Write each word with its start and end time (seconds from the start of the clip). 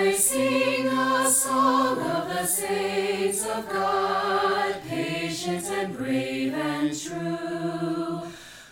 I 0.00 0.14
sing 0.14 0.86
a 0.86 1.30
song 1.30 2.00
of 2.00 2.26
the 2.30 2.46
saints 2.46 3.44
of 3.44 3.68
God, 3.68 4.82
patient 4.88 5.66
and 5.66 5.94
brave 5.94 6.54
and 6.54 6.98
true, 6.98 8.22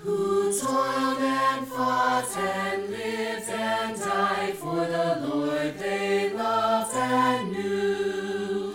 who 0.00 0.58
toiled 0.58 1.20
and 1.20 1.68
fought 1.68 2.34
and 2.34 2.88
lived 2.88 3.50
and 3.50 4.00
died 4.00 4.54
for 4.54 4.86
the 4.86 5.28
Lord 5.28 5.78
they 5.78 6.32
loved 6.32 6.96
and 6.96 7.52
knew. 7.52 8.74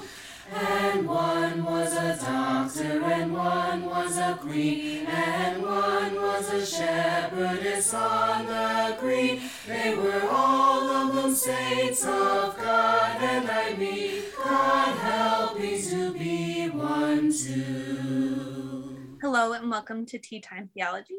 And 0.54 1.08
one 1.08 1.64
was 1.64 1.94
a 1.94 2.16
doctor, 2.24 3.04
and 3.04 3.34
one 3.34 3.84
was 3.84 4.16
a 4.20 4.38
queen, 4.40 5.08
and 5.08 5.64
one 5.64 6.16
was 6.22 6.54
a 6.54 6.64
shepherdess 6.64 7.96
on 7.96 8.46
the 8.46 8.96
green. 9.00 9.42
They 9.66 9.96
were 9.96 10.28
all 10.30 10.90
of 10.90 11.16
them 11.16 11.34
saints 11.34 12.04
of 12.04 12.58
God, 12.58 13.22
and 13.22 13.50
I 13.50 13.74
me, 13.76 14.22
God 14.44 14.98
help 14.98 15.58
me 15.58 15.82
to 15.84 16.12
be 16.12 16.68
one 16.68 17.32
too. 17.32 18.98
Hello 19.22 19.54
and 19.54 19.72
welcome 19.72 20.06
to 20.08 20.20
Tea 20.20 20.42
Time 20.42 20.70
Theology. 20.74 21.16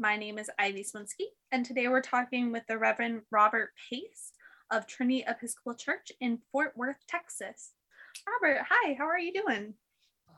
My 0.00 0.16
name 0.16 0.36
is 0.36 0.50
Ivy 0.58 0.82
Slinsky, 0.82 1.26
and 1.52 1.64
today 1.64 1.86
we're 1.86 2.00
talking 2.00 2.50
with 2.50 2.64
the 2.66 2.76
Reverend 2.76 3.20
Robert 3.30 3.70
Pace 3.88 4.32
of 4.72 4.88
Trinity 4.88 5.24
Episcopal 5.24 5.74
Church 5.74 6.10
in 6.20 6.40
Fort 6.50 6.72
Worth, 6.76 7.06
Texas. 7.06 7.70
Robert, 8.26 8.62
hi, 8.68 8.94
how 8.94 9.04
are 9.04 9.20
you 9.20 9.32
doing? 9.32 9.74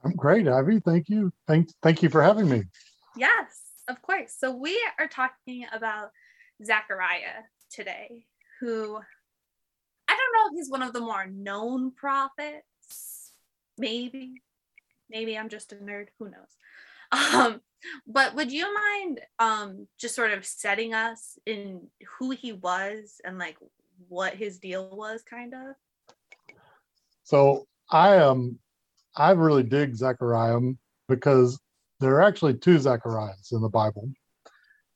I'm 0.05 0.15
great, 0.15 0.47
Ivy. 0.47 0.81
Thank 0.81 1.09
you. 1.09 1.33
Thank, 1.47 1.71
thank 1.83 2.03
you 2.03 2.11
for 2.11 2.23
having 2.23 2.51
me. 2.51 2.65
Yes, 3.17 3.63
of 3.89 4.03
course. 4.03 4.35
So 4.39 4.55
we 4.55 4.79
are 4.99 5.09
talking 5.09 5.65
about 5.73 6.11
Zechariah 6.65 7.45
today, 7.71 8.27
who 8.61 8.99
I 10.09 10.17
don't 10.17 10.33
know 10.33 10.51
if 10.51 10.59
he's 10.59 10.71
one 10.71 10.83
of 10.83 10.93
the 10.93 11.01
more 11.01 11.27
known 11.27 11.93
prophets. 11.93 13.33
Maybe, 13.77 14.43
maybe 15.11 15.39
I'm 15.39 15.49
just 15.49 15.73
a 15.73 15.77
nerd. 15.77 16.09
Who 16.19 16.27
knows? 16.27 16.57
Um, 17.35 17.63
but 18.07 18.35
would 18.35 18.53
you 18.53 18.75
mind 18.75 19.21
um 19.39 19.87
just 19.99 20.15
sort 20.15 20.33
of 20.33 20.45
setting 20.45 20.93
us 20.93 21.39
in 21.47 21.87
who 22.19 22.33
he 22.33 22.53
was 22.53 23.19
and 23.25 23.39
like 23.39 23.57
what 24.09 24.35
his 24.35 24.59
deal 24.59 24.95
was, 24.95 25.23
kind 25.23 25.55
of? 25.55 25.75
So 27.25 27.67
I 27.91 28.19
um 28.19 28.59
I 29.17 29.31
really 29.31 29.63
dig 29.63 29.95
Zechariah 29.95 30.61
because 31.09 31.59
there 32.01 32.15
are 32.17 32.23
actually 32.23 32.55
two 32.55 32.79
Zechariahs 32.79 33.53
in 33.53 33.61
the 33.61 33.69
Bible. 33.69 34.11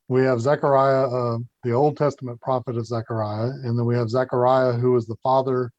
We 0.08 0.22
have 0.22 0.40
Zechariah, 0.40 1.08
uh, 1.08 1.38
the 1.62 1.72
Old 1.72 1.96
Testament 1.96 2.40
prophet 2.40 2.76
of 2.76 2.86
Zechariah, 2.86 3.50
and 3.62 3.78
then 3.78 3.86
we 3.86 3.94
have 3.94 4.10
Zechariah, 4.10 4.72
who 4.72 4.96
is 4.96 5.06
the 5.06 5.16
father 5.22 5.70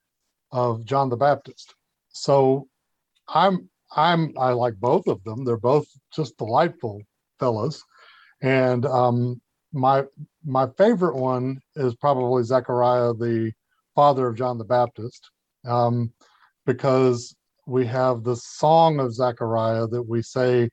of 0.52 0.86
John 0.86 1.10
the 1.10 1.18
Baptist. 1.18 1.76
So 2.10 2.68
I'm 3.28 3.70
I'm 3.96 4.34
I 4.38 4.52
like 4.52 4.76
both 4.76 5.08
of 5.08 5.24
them. 5.24 5.46
They're 5.46 5.58
both 5.58 5.86
just 6.16 6.38
delightful 6.38 7.02
fellows, 7.40 7.84
and 8.42 8.86
um, 8.86 9.42
my 9.72 10.04
my 10.46 10.68
favorite 10.78 11.16
one 11.16 11.60
is 11.76 11.96
probably 11.96 12.44
Zechariah, 12.44 13.14
the 13.14 13.52
father 13.96 14.28
of 14.28 14.38
John 14.38 14.58
the 14.58 14.64
Baptist, 14.64 15.30
um, 15.66 16.12
because 16.66 17.36
we 17.66 17.86
have 17.86 18.24
the 18.24 18.36
song 18.36 19.00
of 19.00 19.14
Zechariah 19.14 19.88
that 19.88 20.04
we 20.04 20.22
say, 20.22 20.70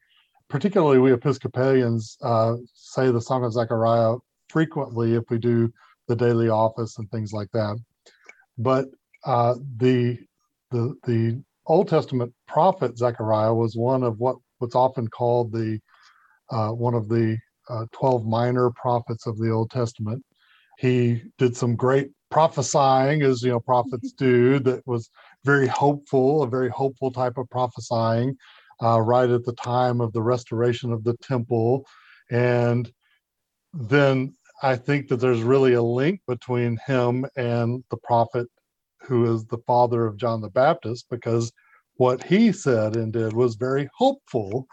particularly 0.51 0.99
we 0.99 1.13
Episcopalians 1.13 2.19
uh, 2.23 2.57
say 2.75 3.11
the 3.11 3.21
song 3.21 3.45
of 3.45 3.53
Zechariah 3.53 4.17
frequently 4.49 5.15
if 5.15 5.25
we 5.31 5.39
do 5.39 5.73
the 6.09 6.17
daily 6.17 6.49
office 6.49 6.99
and 6.99 7.11
things 7.11 7.33
like 7.33 7.49
that. 7.53 7.79
But 8.59 8.87
uh, 9.25 9.55
the 9.77 10.19
the 10.71 10.95
the 11.05 11.43
Old 11.67 11.89
Testament 11.89 12.35
prophet 12.49 12.99
Zechariah 12.99 13.55
was 13.55 13.77
one 13.77 14.03
of 14.03 14.19
what 14.19 14.37
what's 14.59 14.75
often 14.75 15.09
called 15.09 15.53
the 15.53 15.81
uh, 16.51 16.71
one 16.71 16.95
of 16.95 17.09
the 17.09 17.39
uh, 17.69 17.87
12 17.93 18.27
minor 18.27 18.71
prophets 18.71 19.27
of 19.27 19.39
the 19.39 19.51
Old 19.51 19.71
Testament. 19.71 20.23
He 20.79 21.23
did 21.39 21.57
some 21.57 21.77
great 21.77 22.11
prophesying, 22.31 23.23
as 23.23 23.43
you 23.43 23.51
know, 23.51 23.61
prophets 23.61 24.13
do, 24.13 24.59
that 24.61 24.85
was 24.87 25.11
very 25.45 25.69
hopeful, 25.69 26.43
a 26.43 26.49
very 26.49 26.71
hopeful 26.71 27.13
type 27.13 27.39
of 27.39 27.49
prophesying, 27.51 28.37
uh, 28.83 29.01
right 29.01 29.31
at 29.31 29.45
the 29.45 29.55
time 29.55 30.01
of 30.01 30.13
the 30.13 30.23
restoration 30.23 30.93
of 30.93 31.05
the 31.05 31.17
temple. 31.19 31.85
And 32.31 32.91
then 33.73 34.35
I 34.63 34.77
think 34.77 35.09
that 35.09 35.17
there's 35.17 35.43
really 35.43 35.75
a 35.75 35.83
link 35.83 36.21
between 36.27 36.79
him 36.87 37.27
and 37.37 37.83
the 37.91 37.97
prophet 37.99 38.47
who 39.03 39.33
is 39.35 39.47
the 39.47 39.59
father 39.67 40.07
of 40.07 40.17
John 40.17 40.41
the 40.41 40.51
Baptist, 40.51 41.07
because 41.11 41.53
what 41.95 42.23
he 42.23 42.53
said 42.53 42.97
and 42.97 43.13
did 43.13 43.33
was 43.33 43.55
very 43.55 43.89
hopeful 43.97 44.67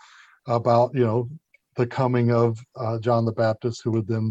about, 0.47 0.91
you 0.93 1.05
know, 1.05 1.29
the 1.75 1.87
coming 1.87 2.31
of 2.31 2.57
uh, 2.75 2.99
John 2.99 3.25
the 3.25 3.31
Baptist, 3.31 3.81
who 3.83 3.91
would 3.91 4.07
then, 4.07 4.29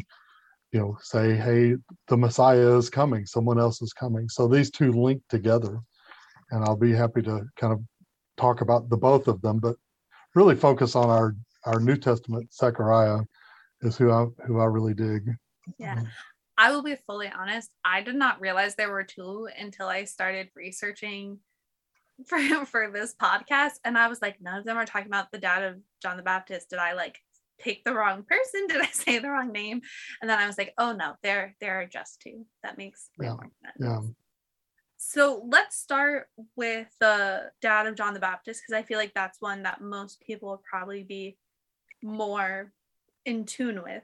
you 0.73 0.81
know, 0.81 0.99
say, 1.01 1.37
"Hey, 1.37 1.77
the 2.09 2.17
Messiah 2.17 2.77
is 2.77 2.91
coming. 2.91 3.25
Someone 3.25 3.59
else 3.59 3.81
is 3.83 3.93
coming." 3.93 4.29
So 4.29 4.49
these 4.49 4.71
two 4.71 4.93
link 4.93 5.23
together, 5.29 5.79
and 6.51 6.65
I'll 6.65 6.77
be 6.77 6.93
happy 6.93 7.23
to 7.23 7.45
kind 7.57 7.73
of 7.73 7.81
talk 8.37 8.61
about 8.61 8.89
the 8.89 8.97
both 8.97 9.29
of 9.29 9.41
them, 9.43 9.59
but 9.59 9.77
really 10.35 10.55
focus 10.55 10.95
on 10.95 11.11
our 11.11 11.35
our 11.65 11.81
New 11.81 11.97
Testament 11.97 12.53
Zechariah 12.55 13.21
is 13.83 13.97
who 13.97 14.11
I 14.11 14.27
who 14.47 14.61
I 14.61 14.65
really 14.65 14.95
dig. 14.95 15.29
Yeah. 15.79 16.03
I 16.59 16.71
will 16.71 16.83
be 16.83 16.97
fully 17.07 17.29
honest. 17.29 17.71
I 17.85 18.01
did 18.01 18.15
not 18.15 18.41
realize 18.41 18.75
there 18.75 18.91
were 18.91 19.05
two 19.05 19.49
until 19.59 19.89
I 19.89 20.05
started 20.05 20.49
researching 20.55 21.39
for 22.27 22.39
for 22.65 22.91
this 22.91 23.15
podcast, 23.15 23.73
and 23.85 23.99
I 23.99 24.09
was 24.09 24.23
like, 24.23 24.41
none 24.41 24.59
of 24.59 24.65
them 24.65 24.77
are 24.77 24.87
talking 24.87 25.09
about 25.09 25.31
the 25.33 25.39
dad 25.39 25.63
of 25.63 25.77
John 26.03 26.17
the 26.17 26.23
Baptist. 26.23 26.71
Did 26.71 26.79
I 26.79 26.95
like 26.95 27.19
pick 27.59 27.85
the 27.85 27.95
wrong 27.95 28.25
person? 28.25 28.67
Did 28.69 28.81
I 28.81 28.87
say 28.87 29.19
the 29.19 29.31
wrong 29.31 29.53
name? 29.53 29.83
And 30.21 30.31
then 30.31 30.39
I 30.39 30.47
was 30.47 30.57
like, 30.57 30.73
oh 30.79 30.93
no, 30.93 31.15
there 31.23 31.55
there 31.61 31.81
are 31.81 31.87
just 31.87 32.21
two. 32.21 32.47
That 32.63 32.79
makes 32.79 33.11
Yeah, 33.21 33.33
more 33.33 33.51
sense. 33.63 33.77
Yeah. 33.79 34.01
So 35.09 35.41
let's 35.47 35.77
start 35.77 36.27
with 36.57 36.89
the 36.99 37.53
dad 37.63 37.87
of 37.87 37.95
John 37.95 38.13
the 38.13 38.19
Baptist 38.19 38.61
because 38.61 38.77
I 38.77 38.85
feel 38.85 38.99
like 38.99 39.15
that's 39.15 39.41
one 39.41 39.63
that 39.63 39.81
most 39.81 40.21
people 40.21 40.49
will 40.49 40.63
probably 40.69 41.05
be 41.05 41.37
more 42.03 42.73
in 43.25 43.45
tune 43.45 43.85
with. 43.85 44.03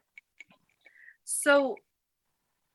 So, 1.25 1.75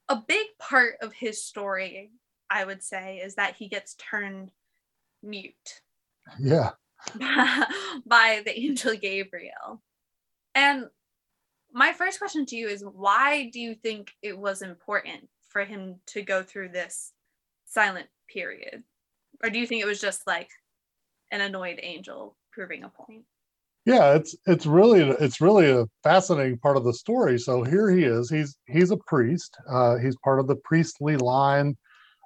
a 0.09 0.17
big 0.17 0.45
part 0.59 0.95
of 1.01 1.13
his 1.13 1.41
story, 1.41 2.11
I 2.49 2.65
would 2.65 2.83
say, 2.83 3.19
is 3.19 3.35
that 3.35 3.55
he 3.55 3.69
gets 3.69 3.95
turned 3.95 4.51
mute 5.23 5.81
Yeah. 6.37 6.71
by 8.05 8.41
the 8.43 8.59
angel 8.59 8.97
Gabriel. 8.97 9.81
And 10.53 10.87
my 11.71 11.93
first 11.93 12.19
question 12.19 12.45
to 12.47 12.57
you 12.57 12.67
is 12.67 12.83
why 12.83 13.49
do 13.53 13.61
you 13.61 13.73
think 13.73 14.11
it 14.21 14.37
was 14.37 14.61
important 14.61 15.29
for 15.47 15.63
him 15.63 16.01
to 16.07 16.21
go 16.21 16.43
through 16.43 16.69
this 16.69 17.13
silent 17.67 18.07
period? 18.27 18.83
Or 19.43 19.49
do 19.49 19.59
you 19.59 19.67
think 19.67 19.83
it 19.83 19.87
was 19.87 20.01
just 20.01 20.25
like 20.25 20.49
an 21.31 21.41
annoyed 21.41 21.79
angel 21.83 22.35
proving 22.51 22.83
a 22.83 22.89
point? 22.89 23.25
yeah 23.87 24.13
it's 24.13 24.35
it's 24.45 24.65
really 24.65 25.01
it's 25.01 25.41
really 25.41 25.71
a 25.71 25.85
fascinating 26.03 26.57
part 26.59 26.77
of 26.77 26.83
the 26.83 26.93
story 26.93 27.39
so 27.39 27.63
here 27.63 27.89
he 27.89 28.03
is 28.03 28.29
he's 28.29 28.57
he's 28.67 28.91
a 28.91 28.97
priest 29.07 29.55
uh, 29.69 29.95
he's 29.97 30.15
part 30.17 30.39
of 30.39 30.47
the 30.47 30.57
priestly 30.57 31.15
line 31.15 31.75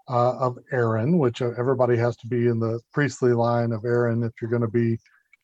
uh, 0.09 0.35
of 0.39 0.57
aaron 0.73 1.19
which 1.19 1.41
uh, 1.41 1.51
everybody 1.57 1.95
has 1.95 2.17
to 2.17 2.27
be 2.27 2.47
in 2.47 2.59
the 2.59 2.79
priestly 2.91 3.31
line 3.31 3.71
of 3.71 3.85
aaron 3.85 4.23
if 4.23 4.31
you're 4.41 4.49
going 4.49 4.61
to 4.61 4.67
be 4.67 4.97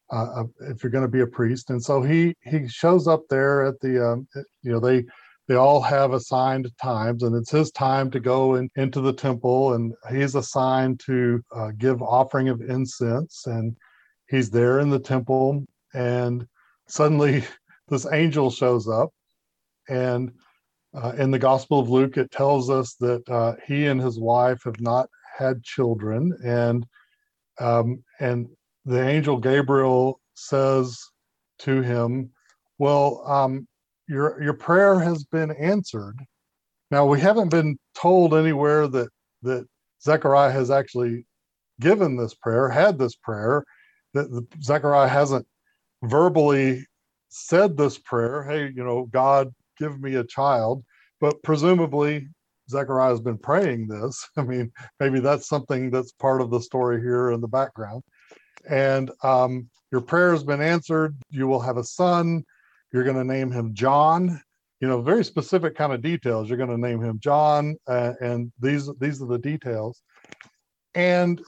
uh, 0.09 0.43
if 0.61 0.83
you're 0.83 0.91
going 0.91 1.05
to 1.05 1.17
be 1.17 1.21
a 1.21 1.27
priest 1.27 1.69
and 1.69 1.81
so 1.81 2.01
he 2.01 2.33
he 2.43 2.67
shows 2.67 3.07
up 3.07 3.21
there 3.29 3.65
at 3.65 3.79
the 3.79 4.03
um, 4.03 4.27
you 4.63 4.71
know 4.71 4.79
they 4.79 5.05
they 5.47 5.55
all 5.55 5.81
have 5.81 6.11
assigned 6.13 6.69
times 6.81 7.23
and 7.23 7.35
it's 7.35 7.51
his 7.51 7.71
time 7.71 8.11
to 8.11 8.19
go 8.19 8.55
in, 8.55 8.69
into 8.75 8.99
the 9.01 9.13
temple 9.13 9.73
and 9.73 9.93
he's 10.11 10.35
assigned 10.35 10.99
to 10.99 11.41
uh, 11.55 11.71
give 11.77 12.01
offering 12.01 12.49
of 12.49 12.61
incense 12.61 13.47
and 13.47 13.75
he's 14.29 14.49
there 14.49 14.79
in 14.79 14.89
the 14.89 14.99
temple 14.99 15.65
and 15.93 16.45
suddenly 16.87 17.43
this 17.87 18.05
angel 18.11 18.51
shows 18.51 18.87
up 18.87 19.09
and 19.89 20.31
uh, 20.93 21.13
in 21.17 21.31
the 21.31 21.39
gospel 21.39 21.79
of 21.79 21.89
luke 21.89 22.17
it 22.17 22.31
tells 22.31 22.69
us 22.69 22.95
that 22.95 23.27
uh, 23.29 23.53
he 23.65 23.87
and 23.87 24.01
his 24.01 24.19
wife 24.19 24.61
have 24.63 24.79
not 24.81 25.09
had 25.37 25.63
children 25.63 26.37
and 26.43 26.85
um, 27.59 28.03
and 28.19 28.47
the 28.85 29.01
angel 29.01 29.37
gabriel 29.37 30.19
says 30.33 30.99
to 31.59 31.81
him 31.81 32.29
well 32.77 33.23
um, 33.25 33.67
your 34.07 34.41
your 34.41 34.53
prayer 34.53 34.99
has 34.99 35.23
been 35.25 35.51
answered 35.51 36.17
now 36.91 37.05
we 37.05 37.19
haven't 37.19 37.49
been 37.49 37.77
told 37.95 38.33
anywhere 38.33 38.87
that 38.87 39.09
that 39.41 39.65
zechariah 40.01 40.51
has 40.51 40.71
actually 40.71 41.25
given 41.79 42.15
this 42.15 42.33
prayer 42.33 42.69
had 42.69 42.97
this 42.97 43.15
prayer 43.15 43.63
that 44.13 44.27
zechariah 44.63 45.07
hasn't 45.07 45.45
verbally 46.03 46.85
said 47.29 47.77
this 47.77 47.97
prayer 47.97 48.43
hey 48.43 48.71
you 48.75 48.83
know 48.83 49.05
god 49.11 49.53
give 49.77 49.99
me 49.99 50.15
a 50.15 50.23
child 50.23 50.83
but 51.19 51.41
presumably 51.43 52.27
Zechariah 52.69 53.09
has 53.09 53.21
been 53.21 53.37
praying 53.37 53.87
this. 53.87 54.27
I 54.37 54.43
mean, 54.43 54.71
maybe 54.99 55.19
that's 55.19 55.47
something 55.47 55.89
that's 55.89 56.11
part 56.13 56.41
of 56.41 56.51
the 56.51 56.61
story 56.61 57.01
here 57.01 57.31
in 57.31 57.41
the 57.41 57.47
background. 57.47 58.03
And 58.69 59.11
um, 59.23 59.69
your 59.91 60.01
prayer 60.01 60.31
has 60.31 60.43
been 60.43 60.61
answered. 60.61 61.15
You 61.29 61.47
will 61.47 61.61
have 61.61 61.77
a 61.77 61.83
son. 61.83 62.43
You're 62.91 63.03
going 63.03 63.17
to 63.17 63.23
name 63.23 63.51
him 63.51 63.73
John. 63.73 64.41
You 64.79 64.87
know, 64.87 65.01
very 65.01 65.23
specific 65.23 65.75
kind 65.75 65.91
of 65.91 66.01
details. 66.01 66.47
You're 66.47 66.57
going 66.57 66.69
to 66.69 66.77
name 66.77 67.01
him 67.01 67.19
John, 67.19 67.75
uh, 67.87 68.13
and 68.21 68.51
these 68.59 68.89
these 68.99 69.21
are 69.21 69.27
the 69.27 69.39
details. 69.39 70.03
And 70.93 71.41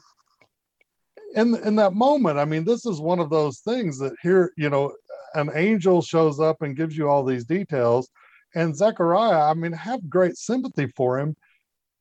in 1.36 1.56
in 1.64 1.76
that 1.76 1.94
moment, 1.94 2.40
I 2.40 2.46
mean, 2.46 2.66
this 2.66 2.86
is 2.86 3.00
one 3.00 3.20
of 3.20 3.30
those 3.30 3.60
things 3.60 4.00
that 4.00 4.14
here, 4.24 4.52
you 4.58 4.70
know, 4.70 4.94
an 5.36 5.52
angel 5.54 6.02
shows 6.02 6.40
up 6.40 6.64
and 6.64 6.76
gives 6.76 6.98
you 6.98 7.08
all 7.08 7.24
these 7.24 7.46
details, 7.46 8.10
and 8.56 8.76
Zechariah, 8.76 9.52
I 9.52 9.54
mean, 9.54 9.74
have 9.74 10.10
great 10.10 10.36
sympathy 10.36 10.88
for 10.96 11.20
him. 11.20 11.36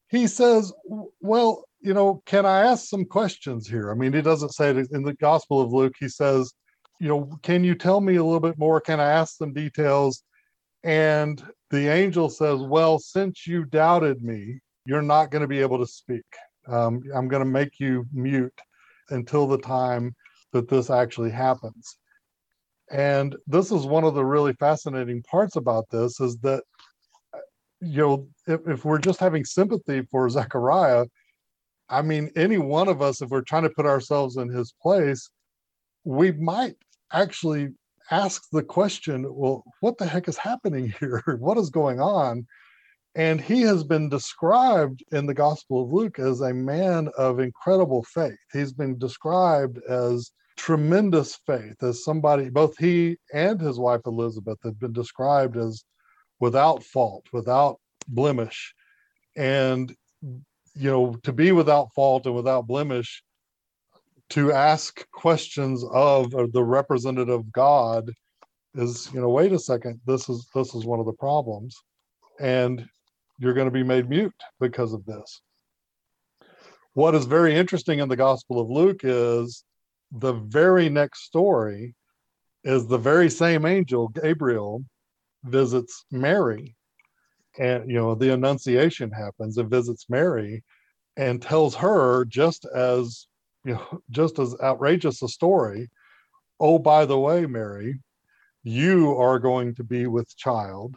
He 0.08 0.26
says, 0.26 0.73
"Well, 1.20 1.64
you 1.81 1.93
know, 1.93 2.23
can 2.25 2.46
I 2.46 2.62
ask 2.62 2.88
some 2.88 3.05
questions 3.05 3.69
here?" 3.69 3.90
I 3.90 3.94
mean, 3.94 4.14
he 4.14 4.23
doesn't 4.23 4.55
say 4.55 4.70
it 4.70 4.90
in 4.93 5.02
the 5.02 5.14
Gospel 5.14 5.61
of 5.61 5.75
Luke. 5.75 5.94
He 6.00 6.08
says, 6.08 6.55
"You 7.00 7.08
know, 7.08 7.38
can 7.42 7.64
you 7.64 7.74
tell 7.74 8.00
me 8.00 8.16
a 8.16 8.24
little 8.24 8.40
bit 8.40 8.58
more? 8.58 8.80
Can 8.80 9.00
I 9.00 9.10
ask 9.10 9.36
some 9.36 9.52
details?" 9.52 10.22
And 10.84 11.42
the 11.70 11.88
angel 11.88 12.28
says, 12.30 12.60
"Well, 12.60 12.98
since 12.98 13.46
you 13.46 13.64
doubted 13.64 14.22
me, 14.22 14.60
you're 14.86 15.02
not 15.02 15.30
going 15.30 15.42
to 15.42 15.48
be 15.48 15.60
able 15.60 15.78
to 15.78 15.86
speak. 15.86 16.24
Um, 16.66 17.02
I'm 17.14 17.28
going 17.28 17.42
to 17.42 17.50
make 17.50 17.80
you 17.80 18.06
mute." 18.12 18.58
until 19.10 19.46
the 19.46 19.58
time 19.58 20.14
that 20.52 20.68
this 20.68 20.90
actually 20.90 21.30
happens. 21.30 21.98
And 22.90 23.36
this 23.46 23.70
is 23.70 23.84
one 23.84 24.04
of 24.04 24.14
the 24.14 24.24
really 24.24 24.54
fascinating 24.54 25.22
parts 25.22 25.56
about 25.56 25.90
this 25.90 26.20
is 26.20 26.38
that, 26.38 26.62
you 27.80 27.98
know, 27.98 28.28
if, 28.46 28.66
if 28.66 28.84
we're 28.84 28.98
just 28.98 29.20
having 29.20 29.44
sympathy 29.44 30.02
for 30.10 30.28
Zechariah, 30.30 31.06
I 31.90 32.02
mean, 32.02 32.30
any 32.34 32.58
one 32.58 32.88
of 32.88 33.02
us, 33.02 33.20
if 33.20 33.30
we're 33.30 33.42
trying 33.42 33.62
to 33.64 33.70
put 33.70 33.86
ourselves 33.86 34.36
in 34.36 34.48
his 34.48 34.74
place, 34.80 35.30
we 36.04 36.32
might 36.32 36.76
actually 37.12 37.69
ask 38.10 38.44
the 38.52 38.62
question, 38.62 39.26
well, 39.28 39.64
what 39.81 39.99
the 39.99 40.06
heck 40.06 40.28
is 40.28 40.37
happening 40.37 40.94
here? 41.00 41.22
what 41.40 41.58
is 41.58 41.70
going 41.70 42.00
on? 42.00 42.46
And 43.14 43.40
he 43.40 43.62
has 43.62 43.82
been 43.82 44.08
described 44.08 45.02
in 45.12 45.26
the 45.26 45.34
Gospel 45.34 45.82
of 45.82 45.93
Luke 45.93 46.19
as 46.19 46.40
a 46.40 46.55
man 46.55 47.08
of 47.19 47.40
incredible 47.40 48.05
faith. 48.05 48.38
He's 48.52 48.72
been 48.72 48.99
described 48.99 49.78
as 49.88 50.31
tremendous 50.56 51.37
faith, 51.46 51.82
as 51.82 52.05
somebody, 52.05 52.50
both 52.50 52.76
he 52.76 53.16
and 53.32 53.61
his 53.61 53.78
wife 53.78 54.02
Elizabeth 54.06 54.58
have 54.62 54.78
been 54.78 54.93
described 54.93 55.56
as 55.56 55.84
without 56.40 56.82
fault, 56.82 57.25
without 57.32 57.78
blemish. 58.06 58.75
And, 59.37 59.94
you 60.22 60.90
know, 60.90 61.14
to 61.22 61.32
be 61.32 61.52
without 61.52 61.88
fault 61.94 62.26
and 62.26 62.34
without 62.34 62.66
blemish, 62.66 63.22
to 64.30 64.52
ask 64.52 65.08
questions 65.10 65.84
of, 65.92 66.30
the 66.30 66.62
representative 66.62 67.50
God 67.52 68.10
is, 68.75 69.08
you 69.12 69.20
know, 69.20 69.28
wait 69.28 69.52
a 69.52 69.58
second, 69.58 70.00
this 70.06 70.28
is 70.28 70.46
this 70.54 70.75
is 70.75 70.84
one 70.84 71.00
of 71.00 71.06
the 71.06 71.12
problems. 71.14 71.76
And 72.40 72.86
you're 73.38 73.54
going 73.54 73.66
to 73.66 73.72
be 73.72 73.82
made 73.84 74.08
mute 74.08 74.34
because 74.60 74.92
of 74.92 75.04
this. 75.04 75.40
What 76.94 77.14
is 77.14 77.25
very 77.26 77.54
interesting 77.54 78.00
in 78.00 78.08
the 78.08 78.16
Gospel 78.16 78.60
of 78.60 78.69
Luke 78.69 79.00
is 79.04 79.64
the 80.10 80.32
very 80.32 80.88
next 80.88 81.25
story 81.25 81.94
is 82.64 82.86
the 82.86 82.98
very 82.98 83.30
same 83.30 83.64
angel, 83.64 84.08
Gabriel, 84.08 84.84
visits 85.44 86.04
Mary. 86.10 86.75
And, 87.58 87.88
you 87.88 87.96
know, 87.96 88.16
the 88.16 88.32
Annunciation 88.32 89.12
happens 89.12 89.58
and 89.58 89.70
visits 89.70 90.06
Mary 90.08 90.64
and 91.16 91.40
tells 91.40 91.76
her 91.76 92.25
just 92.25 92.66
as, 92.75 93.27
you 93.64 93.75
know, 93.75 94.00
just 94.10 94.38
as 94.38 94.55
outrageous 94.62 95.22
a 95.22 95.28
story. 95.28 95.88
Oh, 96.60 96.78
by 96.78 97.05
the 97.05 97.19
way, 97.19 97.46
Mary, 97.46 98.00
you 98.64 99.16
are 99.16 99.38
going 99.38 99.75
to 99.76 99.84
be 99.84 100.06
with 100.06 100.37
child 100.37 100.96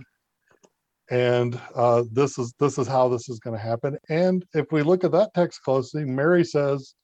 and 1.11 1.59
uh, 1.75 2.03
this 2.09 2.39
is 2.39 2.53
this 2.57 2.77
is 2.77 2.87
how 2.87 3.09
this 3.09 3.27
is 3.27 3.39
going 3.39 3.55
to 3.55 3.61
happen. 3.61 3.97
And 4.09 4.45
if 4.53 4.71
we 4.71 4.81
look 4.81 5.03
at 5.03 5.11
that 5.11 5.33
text 5.35 5.61
closely, 5.61 6.05
Mary 6.05 6.45
says, 6.45 6.95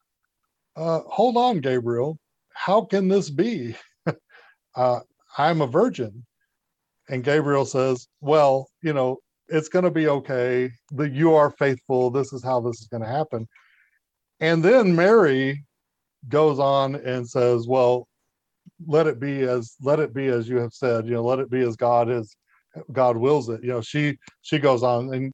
uh, 0.77 1.01
"Hold 1.07 1.35
on, 1.35 1.59
Gabriel, 1.59 2.17
how 2.53 2.85
can 2.85 3.09
this 3.09 3.29
be? 3.29 3.75
uh, 4.75 4.99
I'm 5.37 5.61
a 5.61 5.67
virgin." 5.67 6.25
And 7.09 7.23
Gabriel 7.23 7.65
says, 7.65 8.07
"Well, 8.21 8.69
you 8.81 8.93
know, 8.93 9.17
it's 9.49 9.69
going 9.69 9.85
to 9.85 9.91
be 9.91 10.07
okay. 10.07 10.71
That 10.91 11.11
you 11.11 11.33
are 11.33 11.51
faithful. 11.51 12.09
This 12.09 12.31
is 12.31 12.43
how 12.43 12.61
this 12.61 12.79
is 12.79 12.87
going 12.87 13.03
to 13.03 13.09
happen." 13.09 13.45
And 14.39 14.63
then 14.63 14.95
Mary 14.95 15.63
goes 16.29 16.59
on 16.59 16.95
and 16.95 17.27
says, 17.27 17.67
"Well, 17.67 18.07
let 18.85 19.07
it 19.07 19.19
be 19.19 19.41
as 19.41 19.75
let 19.81 19.99
it 19.99 20.13
be 20.13 20.27
as 20.27 20.47
you 20.47 20.57
have 20.57 20.73
said. 20.73 21.05
You 21.05 21.13
know, 21.13 21.23
let 21.23 21.39
it 21.39 21.49
be 21.49 21.61
as 21.61 21.75
God 21.75 22.09
is 22.09 22.35
God 22.91 23.17
wills 23.17 23.49
it. 23.49 23.63
You 23.63 23.69
know, 23.69 23.81
she 23.81 24.17
she 24.41 24.59
goes 24.59 24.83
on, 24.83 25.13
and 25.13 25.33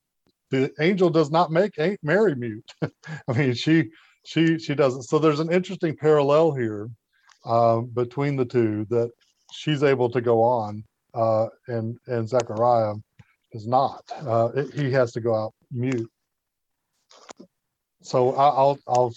the 0.52 0.72
angel 0.80 1.10
does 1.10 1.32
not 1.32 1.52
make 1.52 1.74
Mary 2.04 2.36
mute. 2.36 2.72
I 2.82 3.34
mean, 3.36 3.54
she 3.54 3.90
she 4.26 4.58
she 4.60 4.76
doesn't. 4.76 5.04
So 5.04 5.20
there's 5.20 5.40
an 5.40 5.52
interesting 5.52 5.96
parallel 5.96 6.54
here 6.54 6.90
uh, 7.46 7.82
between 7.82 8.36
the 8.36 8.46
two 8.46 8.86
that 8.90 9.12
she's 9.52 9.84
able 9.84 10.10
to 10.12 10.22
go 10.22 10.42
on, 10.42 10.84
uh, 11.14 11.48
and 11.68 11.98
and 12.08 12.28
Zechariah 12.28 12.96
is 13.52 13.68
not. 13.68 14.04
Uh, 14.26 14.50
it, 14.56 14.74
he 14.74 14.92
has 14.92 15.12
to 15.14 15.22
go 15.22 15.36
out 15.36 15.54
mute. 15.72 16.10
So 18.04 18.36
I, 18.36 18.50
I'll 18.50 18.80
I'll 18.88 19.14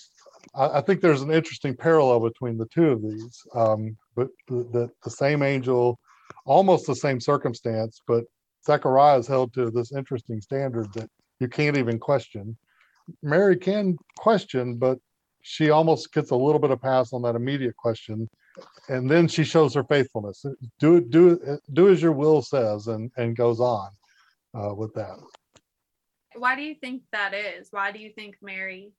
I 0.55 0.81
think 0.81 1.01
there's 1.01 1.23
an 1.23 1.31
interesting 1.31 1.77
parallel 1.77 2.21
between 2.21 2.57
the 2.57 2.67
two 2.67 2.89
of 2.89 3.03
these. 3.03 3.43
Um, 3.55 3.97
but 4.15 4.29
the, 4.49 4.67
the, 4.73 4.91
the 5.05 5.11
same 5.11 5.43
angel 5.43 5.99
almost 6.47 6.87
the 6.87 6.95
same 6.95 7.21
circumstance, 7.21 8.01
but 8.07 8.25
Zechariah 8.65 9.19
is 9.19 9.27
held 9.27 9.53
to 9.55 9.71
this 9.71 9.93
interesting 9.93 10.41
standard 10.41 10.93
that 10.95 11.11
you 11.41 11.49
can't 11.49 11.77
even 11.77 11.99
question. 11.99 12.57
Mary 13.23 13.57
can 13.57 13.97
question, 14.17 14.77
but 14.77 14.99
she 15.43 15.71
almost 15.71 16.13
gets 16.13 16.31
a 16.31 16.37
little 16.37 16.59
bit 16.59 16.71
of 16.71 16.81
pass 16.81 17.13
on 17.13 17.23
that 17.23 17.37
immediate 17.37 17.77
question, 17.77 18.29
and 18.89 19.09
then 19.09 19.29
she 19.29 19.45
shows 19.45 19.75
her 19.75 19.85
faithfulness. 19.85 20.45
Do 20.81 21.01
do 21.01 21.59
do 21.73 21.89
as 21.89 22.03
your 22.03 22.13
will 22.13 22.43
says, 22.43 22.89
and 22.89 23.13
and 23.17 23.37
goes 23.37 23.61
on 23.61 23.91
uh, 24.55 24.75
with 24.75 24.93
that. 24.95 25.19
Why 26.39 26.57
do 26.57 26.63
you 26.63 26.75
think 26.75 27.03
that 27.13 27.35
is? 27.35 27.69
Why 27.71 27.93
do 27.93 27.99
you 27.99 28.11
think 28.11 28.37
Mary 28.43 28.93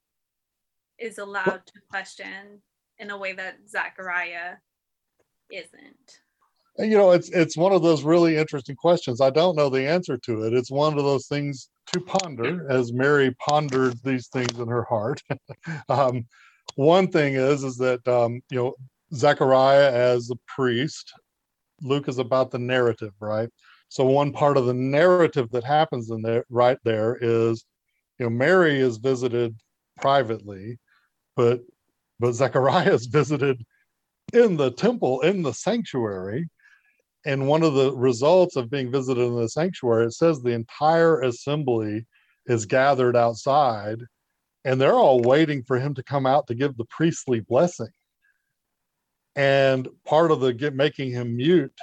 is 0.98 1.18
allowed 1.18 1.66
to 1.66 1.74
question 1.90 2.62
in 2.98 3.12
a 3.12 3.18
way 3.18 3.34
that 3.34 3.58
Zechariah 3.70 4.56
isn't? 5.52 6.22
you 6.80 6.98
know 6.98 7.12
it's 7.12 7.30
it's 7.30 7.58
one 7.58 7.72
of 7.72 7.82
those 7.82 8.04
really 8.04 8.38
interesting 8.38 8.76
questions 8.76 9.22
i 9.22 9.30
don't 9.30 9.56
know 9.56 9.70
the 9.70 9.88
answer 9.88 10.18
to 10.18 10.44
it 10.44 10.54
it's 10.54 10.72
one 10.72 10.98
of 10.98 11.04
those 11.04 11.28
things 11.28 11.70
to 11.88 12.00
ponder 12.00 12.70
as 12.70 12.94
mary 12.94 13.36
pondered 13.36 13.98
these 14.04 14.28
things 14.28 14.60
in 14.60 14.68
her 14.68 14.84
heart 14.84 15.22
um, 15.90 16.26
one 16.76 17.08
thing 17.08 17.34
is 17.36 17.64
is 17.64 17.78
that 17.78 18.06
um, 18.08 18.42
you 18.50 18.58
know 18.58 18.74
zechariah 19.14 19.92
as 19.92 20.30
a 20.30 20.36
priest 20.48 21.14
luke 21.82 22.08
is 22.08 22.20
about 22.20 22.52
the 22.52 22.60
narrative 22.60 23.14
right 23.20 23.50
so 23.90 24.06
one 24.06 24.32
part 24.32 24.58
of 24.58 24.66
the 24.66 24.74
narrative 24.74 25.50
that 25.52 25.64
happens 25.64 26.10
in 26.10 26.22
there 26.22 26.46
right 26.50 26.78
there 26.84 27.18
is 27.22 27.66
you 28.20 28.26
know 28.26 28.30
mary 28.30 28.80
is 28.80 28.98
visited 28.98 29.56
privately 30.00 30.78
but 31.36 31.62
but 32.20 32.34
zechariah 32.34 32.94
is 32.94 33.06
visited 33.06 33.64
in 34.34 34.58
the 34.58 34.72
temple 34.72 35.22
in 35.22 35.42
the 35.42 35.54
sanctuary 35.54 36.48
and 37.28 37.46
one 37.46 37.62
of 37.62 37.74
the 37.74 37.94
results 37.94 38.56
of 38.56 38.70
being 38.70 38.90
visited 38.90 39.22
in 39.22 39.36
the 39.36 39.50
sanctuary, 39.50 40.06
it 40.06 40.14
says 40.14 40.42
the 40.42 40.52
entire 40.52 41.20
assembly 41.22 42.06
is 42.46 42.66
gathered 42.66 43.18
outside 43.18 44.00
and 44.64 44.80
they're 44.80 44.94
all 44.94 45.20
waiting 45.22 45.62
for 45.62 45.78
him 45.78 45.94
to 45.96 46.04
come 46.04 46.26
out 46.26 46.48
to 46.48 46.56
give 46.56 46.78
the 46.78 46.86
priestly 46.86 47.42
blessing. 47.42 47.90
And 49.36 49.90
part 50.06 50.32
of 50.32 50.40
the 50.40 50.54
get, 50.54 50.74
making 50.74 51.12
him 51.12 51.36
mute 51.36 51.78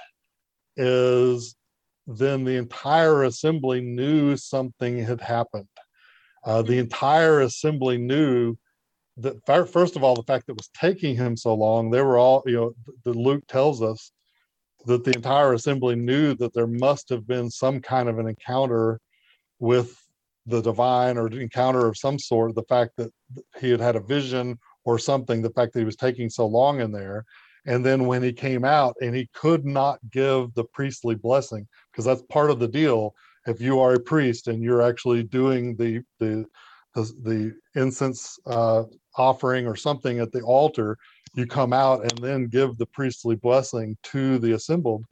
is 0.78 1.54
then 2.06 2.44
the 2.44 2.56
entire 2.56 3.24
assembly 3.24 3.80
knew 3.80 4.36
something 4.36 4.98
had 4.98 5.20
happened. 5.20 5.68
Uh, 6.44 6.62
the 6.62 6.78
entire 6.78 7.40
assembly 7.40 7.96
knew 7.96 8.56
that 9.16 9.36
first 9.46 9.96
of 9.96 10.02
all, 10.02 10.14
the 10.14 10.22
fact 10.24 10.46
that 10.46 10.52
it 10.52 10.58
was 10.58 10.70
taking 10.78 11.16
him 11.16 11.36
so 11.36 11.54
long, 11.54 11.90
they 11.90 12.02
were 12.02 12.18
all, 12.18 12.42
you 12.46 12.56
know, 12.56 12.72
the 13.04 13.12
Luke 13.12 13.44
tells 13.46 13.80
us 13.80 14.10
that 14.86 15.04
the 15.04 15.12
entire 15.12 15.52
assembly 15.52 15.94
knew 15.94 16.34
that 16.34 16.52
there 16.52 16.66
must 16.66 17.08
have 17.08 17.26
been 17.26 17.50
some 17.50 17.80
kind 17.80 18.08
of 18.08 18.18
an 18.18 18.28
encounter 18.28 19.00
with 19.58 19.96
the 20.46 20.60
divine 20.60 21.16
or 21.16 21.28
encounter 21.28 21.86
of 21.86 21.96
some 21.96 22.18
sort 22.18 22.54
the 22.54 22.62
fact 22.64 22.92
that 22.96 23.10
he 23.60 23.70
had 23.70 23.80
had 23.80 23.96
a 23.96 24.00
vision 24.00 24.58
or 24.84 24.98
something 24.98 25.40
the 25.40 25.50
fact 25.50 25.72
that 25.72 25.78
he 25.78 25.86
was 25.86 25.96
taking 25.96 26.28
so 26.28 26.46
long 26.46 26.80
in 26.80 26.92
there 26.92 27.24
and 27.66 27.84
then 27.84 28.06
when 28.06 28.22
he 28.22 28.32
came 28.32 28.62
out 28.62 28.94
and 29.00 29.14
he 29.14 29.26
could 29.32 29.64
not 29.64 29.98
give 30.10 30.52
the 30.54 30.64
priestly 30.64 31.14
blessing 31.14 31.66
because 31.94 32.04
that's 32.04 32.22
part 32.22 32.50
of 32.50 32.58
the 32.58 32.68
deal 32.68 33.14
if 33.46 33.60
you 33.60 33.80
are 33.80 33.94
a 33.94 34.00
priest 34.00 34.48
and 34.48 34.62
you're 34.62 34.82
actually 34.82 35.22
doing 35.22 35.76
the 35.76 36.02
the 36.18 36.46
the, 36.94 37.12
the 37.22 37.80
incense 37.80 38.38
uh, 38.46 38.84
offering 39.16 39.66
or 39.66 39.74
something 39.74 40.20
at 40.20 40.30
the 40.32 40.40
altar, 40.42 40.96
you 41.34 41.46
come 41.46 41.72
out 41.72 42.02
and 42.02 42.22
then 42.22 42.46
give 42.46 42.76
the 42.76 42.86
priestly 42.86 43.34
blessing 43.34 43.96
to 44.04 44.38
the 44.38 44.52
assembled. 44.52 45.04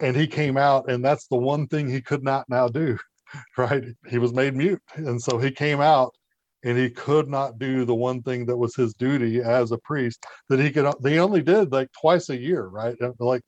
And 0.00 0.16
he 0.16 0.28
came 0.28 0.56
out, 0.56 0.88
and 0.88 1.04
that's 1.04 1.26
the 1.26 1.36
one 1.36 1.66
thing 1.66 1.88
he 1.88 2.00
could 2.00 2.22
not 2.22 2.48
now 2.48 2.68
do, 2.68 2.98
right? 3.58 3.84
He 4.08 4.18
was 4.18 4.32
made 4.32 4.54
mute. 4.54 4.80
And 4.94 5.20
so 5.20 5.38
he 5.38 5.50
came 5.50 5.80
out 5.80 6.14
and 6.62 6.78
he 6.78 6.90
could 6.90 7.28
not 7.28 7.58
do 7.58 7.84
the 7.84 7.94
one 7.94 8.22
thing 8.22 8.46
that 8.46 8.56
was 8.56 8.76
his 8.76 8.94
duty 8.94 9.40
as 9.40 9.72
a 9.72 9.78
priest 9.78 10.24
that 10.48 10.60
he 10.60 10.70
could, 10.70 10.92
they 11.00 11.18
only 11.18 11.42
did 11.42 11.72
like 11.72 11.88
twice 12.00 12.28
a 12.28 12.36
year, 12.36 12.66
right? 12.66 12.96
Like 13.18 13.42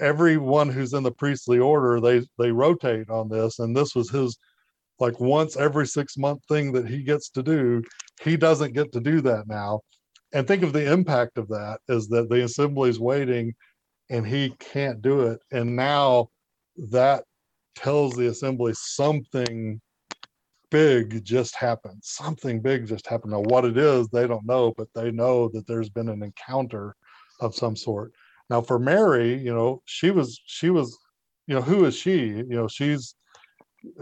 everyone 0.00 0.68
who's 0.68 0.94
in 0.94 1.02
the 1.02 1.12
priestly 1.12 1.58
order, 1.58 2.00
they, 2.00 2.26
they 2.38 2.50
rotate 2.50 3.08
on 3.10 3.28
this. 3.28 3.58
And 3.58 3.76
this 3.76 3.94
was 3.94 4.10
his 4.10 4.36
like 4.98 5.18
once 5.18 5.56
every 5.56 5.86
six 5.86 6.16
month 6.16 6.42
thing 6.48 6.72
that 6.72 6.86
he 6.86 7.02
gets 7.02 7.30
to 7.30 7.42
do. 7.42 7.82
He 8.22 8.36
doesn't 8.36 8.74
get 8.74 8.92
to 8.92 9.00
do 9.00 9.20
that 9.22 9.46
now. 9.46 9.80
And 10.32 10.46
think 10.46 10.62
of 10.62 10.72
the 10.72 10.92
impact 10.92 11.38
of 11.38 11.48
that 11.48 11.80
is 11.88 12.08
that 12.08 12.28
the 12.28 12.44
assembly 12.44 12.90
is 12.90 13.00
waiting 13.00 13.54
and 14.10 14.26
he 14.26 14.54
can't 14.58 15.02
do 15.02 15.22
it. 15.22 15.40
And 15.50 15.74
now 15.74 16.28
that 16.90 17.24
tells 17.74 18.14
the 18.14 18.28
assembly 18.28 18.72
something 18.74 19.80
big 20.70 21.24
just 21.24 21.56
happened. 21.56 22.00
Something 22.02 22.60
big 22.60 22.86
just 22.86 23.06
happened. 23.06 23.32
Now, 23.32 23.40
what 23.40 23.64
it 23.64 23.76
is, 23.76 24.08
they 24.08 24.26
don't 24.26 24.46
know, 24.46 24.72
but 24.76 24.88
they 24.94 25.10
know 25.10 25.48
that 25.48 25.66
there's 25.66 25.90
been 25.90 26.08
an 26.08 26.22
encounter 26.22 26.94
of 27.40 27.54
some 27.54 27.74
sort. 27.74 28.12
Now, 28.50 28.60
for 28.60 28.78
Mary, 28.78 29.38
you 29.38 29.54
know, 29.54 29.80
she 29.84 30.10
was, 30.10 30.40
she 30.44 30.70
was, 30.70 30.98
you 31.46 31.54
know, 31.54 31.62
who 31.62 31.84
is 31.84 31.96
she? 31.96 32.26
You 32.26 32.44
know, 32.44 32.68
she's, 32.68 33.14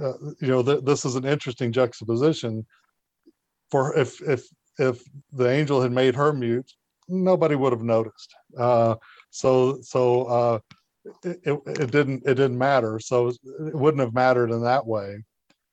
uh, 0.00 0.14
you 0.40 0.48
know, 0.48 0.62
th- 0.62 0.84
this 0.84 1.04
is 1.04 1.14
an 1.14 1.26
interesting 1.26 1.70
juxtaposition. 1.70 2.66
For 3.70 3.96
if 3.96 4.20
if 4.22 4.46
if 4.78 5.02
the 5.32 5.48
angel 5.48 5.82
had 5.82 5.92
made 5.92 6.14
her 6.14 6.32
mute, 6.32 6.72
nobody 7.08 7.54
would 7.54 7.72
have 7.72 7.82
noticed. 7.82 8.34
Uh, 8.58 8.94
so 9.30 9.78
so 9.82 10.24
uh, 10.24 10.58
it, 11.22 11.40
it, 11.44 11.60
it 11.66 11.90
didn't 11.90 12.22
it 12.26 12.34
didn't 12.34 12.58
matter. 12.58 12.98
So 12.98 13.28
it 13.28 13.74
wouldn't 13.74 14.00
have 14.00 14.14
mattered 14.14 14.50
in 14.50 14.62
that 14.62 14.86
way 14.86 15.22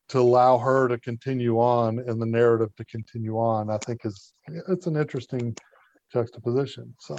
to 0.09 0.19
allow 0.19 0.57
her 0.57 0.87
to 0.87 0.99
continue 0.99 1.57
on 1.59 1.99
and 1.99 2.21
the 2.21 2.25
narrative 2.25 2.75
to 2.75 2.85
continue 2.85 3.37
on. 3.37 3.69
I 3.69 3.77
think 3.79 4.05
is 4.05 4.33
it's 4.67 4.87
an 4.87 4.97
interesting 4.97 5.55
juxtaposition. 6.11 6.93
So 6.99 7.15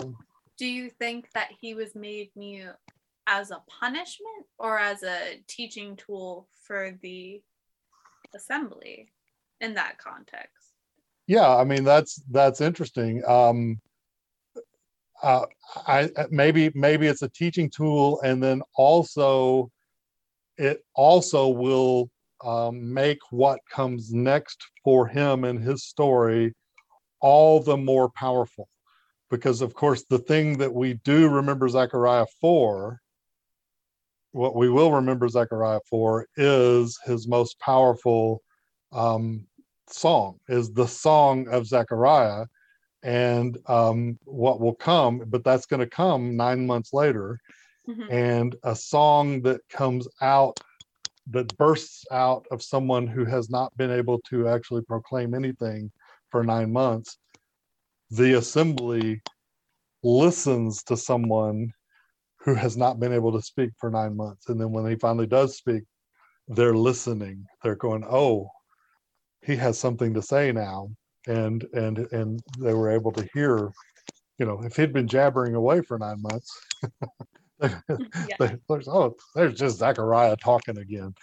Do 0.58 0.66
you 0.66 0.90
think 0.90 1.30
that 1.34 1.50
he 1.60 1.75
was 1.75 1.94
made 1.94 2.30
mute 2.34 2.76
as 3.26 3.50
a 3.50 3.62
punishment 3.68 4.46
or 4.58 4.78
as 4.78 5.02
a 5.02 5.42
teaching 5.46 5.96
tool 5.96 6.48
for 6.66 6.96
the 7.02 7.42
assembly 8.34 9.10
in 9.60 9.75
that 9.75 9.98
context? 9.98 10.76
yeah, 11.26 11.54
I 11.54 11.64
mean 11.64 11.84
that's 11.84 12.22
that's 12.30 12.60
interesting. 12.60 13.22
Um, 13.26 13.80
uh, 15.22 15.46
I 15.86 16.10
maybe 16.30 16.70
maybe 16.75 17.06
it's 17.06 17.22
a 17.22 17.28
teaching 17.28 17.70
tool, 17.70 18.20
and 18.22 18.42
then 18.42 18.62
also 18.76 19.70
it 20.56 20.84
also 20.94 21.48
will 21.48 22.10
um, 22.44 22.92
make 22.92 23.18
what 23.30 23.60
comes 23.70 24.12
next 24.12 24.64
for 24.84 25.06
him 25.06 25.44
and 25.44 25.62
his 25.62 25.84
story 25.84 26.54
all 27.20 27.60
the 27.60 27.76
more 27.76 28.10
powerful, 28.10 28.68
because 29.30 29.61
of 29.61 29.75
course 29.75 30.04
the 30.04 30.18
thing 30.18 30.59
that 30.59 30.73
we 30.73 30.95
do 31.04 31.28
remember 31.28 31.68
Zechariah 31.68 32.26
for, 32.40 33.00
what 34.33 34.54
we 34.54 34.68
will 34.68 34.92
remember 34.92 35.28
Zechariah 35.28 35.80
for, 35.88 36.26
is 36.37 36.99
his 37.04 37.26
most 37.26 37.59
powerful 37.59 38.42
um, 38.92 39.47
song, 39.88 40.38
is 40.49 40.73
the 40.73 40.87
song 40.87 41.49
of 41.49 41.66
Zechariah 41.66 42.47
and 43.02 43.59
um, 43.66 44.18
what 44.25 44.61
will 44.61 44.75
come, 44.75 45.23
but 45.26 45.45
that's 45.45 45.66
going 45.66 45.80
to 45.80 45.87
come 45.87 46.37
nine 46.37 46.66
months 46.66 46.92
later. 46.92 47.38
Mhm. 47.88 48.11
And 48.11 48.56
a 48.64 48.75
song 48.75 49.42
that 49.42 49.61
comes 49.68 50.09
out, 50.21 50.59
that 51.30 51.56
bursts 51.56 52.04
out 52.11 52.47
of 52.50 52.62
someone 52.62 53.06
who 53.06 53.25
has 53.25 53.49
not 53.49 53.76
been 53.76 53.90
able 53.90 54.21
to 54.30 54.49
actually 54.49 54.83
proclaim 54.83 55.35
anything 55.35 55.90
for 56.30 56.42
nine 56.45 56.73
months. 56.73 57.18
The 58.10 58.38
assembly 58.38 59.20
listens 60.02 60.82
to 60.84 60.96
someone 60.96 61.72
who 62.40 62.54
has 62.54 62.76
not 62.76 63.00
been 63.00 63.12
able 63.12 63.32
to 63.32 63.42
speak 63.42 63.70
for 63.78 63.90
nine 63.90 64.16
months. 64.16 64.48
And 64.48 64.60
then 64.60 64.70
when 64.70 64.86
he 64.86 64.94
finally 64.96 65.26
does 65.26 65.56
speak, 65.56 65.82
they're 66.48 66.75
listening. 66.76 67.44
They're 67.62 67.75
going, 67.75 68.04
oh, 68.08 68.50
he 69.44 69.56
has 69.56 69.78
something 69.78 70.14
to 70.14 70.22
say 70.22 70.52
now. 70.52 70.90
And 71.26 71.64
and 71.72 71.98
and 72.12 72.40
they 72.60 72.72
were 72.72 72.90
able 72.90 73.10
to 73.12 73.28
hear 73.34 73.70
you 74.38 74.46
know 74.46 74.62
if 74.62 74.76
he'd 74.76 74.92
been 74.92 75.08
jabbering 75.08 75.56
away 75.56 75.80
for 75.80 75.98
nine 75.98 76.22
months 76.22 76.56
they- 77.60 78.56
there's 78.68 78.86
oh 78.86 79.16
there's 79.34 79.58
just 79.58 79.78
zachariah 79.78 80.36
talking 80.36 80.78
again. 80.78 81.14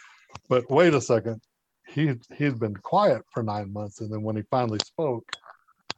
But 0.49 0.69
wait 0.69 0.93
a 0.93 1.01
second. 1.01 1.41
He 1.87 2.13
he's 2.35 2.53
been 2.53 2.75
quiet 2.75 3.21
for 3.31 3.43
nine 3.43 3.71
months. 3.71 4.01
And 4.01 4.11
then 4.11 4.23
when 4.23 4.35
he 4.35 4.41
finally 4.49 4.79
spoke 4.79 5.25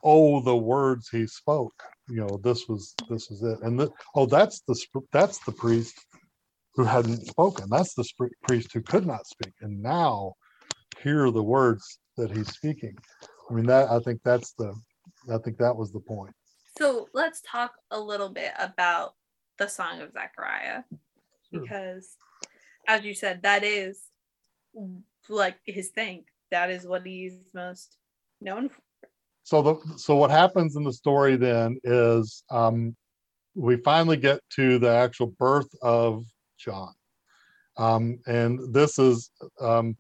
oh 0.06 0.40
the 0.42 0.56
words 0.56 1.10
he 1.10 1.28
spoke 1.28 1.84
you 2.08 2.18
know 2.18 2.40
this 2.44 2.68
was 2.70 2.96
this 3.10 3.30
was 3.30 3.44
it 3.44 3.60
and 3.64 3.80
the, 3.80 3.90
oh 4.16 4.26
that's 4.26 4.62
the 4.68 4.76
that's 5.12 5.40
the 5.40 5.52
priest 5.52 6.06
who 6.76 6.84
hadn't 6.84 7.26
spoken 7.28 7.66
that's 7.70 7.94
the 7.96 8.04
sp- 8.08 8.38
priest 8.48 8.72
who 8.74 8.82
could 8.82 9.06
not 9.06 9.28
speak 9.28 9.54
and 9.62 9.82
now 9.82 10.32
hear 11.04 11.30
the 11.32 11.44
words 11.44 12.00
that 12.16 12.32
he's 12.32 12.52
speaking 12.52 12.96
I 13.50 13.54
mean, 13.54 13.66
that, 13.68 13.90
I 13.90 14.00
think 14.00 14.22
that's 14.24 14.54
the, 14.54 14.74
I 15.32 15.38
think 15.38 15.58
that 15.58 15.76
was 15.76 15.92
the 15.92 16.00
point. 16.00 16.34
So 16.78 17.08
let's 17.14 17.42
talk 17.50 17.74
a 17.92 18.00
little 18.00 18.30
bit 18.30 18.52
about 18.60 19.14
the 19.58 19.68
Song 19.68 20.02
of 20.02 20.12
Zechariah 20.12 20.84
Sure. 21.52 21.62
because, 21.62 22.18
as 22.88 23.06
you 23.06 23.14
said, 23.14 23.44
that 23.44 23.64
is 23.64 24.02
like 25.30 25.58
his 25.66 25.90
thing. 25.90 26.26
That 26.52 26.70
is 26.70 26.86
what 26.86 27.06
he's 27.06 27.38
most 27.54 27.98
known 28.42 28.70
for. 28.70 28.82
So 29.46 29.62
the, 29.62 29.98
so 29.98 30.16
what 30.16 30.32
happens 30.32 30.76
in 30.76 30.84
the 30.84 30.92
story 30.92 31.38
then 31.38 31.80
is, 31.84 32.44
um, 32.50 32.96
we 33.54 33.78
finally 33.78 34.18
get 34.18 34.40
to 34.56 34.80
the 34.80 34.90
actual 34.90 35.28
birth 35.38 35.70
of 35.84 36.26
John. 36.58 36.92
Um, 37.78 38.18
and 38.26 38.74
this 38.74 38.98
is, 38.98 39.30
um, 39.62 39.96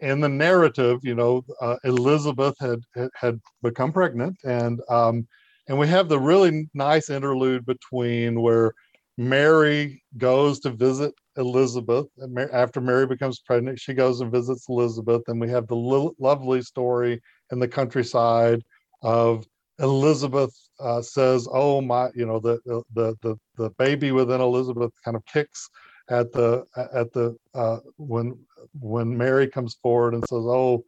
in 0.00 0.20
the 0.20 0.30
narrative, 0.30 1.00
you 1.02 1.14
know, 1.14 1.44
uh, 1.60 1.76
Elizabeth 1.84 2.54
had, 2.58 2.80
had- 3.14 3.40
become 3.62 3.92
pregnant 3.92 4.36
and, 4.44 4.80
um, 4.88 5.28
and 5.68 5.78
we 5.78 5.86
have 5.86 6.08
the 6.08 6.18
really 6.18 6.68
nice 6.72 7.10
interlude 7.10 7.66
between 7.66 8.40
where 8.40 8.72
Mary 9.18 10.02
goes 10.16 10.58
to 10.60 10.70
visit 10.70 11.12
Elizabeth 11.36 12.06
after 12.52 12.80
Mary 12.80 13.06
becomes 13.06 13.40
pregnant, 13.40 13.78
she 13.78 13.92
goes 13.92 14.20
and 14.20 14.32
visits 14.32 14.66
Elizabeth, 14.68 15.22
and 15.28 15.38
we 15.38 15.50
have 15.50 15.66
the 15.68 15.76
lo- 15.76 16.14
lovely 16.18 16.62
story 16.62 17.20
in 17.52 17.58
the 17.58 17.68
countryside 17.68 18.62
of 19.02 19.46
Elizabeth 19.78 20.54
uh, 20.78 21.02
says, 21.02 21.48
"Oh 21.50 21.80
my," 21.80 22.10
you 22.14 22.26
know, 22.26 22.38
the 22.38 22.60
the 22.66 23.16
the 23.22 23.36
the 23.56 23.70
baby 23.78 24.12
within 24.12 24.40
Elizabeth 24.40 24.92
kind 25.04 25.16
of 25.16 25.24
kicks 25.26 25.68
at 26.10 26.32
the 26.32 26.64
at 26.76 27.12
the 27.12 27.36
uh, 27.54 27.78
when 27.96 28.38
when 28.78 29.16
Mary 29.16 29.48
comes 29.48 29.74
forward 29.82 30.14
and 30.14 30.22
says, 30.24 30.44
"Oh, 30.44 30.84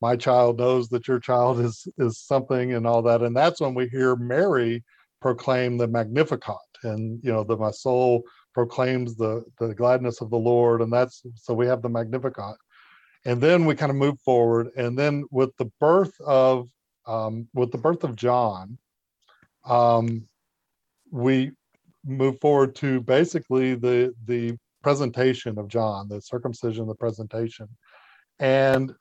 my 0.00 0.16
child 0.16 0.58
knows 0.58 0.88
that 0.90 1.08
your 1.08 1.18
child 1.18 1.60
is 1.60 1.86
is 1.98 2.18
something," 2.20 2.72
and 2.74 2.86
all 2.86 3.02
that, 3.02 3.22
and 3.22 3.36
that's 3.36 3.60
when 3.60 3.74
we 3.74 3.88
hear 3.88 4.16
Mary 4.16 4.84
proclaim 5.20 5.76
the 5.78 5.88
Magnificat, 5.88 6.56
and 6.84 7.18
you 7.24 7.32
know, 7.32 7.42
the 7.42 7.56
my 7.56 7.70
soul 7.72 8.22
proclaims 8.54 9.16
the 9.16 9.44
the 9.58 9.74
gladness 9.74 10.20
of 10.20 10.30
the 10.30 10.36
Lord, 10.36 10.82
and 10.82 10.92
that's 10.92 11.22
so 11.34 11.52
we 11.54 11.66
have 11.66 11.82
the 11.82 11.88
Magnificat, 11.88 12.56
and 13.24 13.40
then 13.40 13.64
we 13.64 13.74
kind 13.74 13.90
of 13.90 13.96
move 13.96 14.20
forward, 14.20 14.68
and 14.76 14.96
then 14.96 15.24
with 15.32 15.50
the 15.56 15.70
birth 15.80 16.14
of 16.24 16.68
um, 17.06 17.48
with 17.54 17.72
the 17.72 17.78
birth 17.78 18.04
of 18.04 18.16
John, 18.16 18.78
um, 19.64 20.26
we 21.10 21.52
move 22.04 22.40
forward 22.40 22.74
to 22.76 23.00
basically 23.00 23.74
the 23.74 24.14
the 24.26 24.56
presentation 24.82 25.58
of 25.58 25.68
John, 25.68 26.08
the 26.08 26.20
circumcision, 26.20 26.86
the 26.86 26.94
presentation, 26.94 27.68
and 28.38 28.92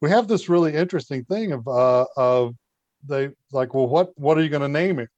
we 0.00 0.10
have 0.10 0.28
this 0.28 0.48
really 0.48 0.74
interesting 0.74 1.24
thing 1.24 1.52
of 1.52 1.66
uh, 1.66 2.06
of 2.16 2.54
they 3.06 3.30
like, 3.52 3.74
well, 3.74 3.88
what 3.88 4.10
what 4.18 4.38
are 4.38 4.42
you 4.42 4.48
going 4.48 4.62
to 4.62 4.68
name 4.68 4.98
him? 4.98 5.08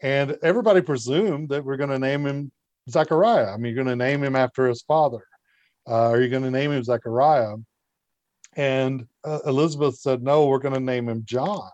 And 0.00 0.36
everybody 0.42 0.80
presumed 0.80 1.48
that 1.50 1.64
we're 1.64 1.76
going 1.76 1.90
to 1.90 1.98
name 1.98 2.26
him 2.26 2.52
Zechariah. 2.88 3.52
I 3.52 3.56
mean, 3.56 3.74
you're 3.74 3.84
going 3.84 3.98
to 3.98 4.04
name 4.04 4.22
him 4.22 4.36
after 4.36 4.68
his 4.68 4.82
father. 4.82 5.24
Uh, 5.88 6.10
are 6.10 6.20
you 6.20 6.28
going 6.28 6.42
to 6.42 6.50
name 6.50 6.70
him 6.70 6.84
Zechariah? 6.84 7.56
And 8.58 9.06
uh, 9.24 9.38
Elizabeth 9.46 9.98
said, 9.98 10.22
no, 10.22 10.46
we're 10.46 10.58
going 10.58 10.74
to 10.74 10.80
name 10.80 11.08
him 11.08 11.22
John. 11.24 11.70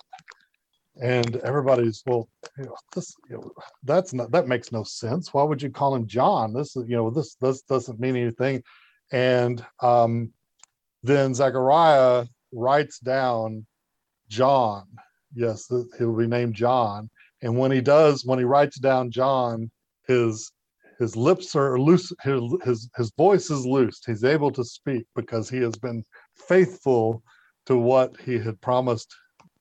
And 1.02 1.36
everybody's, 1.36 2.02
well, 2.06 2.28
you 2.58 2.64
know, 2.64 2.76
this, 2.94 3.16
you 3.28 3.36
know, 3.36 3.50
that's 3.82 4.12
not, 4.12 4.30
that 4.32 4.46
makes 4.46 4.70
no 4.70 4.84
sense. 4.84 5.32
Why 5.32 5.42
would 5.42 5.62
you 5.62 5.70
call 5.70 5.94
him 5.94 6.06
John? 6.06 6.52
This 6.52 6.76
is, 6.76 6.86
you 6.86 6.94
know, 6.94 7.08
this, 7.10 7.36
this 7.40 7.62
doesn't 7.62 7.98
mean 7.98 8.16
anything. 8.16 8.62
And 9.10 9.64
um, 9.80 10.30
then 11.02 11.34
Zechariah 11.34 12.26
writes 12.52 12.98
down 12.98 13.66
John. 14.28 14.84
Yes, 15.34 15.72
he'll 15.98 16.14
be 16.14 16.26
named 16.26 16.54
John. 16.54 17.08
And 17.42 17.58
when 17.58 17.72
he 17.72 17.80
does, 17.80 18.24
when 18.24 18.38
he 18.38 18.44
writes 18.44 18.78
down 18.78 19.10
John, 19.10 19.70
his 20.06 20.52
his 21.00 21.16
lips 21.16 21.56
are 21.56 21.78
loose, 21.78 22.12
his, 22.22 22.40
his 22.62 22.88
his 22.96 23.12
voice 23.16 23.50
is 23.50 23.66
loosed. 23.66 24.04
He's 24.06 24.22
able 24.22 24.52
to 24.52 24.64
speak 24.64 25.04
because 25.16 25.50
he 25.50 25.58
has 25.58 25.74
been 25.76 26.04
faithful 26.34 27.22
to 27.66 27.76
what 27.76 28.20
he 28.20 28.38
had 28.38 28.60
promised 28.60 29.14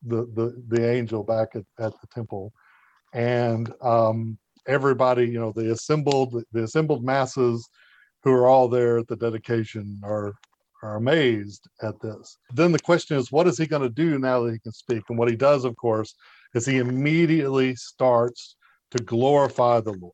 the 0.05 0.25
the, 0.33 0.61
the 0.67 0.89
angel 0.89 1.23
back 1.23 1.49
at, 1.55 1.65
at 1.79 1.93
the 2.01 2.07
temple. 2.13 2.51
And 3.13 3.71
um, 3.81 4.37
everybody, 4.67 5.25
you 5.25 5.39
know, 5.39 5.51
the 5.51 5.71
assembled 5.71 6.43
the 6.51 6.63
assembled 6.63 7.03
masses 7.03 7.67
who 8.23 8.31
are 8.31 8.47
all 8.47 8.67
there 8.67 8.99
at 8.99 9.07
the 9.07 9.15
dedication 9.15 9.99
are 10.03 10.33
are 10.81 10.97
amazed 10.97 11.69
at 11.81 11.99
this. 12.01 12.37
Then 12.53 12.73
the 12.73 12.79
question 12.79 13.17
is, 13.17 13.31
what 13.31 13.47
is 13.47 13.57
he 13.57 13.65
going 13.65 13.83
to 13.83 13.89
do 13.89 14.19
now 14.19 14.43
that 14.43 14.51
he 14.51 14.59
can 14.59 14.73
speak? 14.73 15.03
And 15.09 15.17
what 15.17 15.29
he 15.29 15.35
does, 15.35 15.63
of 15.63 15.77
course, 15.77 16.13
is 16.53 16.65
he 16.65 16.77
immediately 16.77 17.75
starts 17.75 18.57
to 18.91 19.01
glorify 19.03 19.79
the 19.79 19.93
Lord. 19.93 20.13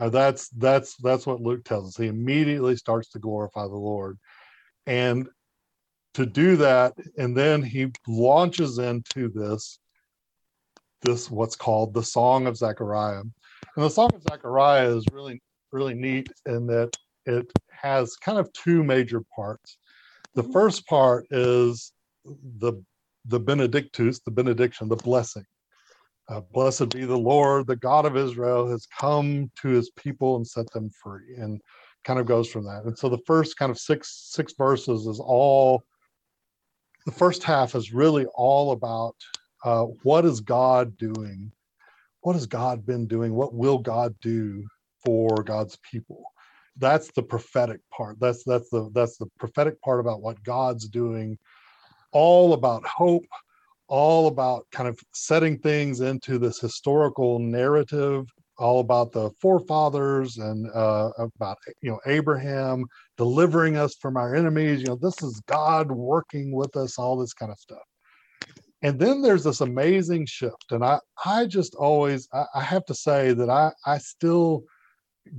Uh, 0.00 0.08
that's 0.08 0.48
that's 0.50 0.96
that's 0.96 1.26
what 1.26 1.40
Luke 1.40 1.64
tells 1.64 1.88
us. 1.88 1.96
He 1.96 2.08
immediately 2.08 2.76
starts 2.76 3.10
to 3.10 3.18
glorify 3.18 3.62
the 3.62 3.76
Lord, 3.76 4.18
and 4.86 5.28
to 6.14 6.24
do 6.24 6.56
that, 6.56 6.94
and 7.18 7.36
then 7.36 7.62
he 7.62 7.90
launches 8.06 8.78
into 8.78 9.28
this 9.28 9.78
this 11.02 11.30
what's 11.30 11.56
called 11.56 11.92
the 11.92 12.02
Song 12.02 12.46
of 12.46 12.56
Zechariah. 12.56 13.20
And 13.20 13.84
the 13.84 13.90
Song 13.90 14.10
of 14.14 14.22
Zechariah 14.22 14.88
is 14.96 15.04
really 15.12 15.42
really 15.72 15.94
neat 15.94 16.28
in 16.46 16.66
that 16.68 16.96
it 17.26 17.52
has 17.70 18.16
kind 18.16 18.38
of 18.38 18.52
two 18.52 18.82
major 18.84 19.22
parts. 19.34 19.76
The 20.34 20.44
first 20.44 20.86
part 20.86 21.26
is 21.30 21.92
the 22.24 22.82
the 23.26 23.40
benedictus, 23.40 24.20
the 24.20 24.30
benediction, 24.30 24.88
the 24.88 24.96
blessing. 24.96 25.44
Uh, 26.28 26.40
blessed 26.52 26.88
be 26.90 27.04
the 27.04 27.16
Lord, 27.16 27.66
the 27.66 27.76
God 27.76 28.06
of 28.06 28.16
Israel 28.16 28.66
has 28.70 28.86
come 28.86 29.50
to 29.60 29.68
his 29.68 29.90
people 29.90 30.36
and 30.36 30.46
set 30.46 30.70
them 30.70 30.90
free, 31.02 31.36
and 31.36 31.60
kind 32.04 32.18
of 32.18 32.26
goes 32.26 32.48
from 32.50 32.64
that. 32.64 32.84
And 32.84 32.96
so 32.96 33.08
the 33.08 33.22
first 33.26 33.58
kind 33.58 33.70
of 33.70 33.78
six 33.78 34.30
six 34.32 34.54
verses 34.56 35.06
is 35.06 35.20
all. 35.20 35.82
The 37.06 37.12
first 37.12 37.42
half 37.44 37.74
is 37.74 37.92
really 37.92 38.26
all 38.34 38.72
about 38.72 39.16
uh, 39.64 39.84
what 40.02 40.24
is 40.24 40.40
God 40.40 40.96
doing, 40.96 41.52
what 42.20 42.34
has 42.34 42.46
God 42.46 42.86
been 42.86 43.06
doing, 43.06 43.34
what 43.34 43.54
will 43.54 43.78
God 43.78 44.14
do 44.20 44.66
for 45.04 45.42
God's 45.42 45.78
people. 45.90 46.24
That's 46.76 47.10
the 47.12 47.22
prophetic 47.22 47.80
part. 47.90 48.18
That's 48.20 48.42
that's 48.44 48.70
the 48.70 48.90
that's 48.94 49.16
the 49.16 49.26
prophetic 49.38 49.80
part 49.80 50.00
about 50.00 50.22
what 50.22 50.42
God's 50.42 50.88
doing, 50.88 51.38
all 52.12 52.52
about 52.54 52.84
hope, 52.86 53.26
all 53.86 54.26
about 54.26 54.66
kind 54.72 54.88
of 54.88 54.98
setting 55.12 55.58
things 55.58 56.00
into 56.00 56.38
this 56.38 56.58
historical 56.58 57.38
narrative 57.38 58.26
all 58.58 58.80
about 58.80 59.12
the 59.12 59.30
forefathers 59.40 60.38
and 60.38 60.70
uh, 60.72 61.10
about 61.18 61.58
you 61.82 61.90
know 61.90 62.00
Abraham 62.06 62.84
delivering 63.16 63.76
us 63.76 63.94
from 63.96 64.16
our 64.16 64.34
enemies. 64.34 64.80
You 64.80 64.88
know, 64.88 64.98
this 65.00 65.22
is 65.22 65.42
God 65.46 65.90
working 65.90 66.52
with 66.52 66.76
us, 66.76 66.98
all 66.98 67.16
this 67.16 67.34
kind 67.34 67.52
of 67.52 67.58
stuff. 67.58 67.82
And 68.82 68.98
then 68.98 69.22
there's 69.22 69.44
this 69.44 69.60
amazing 69.60 70.26
shift, 70.26 70.72
and 70.72 70.84
I 70.84 71.00
I 71.24 71.46
just 71.46 71.74
always 71.74 72.28
I, 72.32 72.44
I 72.54 72.62
have 72.62 72.84
to 72.86 72.94
say 72.94 73.32
that 73.32 73.50
I 73.50 73.72
I 73.86 73.98
still 73.98 74.64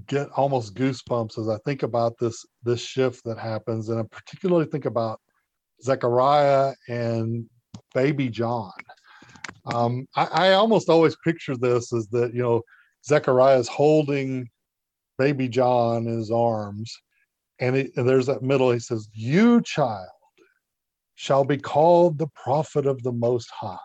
get 0.07 0.29
almost 0.35 0.73
goosebumps 0.73 1.37
as 1.37 1.47
I 1.47 1.57
think 1.65 1.83
about 1.83 2.17
this 2.19 2.45
this 2.63 2.81
shift 2.81 3.23
that 3.25 3.37
happens, 3.37 3.89
and 3.89 3.99
I 3.99 4.03
particularly 4.03 4.65
think 4.65 4.85
about 4.85 5.19
Zechariah 5.83 6.73
and 6.87 7.45
baby 7.93 8.29
John. 8.29 8.71
Um, 9.65 10.07
I, 10.15 10.25
I, 10.25 10.53
almost 10.53 10.89
always 10.89 11.15
picture 11.23 11.57
this 11.57 11.91
as 11.91 12.07
that, 12.09 12.35
you 12.35 12.43
know, 12.43 12.61
Zechariah 13.07 13.59
is 13.59 13.67
holding 13.67 14.49
baby 15.17 15.47
John 15.47 16.07
in 16.07 16.17
his 16.17 16.31
arms. 16.31 16.97
And, 17.59 17.75
and 17.75 18.07
there's 18.07 18.25
that 18.25 18.41
middle, 18.41 18.71
he 18.71 18.79
says, 18.79 19.07
You, 19.13 19.61
child, 19.61 20.09
shall 21.15 21.45
be 21.45 21.57
called 21.57 22.17
the 22.17 22.27
prophet 22.35 22.85
of 22.85 23.01
the 23.03 23.13
Most 23.13 23.49
High, 23.49 23.77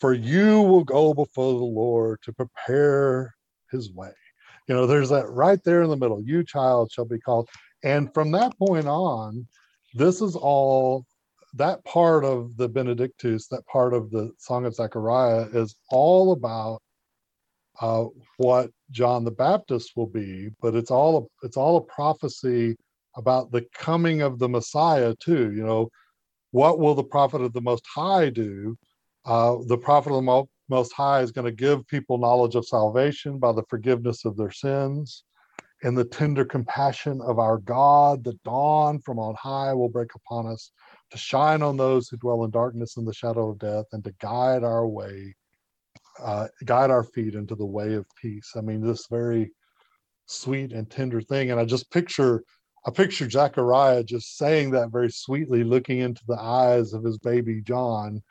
for 0.00 0.12
you 0.12 0.62
will 0.62 0.84
go 0.84 1.14
before 1.14 1.52
the 1.58 1.64
Lord 1.64 2.20
to 2.22 2.32
prepare 2.32 3.34
his 3.70 3.92
way. 3.92 4.10
You 4.68 4.74
know, 4.74 4.86
there's 4.86 5.10
that 5.10 5.28
right 5.30 5.62
there 5.64 5.82
in 5.82 5.90
the 5.90 5.96
middle. 5.96 6.20
You, 6.24 6.42
child, 6.42 6.90
shall 6.90 7.04
be 7.04 7.20
called. 7.20 7.48
And 7.84 8.12
from 8.12 8.32
that 8.32 8.58
point 8.58 8.88
on, 8.88 9.46
this 9.94 10.20
is 10.20 10.34
all 10.34 11.06
that 11.54 11.84
part 11.84 12.24
of 12.24 12.56
the 12.56 12.68
Benedictus, 12.68 13.46
that 13.48 13.64
part 13.66 13.94
of 13.94 14.10
the 14.10 14.32
Song 14.38 14.66
of 14.66 14.74
Zechariah, 14.74 15.46
is 15.52 15.76
all 15.90 16.32
about 16.32 16.82
uh, 17.80 18.04
what 18.38 18.70
John 18.90 19.24
the 19.24 19.30
Baptist 19.30 19.92
will 19.96 20.06
be, 20.06 20.50
but 20.60 20.74
it's 20.74 20.90
all 20.90 21.18
a, 21.18 21.46
it's 21.46 21.56
all 21.56 21.76
a 21.76 21.80
prophecy 21.82 22.76
about 23.16 23.50
the 23.50 23.66
coming 23.74 24.22
of 24.22 24.38
the 24.38 24.48
Messiah 24.48 25.14
too. 25.20 25.52
You 25.52 25.64
know, 25.64 25.88
what 26.50 26.78
will 26.78 26.94
the 26.94 27.04
prophet 27.04 27.40
of 27.40 27.52
the 27.52 27.60
Most 27.60 27.84
High 27.94 28.30
do? 28.30 28.76
Uh, 29.24 29.56
the 29.66 29.78
prophet 29.78 30.12
of 30.12 30.24
the 30.24 30.46
Most 30.68 30.92
High 30.92 31.20
is 31.20 31.32
going 31.32 31.44
to 31.44 31.52
give 31.52 31.86
people 31.88 32.18
knowledge 32.18 32.54
of 32.54 32.66
salvation 32.66 33.38
by 33.38 33.52
the 33.52 33.64
forgiveness 33.68 34.24
of 34.24 34.36
their 34.36 34.52
sins. 34.52 35.24
In 35.82 35.94
the 35.94 36.04
tender 36.04 36.44
compassion 36.44 37.20
of 37.20 37.38
our 37.38 37.58
God, 37.58 38.24
the 38.24 38.38
dawn 38.44 38.98
from 39.00 39.18
on 39.18 39.34
high 39.34 39.74
will 39.74 39.90
break 39.90 40.14
upon 40.14 40.46
us 40.46 40.70
to 41.10 41.18
shine 41.18 41.62
on 41.62 41.76
those 41.76 42.08
who 42.08 42.16
dwell 42.16 42.44
in 42.44 42.50
darkness 42.50 42.96
and 42.96 43.06
the 43.06 43.12
shadow 43.12 43.50
of 43.50 43.58
death, 43.58 43.84
and 43.92 44.02
to 44.04 44.14
guide 44.18 44.64
our 44.64 44.86
way, 44.86 45.34
uh, 46.22 46.48
guide 46.64 46.90
our 46.90 47.04
feet 47.04 47.34
into 47.34 47.54
the 47.54 47.66
way 47.66 47.94
of 47.94 48.06
peace. 48.20 48.52
I 48.56 48.60
mean, 48.60 48.80
this 48.80 49.06
very 49.08 49.52
sweet 50.26 50.72
and 50.72 50.90
tender 50.90 51.20
thing. 51.20 51.50
And 51.50 51.60
I 51.60 51.64
just 51.64 51.90
picture, 51.90 52.42
I 52.86 52.90
picture 52.90 53.28
Zechariah 53.28 54.04
just 54.04 54.36
saying 54.36 54.72
that 54.72 54.90
very 54.90 55.10
sweetly, 55.10 55.64
looking 55.64 56.00
into 56.00 56.22
the 56.26 56.40
eyes 56.40 56.92
of 56.92 57.04
his 57.04 57.18
baby 57.18 57.62
John, 57.62 58.22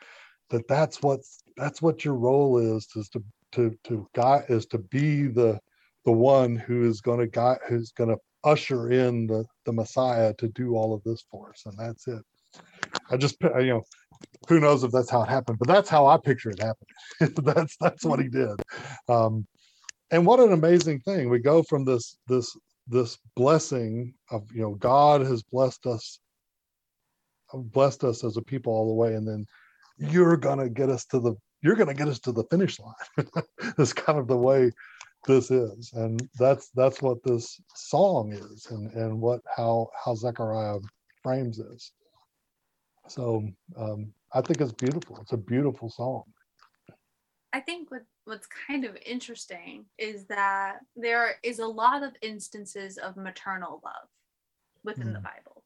that 0.49 0.67
that's 0.67 1.01
what 1.01 1.21
that's 1.57 1.81
what 1.81 2.05
your 2.05 2.15
role 2.15 2.57
is, 2.57 2.87
is 2.95 3.09
to 3.09 3.23
to 3.53 3.77
to 3.85 4.07
guide 4.13 4.45
is 4.49 4.65
to 4.67 4.77
be 4.77 5.27
the 5.27 5.59
the 6.05 6.11
one 6.11 6.55
who 6.55 6.87
is 6.87 7.01
going 7.01 7.19
to 7.19 7.27
guide, 7.27 7.57
who's 7.67 7.91
going 7.91 8.09
to 8.09 8.17
usher 8.43 8.91
in 8.91 9.27
the 9.27 9.45
the 9.65 9.73
Messiah 9.73 10.33
to 10.35 10.47
do 10.49 10.75
all 10.75 10.93
of 10.93 11.03
this 11.03 11.23
for 11.31 11.49
us, 11.49 11.63
and 11.65 11.77
that's 11.77 12.07
it. 12.07 12.21
I 13.09 13.17
just 13.17 13.37
you 13.41 13.67
know 13.67 13.83
who 14.47 14.59
knows 14.59 14.83
if 14.83 14.91
that's 14.91 15.09
how 15.09 15.23
it 15.23 15.29
happened, 15.29 15.59
but 15.59 15.67
that's 15.67 15.89
how 15.89 16.07
I 16.07 16.17
picture 16.17 16.49
it 16.49 16.61
happening. 16.61 17.33
that's 17.43 17.75
that's 17.79 18.05
what 18.05 18.19
he 18.19 18.27
did. 18.27 18.55
Um, 19.09 19.45
and 20.11 20.25
what 20.25 20.39
an 20.39 20.53
amazing 20.53 20.99
thing! 21.01 21.29
We 21.29 21.39
go 21.39 21.63
from 21.63 21.85
this 21.85 22.17
this 22.27 22.55
this 22.87 23.17
blessing 23.35 24.13
of 24.29 24.43
you 24.53 24.61
know 24.61 24.75
God 24.75 25.21
has 25.21 25.43
blessed 25.43 25.85
us 25.85 26.19
blessed 27.53 28.03
us 28.03 28.23
as 28.23 28.37
a 28.37 28.41
people 28.41 28.73
all 28.73 28.87
the 28.87 28.93
way, 28.93 29.15
and 29.15 29.27
then 29.27 29.45
you're 29.97 30.37
gonna 30.37 30.69
get 30.69 30.89
us 30.89 31.05
to 31.05 31.19
the 31.19 31.35
you're 31.61 31.75
gonna 31.75 31.93
get 31.93 32.07
us 32.07 32.19
to 32.19 32.31
the 32.31 32.43
finish 32.51 32.79
line. 32.79 32.93
It's 33.77 33.93
kind 33.93 34.19
of 34.19 34.27
the 34.27 34.37
way 34.37 34.71
this 35.25 35.49
is, 35.51 35.91
and 35.93 36.27
that's 36.37 36.69
that's 36.75 37.01
what 37.01 37.23
this 37.23 37.59
song 37.75 38.33
is, 38.33 38.67
and 38.69 38.91
and 38.93 39.19
what 39.19 39.41
how 39.55 39.89
how 40.03 40.15
Zechariah 40.15 40.79
frames 41.23 41.57
this. 41.57 41.91
So 43.07 43.47
um, 43.77 44.13
I 44.33 44.41
think 44.41 44.61
it's 44.61 44.71
beautiful. 44.71 45.19
It's 45.21 45.33
a 45.33 45.37
beautiful 45.37 45.89
song. 45.89 46.23
I 47.53 47.61
think 47.61 47.89
what, 47.89 48.03
what's 48.25 48.47
kind 48.67 48.83
of 48.83 48.97
interesting 49.05 49.85
is 49.97 50.25
that 50.25 50.79
there 50.95 51.35
is 51.41 51.59
a 51.59 51.67
lot 51.67 52.03
of 52.03 52.11
instances 52.21 52.97
of 52.97 53.15
maternal 53.15 53.81
love 53.83 54.09
within 54.83 55.07
mm. 55.07 55.13
the 55.13 55.19
Bible. 55.19 55.63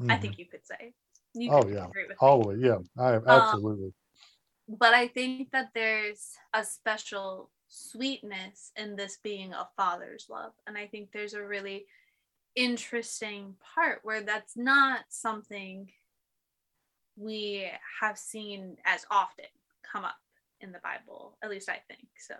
Mm. 0.00 0.12
I 0.12 0.18
think 0.18 0.34
mm-hmm. 0.34 0.40
you 0.40 0.46
could 0.46 0.66
say. 0.66 0.92
You 1.34 1.50
oh 1.50 1.66
yeah, 1.66 1.86
always 2.20 2.60
yeah, 2.60 2.76
I 2.98 3.14
um, 3.14 3.24
absolutely. 3.26 3.86
Um, 3.86 4.76
but 4.78 4.92
I 4.92 5.08
think 5.08 5.50
that 5.52 5.70
there's 5.74 6.34
a 6.52 6.62
special 6.62 7.50
sweetness 7.68 8.70
in 8.76 8.96
this 8.96 9.18
being 9.22 9.54
a 9.54 9.66
father's 9.76 10.26
love, 10.28 10.52
and 10.66 10.76
I 10.76 10.86
think 10.86 11.08
there's 11.10 11.32
a 11.32 11.42
really 11.42 11.86
interesting 12.54 13.54
part 13.74 14.00
where 14.02 14.22
that's 14.22 14.58
not 14.58 15.00
something 15.08 15.90
we 17.16 17.68
have 18.00 18.18
seen 18.18 18.76
as 18.84 19.04
often 19.10 19.46
come 19.90 20.04
up 20.04 20.16
in 20.60 20.72
the 20.72 20.80
Bible. 20.82 21.36
At 21.42 21.50
least 21.50 21.68
I 21.68 21.80
think 21.88 22.08
so. 22.18 22.34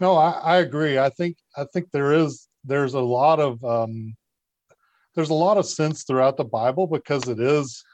No, 0.00 0.16
I, 0.16 0.30
I 0.30 0.56
agree. 0.58 0.98
I 0.98 1.10
think 1.10 1.36
I 1.56 1.64
think 1.72 1.90
there 1.92 2.12
is 2.12 2.48
there's 2.64 2.94
a 2.94 3.00
lot 3.00 3.40
of 3.40 3.62
um, 3.64 4.14
there's 5.14 5.30
a 5.30 5.34
lot 5.34 5.58
of 5.58 5.66
sense 5.66 6.04
throughout 6.04 6.36
the 6.36 6.44
Bible 6.44 6.86
because 6.86 7.28
it 7.28 7.38
is 7.38 7.84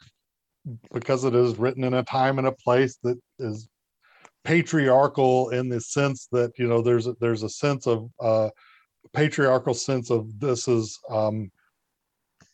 because 0.93 1.25
it 1.25 1.35
is 1.35 1.59
written 1.59 1.85
in 1.85 1.95
a 1.95 2.03
time 2.03 2.39
and 2.39 2.47
a 2.47 2.53
place 2.53 2.99
that 3.03 3.19
is 3.39 3.69
patriarchal 4.45 5.51
in 5.51 5.69
the 5.69 5.81
sense 5.81 6.29
that 6.33 6.53
you 6.59 6.67
know 6.67 6.81
there's 6.81 7.07
a, 7.07 7.15
there's 7.21 7.43
a 7.43 7.49
sense 7.49 7.87
of 7.87 8.11
uh, 8.21 8.49
patriarchal 9.13 9.75
sense 9.75 10.11
of 10.11 10.39
this 10.39 10.69
is 10.69 10.99
um, 11.11 11.51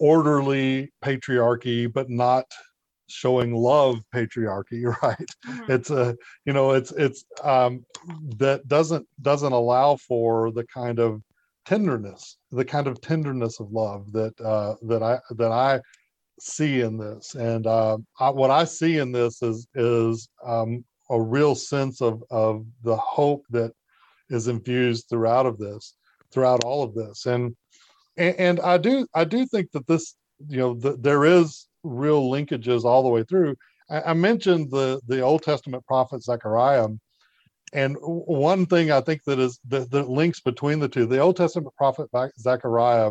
orderly 0.00 0.92
patriarchy, 1.02 1.92
but 1.92 2.10
not 2.10 2.46
showing 3.06 3.54
love 3.54 4.00
patriarchy 4.14 4.84
right? 5.02 5.26
Mhm. 5.46 5.70
it's 5.70 5.90
a 5.90 6.16
you 6.46 6.52
know 6.52 6.72
it's 6.72 6.92
it's 6.92 7.24
um 7.42 7.84
that 8.38 8.66
doesn't 8.68 9.06
doesn't 9.22 9.52
allow 9.52 9.96
for 9.96 10.50
the 10.52 10.64
kind 10.66 10.98
of 10.98 11.22
tenderness 11.66 12.38
the 12.50 12.64
kind 12.64 12.86
of 12.86 13.00
tenderness 13.00 13.60
of 13.60 13.70
love 13.72 14.12
that 14.12 14.38
uh 14.40 14.74
that 14.82 15.02
i 15.02 15.18
that 15.30 15.52
i 15.52 15.80
see 16.40 16.80
in 16.80 16.98
this. 16.98 17.34
And 17.36 17.66
uh 17.66 17.98
I, 18.18 18.30
what 18.30 18.50
i 18.50 18.64
see 18.64 18.98
in 18.98 19.12
this 19.12 19.40
is 19.42 19.66
is 19.74 20.28
um 20.44 20.84
a 21.10 21.20
real 21.20 21.54
sense 21.54 22.00
of 22.02 22.22
of 22.30 22.66
the 22.82 22.96
hope 22.96 23.44
that 23.50 23.72
is 24.30 24.48
infused 24.48 25.06
throughout 25.08 25.46
of 25.46 25.58
this 25.58 25.94
throughout 26.32 26.64
all 26.64 26.82
of 26.82 26.94
this. 26.94 27.26
And 27.26 27.54
and, 28.16 28.36
and 28.36 28.60
i 28.60 28.78
do 28.78 29.06
i 29.14 29.24
do 29.24 29.46
think 29.46 29.70
that 29.72 29.86
this 29.86 30.16
you 30.48 30.58
know 30.58 30.74
th- 30.74 30.96
there 31.00 31.24
is 31.24 31.66
real 31.84 32.30
linkages 32.30 32.84
all 32.84 33.02
the 33.02 33.08
way 33.08 33.22
through. 33.22 33.56
I, 33.90 34.02
I 34.02 34.14
mentioned 34.14 34.70
the 34.70 35.00
the 35.06 35.20
old 35.20 35.42
testament 35.42 35.86
prophet 35.86 36.22
zechariah 36.22 36.88
and 37.72 37.96
one 38.00 38.66
thing 38.66 38.90
i 38.90 39.00
think 39.00 39.24
that 39.24 39.38
is 39.38 39.58
that, 39.68 39.90
that 39.90 40.08
links 40.08 40.40
between 40.40 40.78
the 40.78 40.88
two 40.88 41.06
the 41.06 41.18
old 41.18 41.36
testament 41.36 41.74
prophet 41.76 42.08
zechariah 42.38 43.10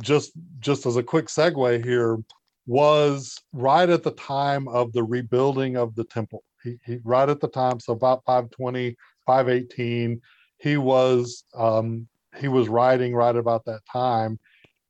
just 0.00 0.32
just 0.60 0.86
as 0.86 0.96
a 0.96 1.02
quick 1.02 1.26
segue 1.26 1.84
here 1.84 2.18
was 2.66 3.38
right 3.52 3.88
at 3.88 4.02
the 4.02 4.12
time 4.12 4.68
of 4.68 4.92
the 4.92 5.02
rebuilding 5.02 5.76
of 5.76 5.94
the 5.94 6.04
temple. 6.04 6.44
He, 6.62 6.78
he 6.84 6.98
right 7.02 7.28
at 7.28 7.40
the 7.40 7.48
time 7.48 7.80
so 7.80 7.92
about 7.92 8.22
520 8.24 8.96
518 9.26 10.20
he 10.58 10.76
was 10.76 11.44
um 11.54 12.06
he 12.36 12.46
was 12.46 12.68
writing 12.68 13.14
right 13.14 13.34
about 13.34 13.64
that 13.64 13.80
time 13.90 14.38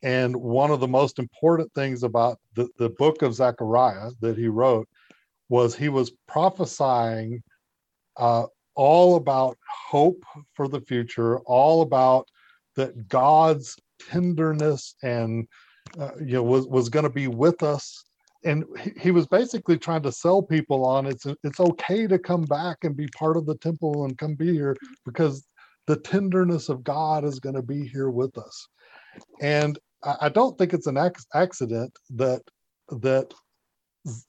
and 0.02 0.34
one 0.34 0.70
of 0.70 0.80
the 0.80 0.88
most 0.88 1.18
important 1.18 1.72
things 1.74 2.02
about 2.02 2.38
the, 2.54 2.68
the 2.78 2.90
book 2.90 3.22
of 3.22 3.34
zechariah 3.34 4.10
that 4.20 4.36
he 4.36 4.48
wrote 4.48 4.88
was 5.48 5.74
he 5.74 5.88
was 5.88 6.12
prophesying 6.26 7.42
uh, 8.16 8.46
all 8.74 9.16
about 9.16 9.56
hope 9.88 10.22
for 10.54 10.68
the 10.68 10.80
future 10.80 11.38
all 11.40 11.82
about 11.82 12.26
that 12.76 13.08
god's 13.08 13.76
tenderness 14.10 14.94
and 15.02 15.46
uh, 15.98 16.10
you 16.20 16.34
know 16.34 16.42
was 16.42 16.66
was 16.66 16.88
going 16.88 17.04
to 17.04 17.10
be 17.10 17.28
with 17.28 17.62
us. 17.62 18.04
And 18.44 18.64
he, 19.00 19.12
was 19.12 19.28
basically 19.28 19.78
trying 19.78 20.02
to 20.02 20.10
sell 20.10 20.42
people 20.42 20.84
on 20.84 21.06
it's 21.06 21.26
it's 21.44 21.60
okay 21.60 22.08
to 22.08 22.18
come 22.18 22.42
back 22.42 22.78
and 22.82 22.96
be 22.96 23.06
part 23.16 23.36
of 23.36 23.46
the 23.46 23.56
temple 23.58 24.04
and 24.04 24.18
come 24.18 24.34
be 24.34 24.52
here 24.52 24.76
because 25.06 25.46
the 25.86 25.94
tenderness 25.94 26.68
of 26.68 26.82
god 26.82 27.24
is 27.24 27.38
going 27.38 27.54
to 27.54 27.62
be 27.62 27.86
here 27.86 28.10
with 28.10 28.36
us. 28.36 28.66
And 29.40 29.78
I, 30.04 30.28
don't 30.28 30.56
think 30.58 30.72
it's 30.72 30.86
an 30.86 30.96
ac- 30.98 31.26
accident 31.34 31.96
that 32.10 32.42
that 32.88 33.32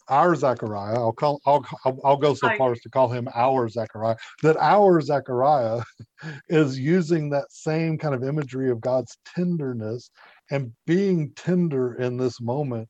our 0.07 0.36
Zechariah, 0.36 0.95
I'll 0.95 1.13
call, 1.13 1.41
I'll, 1.45 1.65
I'll, 1.83 1.99
I'll 2.03 2.17
go 2.17 2.33
so 2.33 2.55
far 2.57 2.73
as 2.73 2.81
to 2.81 2.89
call 2.89 3.09
him 3.09 3.27
our 3.33 3.67
Zechariah, 3.67 4.15
that 4.43 4.57
our 4.57 5.01
Zechariah 5.01 5.81
is 6.49 6.77
using 6.79 7.29
that 7.31 7.51
same 7.51 7.97
kind 7.97 8.13
of 8.13 8.23
imagery 8.23 8.69
of 8.69 8.81
God's 8.81 9.17
tenderness 9.25 10.12
and 10.51 10.71
being 10.86 11.31
tender 11.36 11.95
in 11.95 12.17
this 12.17 12.39
moment 12.39 12.89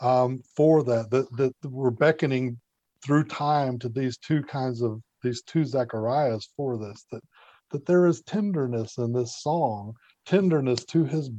um, 0.00 0.42
for 0.54 0.82
that, 0.84 1.10
that, 1.10 1.34
that 1.36 1.54
we're 1.64 1.90
beckoning 1.90 2.58
through 3.04 3.24
time 3.24 3.78
to 3.78 3.88
these 3.88 4.18
two 4.18 4.42
kinds 4.42 4.82
of, 4.82 5.00
these 5.22 5.42
two 5.42 5.64
Zechariahs 5.64 6.48
for 6.56 6.76
this, 6.76 7.06
that, 7.10 7.22
that 7.70 7.86
there 7.86 8.06
is 8.06 8.22
tenderness 8.22 8.98
in 8.98 9.12
this 9.12 9.40
song, 9.40 9.94
tenderness 10.26 10.84
to 10.86 11.04
his 11.04 11.30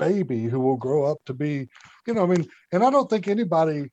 baby 0.00 0.44
who 0.44 0.58
will 0.58 0.76
grow 0.76 1.04
up 1.04 1.18
to 1.26 1.34
be, 1.34 1.68
you 2.06 2.14
know, 2.14 2.24
I 2.24 2.26
mean, 2.26 2.48
and 2.72 2.82
I 2.82 2.90
don't 2.90 3.08
think 3.08 3.28
anybody, 3.28 3.90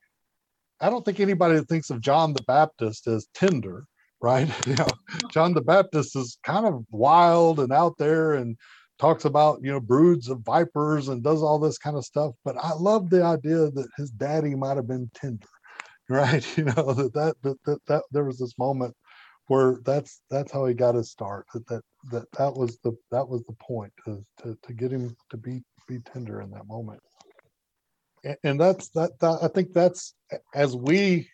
I 0.82 0.89
don't 0.89 1.06
think 1.06 1.20
anybody 1.20 1.60
thinks 1.62 1.89
of 1.91 2.02
John 2.02 2.34
the 2.34 2.43
Baptist 2.43 3.06
as 3.08 3.28
tender, 3.36 3.86
right? 4.22 4.50
You 4.67 4.76
know, 4.76 4.88
John 5.32 5.54
the 5.54 5.62
Baptist 5.62 6.15
is 6.15 6.39
kind 6.43 6.65
of 6.65 6.86
wild 6.89 7.60
and 7.60 7.72
out 7.72 7.98
there 8.00 8.34
and 8.34 8.58
talks 8.98 9.26
about, 9.26 9.60
you 9.62 9.72
know, 9.72 9.80
broods 9.80 10.30
of 10.30 10.39
vipers 10.39 11.10
and 11.10 11.22
does 11.22 11.43
all 11.43 11.60
this 11.60 11.78
kind 11.78 11.98
of 11.98 12.06
stuff. 12.06 12.34
But 12.43 12.58
I 12.58 12.74
love 12.74 13.10
the 13.10 13.24
idea 13.24 13.70
that 13.70 13.88
his 13.98 14.10
daddy 14.10 14.56
might 14.56 14.78
have 14.78 14.88
been 14.88 15.12
tender, 15.13 15.48
right? 16.10 16.46
You 16.58 16.65
know, 16.65 16.93
that 16.93 17.13
that 17.13 17.36
that, 17.43 17.58
that, 17.65 17.80
that 17.88 18.04
there 18.12 18.24
was 18.24 18.39
this 18.39 18.58
moment 18.58 18.96
where 19.48 19.78
that's 19.86 20.22
that's 20.30 20.52
how 20.52 20.65
he 20.65 20.74
got 20.74 20.96
his 20.96 21.12
start. 21.12 21.46
That 21.54 21.67
that 21.67 21.84
that, 22.12 22.32
that 22.38 22.54
was 22.54 22.80
the 22.84 22.93
that 23.12 23.28
was 23.28 23.43
the 23.43 23.56
point 23.62 23.93
to, 24.06 24.24
to 24.41 24.58
to 24.62 24.74
get 24.74 24.91
him 24.91 25.15
to 25.30 25.38
be 25.38 25.62
be 25.88 26.00
tender 26.00 26.41
in 26.41 26.52
that 26.52 26.67
moment. 26.67 27.02
A- 28.26 28.38
And 28.43 28.60
that's 28.60 28.89
that, 28.89 29.19
that 29.19 29.39
I 29.41 29.47
think 29.47 29.73
that's 29.73 30.13
as 30.54 30.76
we 30.76 31.30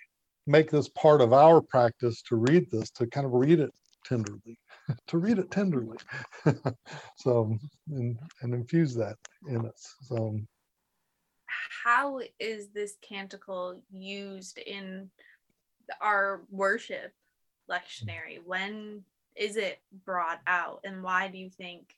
make 0.46 0.70
this 0.70 0.90
part 0.90 1.22
of 1.22 1.34
our 1.34 1.62
practice 1.62 2.22
to 2.24 2.36
read 2.36 2.70
this, 2.70 2.90
to 2.92 3.08
kind 3.08 3.26
of 3.26 3.34
read 3.34 3.60
it 3.60 3.72
tenderly, 4.06 4.60
to 5.08 5.18
read 5.18 5.40
it 5.40 5.52
tenderly. 5.52 5.98
so 7.18 7.58
and, 7.90 8.18
and 8.42 8.54
infuse 8.54 8.96
that 8.96 9.16
in 9.48 9.66
us. 9.66 9.96
So 10.02 10.40
how 11.84 12.22
is 12.40 12.70
this 12.70 12.96
canticle 13.02 13.82
used 13.92 14.58
in 14.58 15.10
our 16.02 16.44
worship 16.50 17.14
lectionary? 17.70 18.40
When 18.44 19.04
is 19.36 19.58
it 19.58 19.80
brought 20.06 20.42
out, 20.46 20.82
and 20.84 21.04
why 21.04 21.28
do 21.28 21.38
you 21.38 21.50
think 21.50 21.96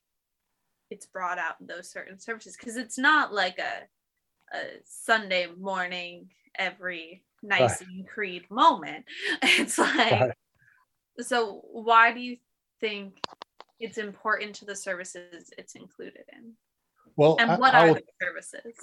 it's 0.90 1.06
brought 1.06 1.38
out 1.38 1.56
in 1.60 1.68
those 1.68 1.90
certain 1.90 2.20
services? 2.20 2.56
Because 2.58 2.78
it's 2.78 2.98
not 2.98 3.34
like 3.34 3.60
a 3.60 3.88
a 4.56 4.60
Sunday 4.86 5.48
morning 5.58 6.30
every 6.58 7.24
Nicene 7.42 8.06
Creed 8.08 8.44
moment. 8.50 9.06
It's 9.44 9.78
like 9.78 10.12
Right. 10.12 10.32
so. 11.20 11.62
Why 11.72 12.12
do 12.14 12.20
you 12.20 12.38
think 12.80 13.18
it's 13.80 13.98
important 13.98 14.56
to 14.56 14.66
the 14.66 14.76
services 14.76 15.52
it's 15.58 15.76
included 15.76 16.24
in? 16.34 16.54
well, 17.16 17.38
And 17.40 17.60
what 17.60 17.74
I 17.74 17.86
are 17.86 17.88
will- 17.88 17.96
the 17.96 18.04
services? 18.22 18.76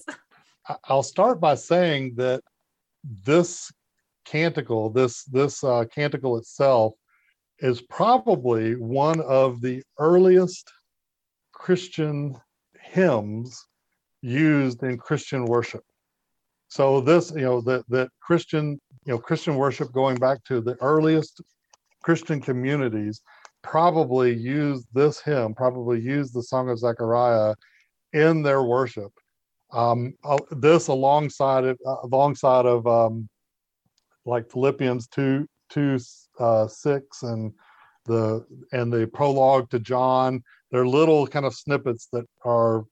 I- 0.68 0.76
I'll 0.84 1.02
start 1.02 1.40
by 1.40 1.54
saying 1.54 2.14
that 2.16 2.42
this 3.04 3.72
canticle, 4.24 4.90
this 4.90 5.24
this 5.24 5.62
uh, 5.64 5.84
canticle 5.86 6.38
itself, 6.38 6.94
is 7.60 7.80
probably 7.82 8.74
one 8.76 9.20
of 9.20 9.60
the 9.60 9.82
earliest 9.98 10.70
Christian 11.62 12.36
hymns 12.80 13.66
used 14.20 14.82
in 14.82 14.98
Christian 14.98 15.44
worship. 15.44 15.84
So 16.68 17.00
this, 17.00 17.30
you 17.30 17.42
know, 17.42 17.60
that 17.62 17.84
that 17.88 18.08
Christian, 18.20 18.80
you 19.06 19.12
know, 19.12 19.18
Christian 19.18 19.56
worship 19.56 19.92
going 19.92 20.16
back 20.16 20.42
to 20.44 20.60
the 20.60 20.76
earliest 20.80 21.40
Christian 22.02 22.40
communities 22.40 23.22
probably 23.62 24.34
used 24.34 24.86
this 24.92 25.20
hymn, 25.20 25.54
probably 25.54 26.00
used 26.00 26.34
the 26.34 26.42
Song 26.42 26.68
of 26.68 26.78
Zechariah 26.78 27.54
in 28.12 28.42
their 28.42 28.62
worship 28.62 29.12
um 29.72 30.12
uh, 30.24 30.38
this 30.50 30.88
alongside 30.88 31.64
of 31.64 31.78
uh, 31.86 31.96
alongside 32.04 32.66
of 32.66 32.86
um 32.86 33.28
like 34.26 34.50
philippians 34.50 35.06
2 35.08 35.46
2 35.70 35.98
uh 36.38 36.68
6 36.68 37.22
and 37.22 37.52
the 38.04 38.44
and 38.72 38.92
the 38.92 39.06
prologue 39.06 39.68
to 39.70 39.78
john 39.78 40.42
they're 40.72 40.86
little 40.86 41.26
kind 41.26 41.46
of 41.46 41.54
snippets 41.54 42.08
that 42.12 42.24
are 42.44 42.84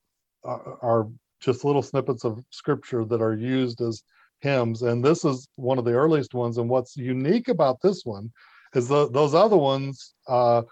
are, 0.45 1.09
just 1.41 1.65
little 1.65 1.83
snippets 1.83 2.25
of 2.25 2.39
scripture 2.51 3.03
that 3.07 3.23
are 3.23 3.35
used 3.35 3.81
as 3.81 4.03
hymns. 4.43 4.83
And 4.83 5.03
this 5.03 5.25
is 5.25 5.49
one 5.57 5.79
of 5.79 5.87
the 5.87 5.95
earliest 5.95 6.35
ones. 6.35 6.59
And 6.59 6.69
what's 6.69 6.99
unique 6.99 7.49
about 7.49 7.81
this 7.83 8.03
one 8.05 8.31
is 8.75 8.89
the, 8.89 9.11
those 9.11 9.35
other 9.35 9.57
ones 9.57 10.15
uh 10.29 10.63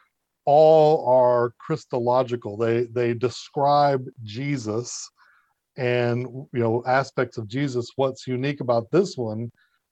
all 0.45 1.07
are 1.09 1.55
christological. 1.59 2.59
They 2.59 2.85
they 2.85 3.15
describe 3.15 4.05
jesus 4.23 5.09
and 5.79 6.21
you 6.53 6.61
know 6.61 6.83
aspects 6.87 7.39
of 7.39 7.49
jesus. 7.49 7.91
What's 7.97 8.27
unique 8.27 8.61
about 8.61 8.91
this 8.91 9.17
one 9.17 9.51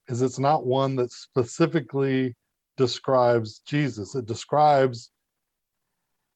is 0.08 0.20
it's 0.20 0.38
not 0.38 0.66
one 0.66 0.94
that 0.96 1.10
specifically 1.10 2.34
describes 2.76 3.62
jesus. 3.66 4.14
It 4.14 4.26
describes 4.26 5.10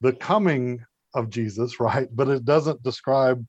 the 0.01 0.13
coming 0.13 0.85
of 1.15 1.31
jesus 1.31 1.81
right? 1.81 2.09
But 2.13 2.29
it 2.29 2.45
doesn't 2.45 2.83
describe 2.83 3.45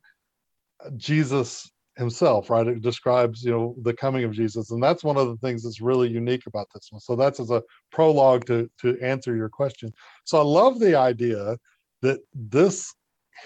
jesus 0.97 1.69
himself 1.97 2.49
right? 2.49 2.67
It 2.67 2.81
describes 2.81 3.43
you 3.43 3.51
know 3.51 3.75
the 3.81 3.93
coming 3.93 4.23
of 4.23 4.31
jesus. 4.31 4.71
And 4.71 4.81
that's 4.81 5.03
one 5.03 5.17
of 5.17 5.27
the 5.27 5.37
things 5.37 5.63
that's 5.63 5.81
really 5.81 6.09
unique 6.09 6.47
about 6.47 6.67
this 6.73 6.87
one. 6.89 7.01
So 7.01 7.15
that's 7.15 7.39
as 7.39 7.51
a 7.51 7.63
prologue 7.91 8.45
to 8.45 8.69
to 8.81 8.99
answer 9.01 9.35
your 9.35 9.49
question. 9.49 9.93
So 10.23 10.39
i 10.39 10.43
love 10.43 10.79
the 10.79 10.95
idea 10.95 11.57
that 12.01 12.19
this 12.33 12.93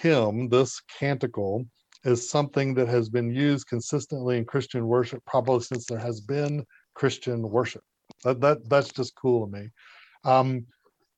hymn 0.00 0.48
this 0.48 0.80
canticle 0.98 1.66
is 2.04 2.30
something 2.30 2.72
that 2.74 2.88
has 2.88 3.08
been 3.08 3.34
used 3.34 3.66
consistently 3.66 4.38
in 4.38 4.44
Christian 4.44 4.86
worship 4.86 5.22
probably 5.26 5.60
since 5.60 5.86
there 5.86 5.98
has 5.98 6.20
been 6.20 6.64
Christian 6.94 7.42
worship. 7.50 7.82
That, 8.24 8.40
that 8.40 8.68
that's 8.68 8.92
just 8.92 9.14
cool 9.16 9.46
to 9.46 9.52
me. 9.52 9.68
Um, 10.24 10.66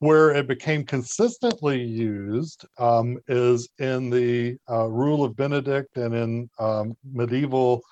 where 0.00 0.30
it 0.30 0.46
became 0.46 0.84
consistently 0.84 1.82
used 1.82 2.64
um, 2.78 3.18
is 3.26 3.68
in 3.78 4.10
the 4.10 4.56
uh, 4.70 4.86
Rule 4.86 5.24
of 5.24 5.36
Benedict 5.36 5.96
and 5.96 6.14
in 6.14 6.50
um, 6.58 6.96
medieval 7.04 7.82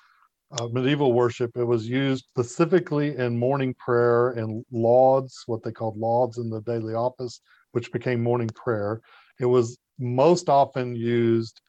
uh, 0.51 0.67
medieval 0.71 1.11
worship. 1.11 1.51
It 1.57 1.65
was 1.65 1.87
used 1.87 2.25
specifically 2.29 3.17
in 3.17 3.37
morning 3.37 3.73
prayer 3.73 4.29
and 4.29 4.63
lauds, 4.71 5.43
what 5.45 5.61
they 5.63 5.71
called 5.71 5.97
lauds 5.97 6.37
in 6.37 6.49
the 6.49 6.61
daily 6.61 6.93
office, 6.93 7.41
which 7.73 7.91
became 7.91 8.23
morning 8.23 8.49
prayer. 8.55 9.01
It 9.39 9.45
was 9.45 9.77
most 9.99 10.47
often 10.47 10.95
used 10.95 11.59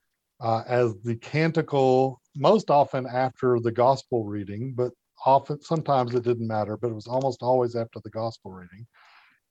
uh, 0.41 0.63
as 0.69 0.95
the 1.03 1.17
canticle, 1.17 2.21
most 2.37 2.71
often 2.71 3.07
after 3.07 3.59
the 3.59 3.73
gospel 3.73 4.25
reading, 4.25 4.75
but 4.77 4.93
often 5.27 5.61
sometimes 5.61 6.15
it 6.15 6.23
didn't 6.23 6.47
matter, 6.47 6.77
but 6.77 6.91
it 6.91 6.95
was 6.95 7.09
almost 7.09 7.43
always 7.43 7.75
after 7.75 7.99
the 8.05 8.11
gospel 8.11 8.53
reading. 8.53 8.87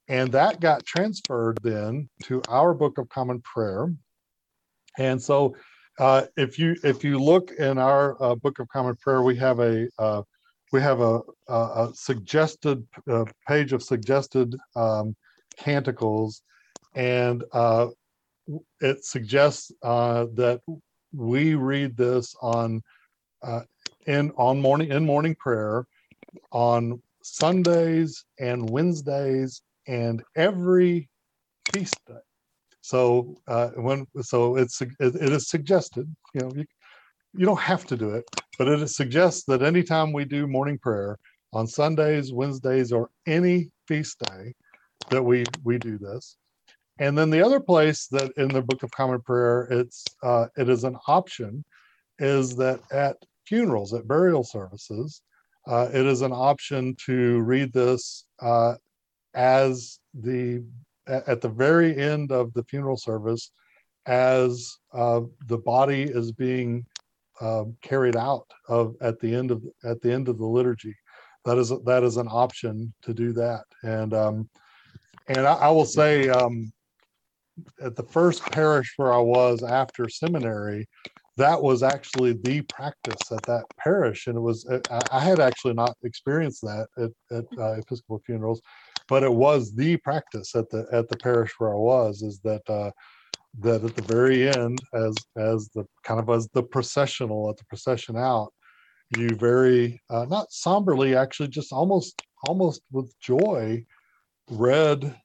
And 0.08 0.32
that 0.32 0.60
got 0.62 0.86
transferred 0.86 1.60
then 1.64 2.10
to 2.24 2.42
our 2.48 2.74
Book 2.74 2.98
of 2.98 3.10
Common 3.10 3.42
Prayer. 3.42 3.94
And 4.98 5.22
so 5.22 5.56
uh, 6.00 6.24
if 6.38 6.58
you 6.58 6.76
if 6.84 7.04
you 7.04 7.20
look 7.20 7.52
in 7.52 7.78
our 7.78 8.22
uh, 8.22 8.36
Book 8.36 8.60
of 8.60 8.68
Common 8.70 8.96
Prayer, 8.96 9.22
we 9.22 9.36
have 9.38 9.60
a 9.60 9.88
uh, 10.00 10.22
we 10.72 10.82
have 10.82 11.02
a, 11.02 11.22
a, 11.48 11.54
a 11.54 11.92
suggested 11.94 12.86
uh, 13.10 13.26
page 13.48 13.74
of 13.74 13.84
suggested 13.84 14.56
um, 14.76 15.16
canticles, 15.58 16.42
and 16.96 17.44
uh, 17.52 17.88
it 18.80 19.04
suggests 19.04 19.72
uh, 19.84 20.28
that 20.36 20.62
we 21.14 21.56
read 21.56 21.98
this 21.98 22.36
on 22.42 22.82
in 24.06 24.32
on 24.38 24.62
morning 24.62 24.92
in 24.92 25.06
morning 25.06 25.36
prayer 25.36 25.86
on 26.52 27.02
Sundays 27.24 28.24
and 28.40 28.70
Wednesdays 28.70 29.62
and 29.88 30.24
every 30.36 31.10
feast 31.74 32.00
day. 32.08 32.14
So 32.82 33.36
uh, 33.48 33.70
when 33.76 34.06
so 34.22 34.56
it's 34.56 34.82
it, 34.82 34.92
it 35.00 35.32
is 35.32 35.50
suggested, 35.50 36.14
you 36.34 36.42
know, 36.42 36.52
you, 36.56 36.66
you 37.34 37.46
don't 37.46 37.60
have 37.60 37.86
to 37.88 37.98
do 37.98 38.12
it, 38.12 38.26
but 38.58 38.68
it 38.68 38.88
suggests 38.90 39.44
that 39.46 39.62
anytime 39.62 40.14
we 40.14 40.26
do 40.26 40.48
morning 40.48 40.78
prayer 40.78 41.18
on 41.54 41.68
Sundays, 41.68 42.32
Wednesdays, 42.32 42.92
or 42.92 43.10
any 43.26 43.70
feast 43.88 44.20
day, 44.20 44.54
that 45.10 45.24
we 45.24 45.46
we 45.64 45.78
do 45.78 45.98
this. 45.98 46.38
And 47.00 47.18
then 47.18 47.30
the 47.30 47.46
other 47.46 47.60
place 47.60 48.08
that 48.08 48.32
in 48.38 48.48
the 48.48 48.62
Book 48.62 48.84
of 48.84 48.92
Common 48.92 49.22
Prayer, 49.22 49.68
it's 49.70 50.04
uh, 50.24 50.48
it 50.58 50.70
is 50.70 50.84
an 50.84 50.98
option, 51.08 51.64
is 52.20 52.56
that 52.56 52.80
at 52.92 53.18
funerals, 53.46 53.94
at 53.94 54.08
burial 54.08 54.44
services, 54.44 55.22
uh, 55.68 55.90
it 55.94 56.06
is 56.06 56.22
an 56.22 56.32
option 56.32 56.96
to 57.06 57.40
read 57.42 57.72
this 57.74 58.26
uh, 58.42 58.76
as 59.34 60.00
the 60.14 60.64
at 61.08 61.40
the 61.40 61.50
very 61.50 61.96
end 61.96 62.32
of 62.32 62.54
the 62.54 62.64
funeral 62.64 62.98
service 62.98 63.52
as 64.06 64.78
uh, 64.94 65.22
the 65.48 65.58
body 65.58 66.04
is 66.04 66.32
being 66.32 66.86
uh, 67.40 67.66
carried 67.82 68.16
out 68.16 68.48
of 68.68 68.96
at 69.02 69.20
the 69.20 69.34
end 69.34 69.52
of 69.52 69.64
at 69.84 70.02
the 70.02 70.12
end 70.12 70.28
of 70.28 70.38
the 70.38 70.46
liturgy. 70.46 70.96
That 71.46 71.58
is 71.58 71.72
that 71.86 72.04
is 72.04 72.18
an 72.18 72.28
option 72.30 72.94
to 73.04 73.14
do 73.14 73.32
that. 73.34 73.64
And 73.84 74.14
um, 74.14 74.50
and 75.28 75.46
I, 75.46 75.54
I 75.54 75.70
will 75.70 75.86
say 75.86 76.30
um, 76.30 76.72
at 77.82 77.96
the 77.96 78.04
first 78.04 78.44
parish 78.52 78.94
where 78.98 79.14
I 79.14 79.20
was 79.20 79.64
after 79.64 80.10
seminary 80.10 80.88
that 81.38 81.62
was 81.62 81.84
actually 81.84 82.34
the 82.34 82.62
practice 82.62 83.32
at 83.32 83.44
that 83.44 83.64
parish. 83.78 84.26
And 84.26 84.36
it 84.36 84.42
was 84.42 84.68
I, 85.12 85.20
had 85.20 85.40
actually 85.40 85.76
not 85.76 85.96
experienced 86.04 86.62
that 86.64 86.88
at, 86.98 87.12
at 87.32 87.46
uh, 87.58 87.74
Episcopal 87.74 88.22
funerals 88.26 88.60
but 89.08 89.24
it 89.24 89.34
was 89.34 89.74
the 89.74 89.98
practice 89.98 90.56
at 90.56 90.70
the 90.70 90.86
at 90.92 91.10
the 91.10 91.18
parish 91.18 91.54
where 91.58 91.74
I 91.74 91.78
was 91.78 92.22
is 92.22 92.40
that 92.40 92.68
uh, 92.70 92.92
that 93.60 93.84
at 93.84 93.96
the 93.96 94.02
very 94.04 94.48
end, 94.48 94.80
as 94.94 95.16
as 95.36 95.70
the 95.74 95.86
kind 96.04 96.20
of 96.20 96.30
as 96.30 96.48
the 96.50 96.64
processional 96.64 97.50
at 97.50 97.58
the 97.58 97.66
procession 97.66 98.16
out, 98.16 98.54
you 99.16 99.30
very 99.30 100.02
uh, 100.10 100.26
not 100.30 100.52
somberly, 100.52 101.16
actually, 101.16 101.50
just 101.50 101.72
almost 101.72 102.22
almost 102.48 102.82
with 102.92 103.14
joy, 103.20 103.84
read 104.50 105.16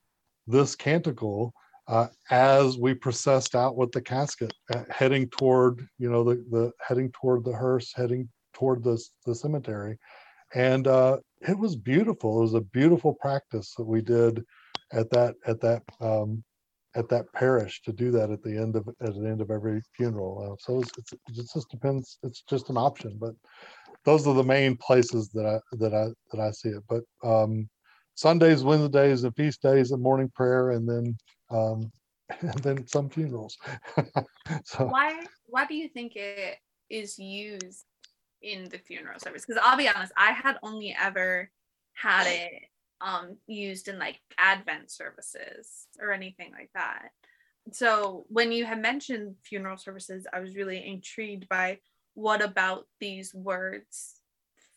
this 0.47 0.75
canticle 0.75 1.53
uh, 1.89 2.09
as 2.31 2.79
we 2.79 2.95
processed 2.95 3.55
out 3.55 3.77
with 3.77 3.93
the 3.93 4.01
casket, 4.01 4.53
uh, 4.75 4.85
heading 4.89 5.29
toward 5.29 5.87
you 5.99 6.11
know 6.11 6.25
the 6.25 6.45
the 6.51 6.73
heading 6.87 7.11
toward 7.13 7.45
the 7.45 7.53
hearse, 7.53 7.93
heading 7.95 8.29
toward 8.55 8.83
the 8.83 9.03
the 9.27 9.35
cemetery, 9.35 9.99
and 10.55 10.87
uh, 10.87 11.19
it 11.49 11.59
was 11.59 11.77
beautiful. 11.77 12.39
It 12.39 12.43
was 12.43 12.55
a 12.55 12.61
beautiful 12.61 13.15
practice 13.15 13.75
that 13.77 13.85
we 13.85 14.01
did 14.01 14.45
at 14.93 15.11
that 15.11 15.35
at 15.47 15.61
that 15.61 15.83
um, 16.01 16.43
at 16.95 17.09
that 17.09 17.33
parish 17.33 17.81
to 17.83 17.93
do 17.93 18.11
that 18.11 18.31
at 18.31 18.43
the 18.43 18.57
end 18.57 18.77
of 18.77 18.89
at 19.01 19.15
the 19.15 19.27
end 19.27 19.41
of 19.41 19.51
every 19.51 19.83
funeral. 19.97 20.53
Uh, 20.53 20.57
so 20.59 20.81
it's, 20.81 20.91
it's, 20.99 21.13
it 21.13 21.21
just 21.35 21.71
depends. 21.71 22.19
It's 22.23 22.43
just 22.43 22.71
an 22.71 22.77
option, 22.77 23.17
but 23.19 23.35
those 24.05 24.27
are 24.27 24.35
the 24.35 24.45
main 24.45 24.77
places 24.77 25.29
that 25.31 25.47
I 25.47 25.59
that 25.77 25.95
I 25.95 26.09
that 26.31 26.41
I 26.41 26.51
see 26.51 26.71
it. 26.71 26.83
But 26.89 27.03
um, 27.25 27.69
Sundays, 28.15 28.63
Wednesdays, 28.63 29.25
and 29.25 29.35
feast 29.35 29.63
days, 29.63 29.91
and 29.91 30.03
morning 30.03 30.31
prayer, 30.35 30.71
and 30.71 30.89
then 30.89 31.17
um, 31.51 31.91
and 32.41 32.59
then 32.63 32.87
some 32.87 33.09
funerals. 33.09 33.57
so 34.65 34.87
why 34.87 35.25
why 35.47 35.67
do 35.67 35.75
you 35.75 35.89
think 35.89 36.17
it 36.17 36.59
is 36.91 37.19
used 37.19 37.85
in 38.43 38.65
the 38.65 38.79
funeral 38.79 39.19
service 39.19 39.45
because 39.47 39.63
I'll 39.65 39.77
be 39.77 39.89
honest, 39.89 40.13
I 40.17 40.33
had 40.33 40.57
only 40.63 40.95
ever 41.01 41.51
had 41.95 42.27
it 42.27 42.63
um 43.01 43.37
used 43.47 43.89
in 43.89 43.99
like 43.99 44.21
Advent 44.39 44.91
services 44.91 45.87
or 46.01 46.13
anything 46.13 46.53
like 46.53 46.71
that. 46.75 47.09
So 47.73 48.25
when 48.29 48.51
you 48.51 48.65
had 48.65 48.83
mentioned 48.83 49.37
funeral 49.45 49.77
services, 49.77 50.27
I 50.33 50.41
was 50.41 50.57
really 50.57 50.85
intrigued 50.85 51.49
by 51.49 51.79
what 52.15 52.43
about 52.43 52.87
these 53.01 53.33
words 53.35 54.21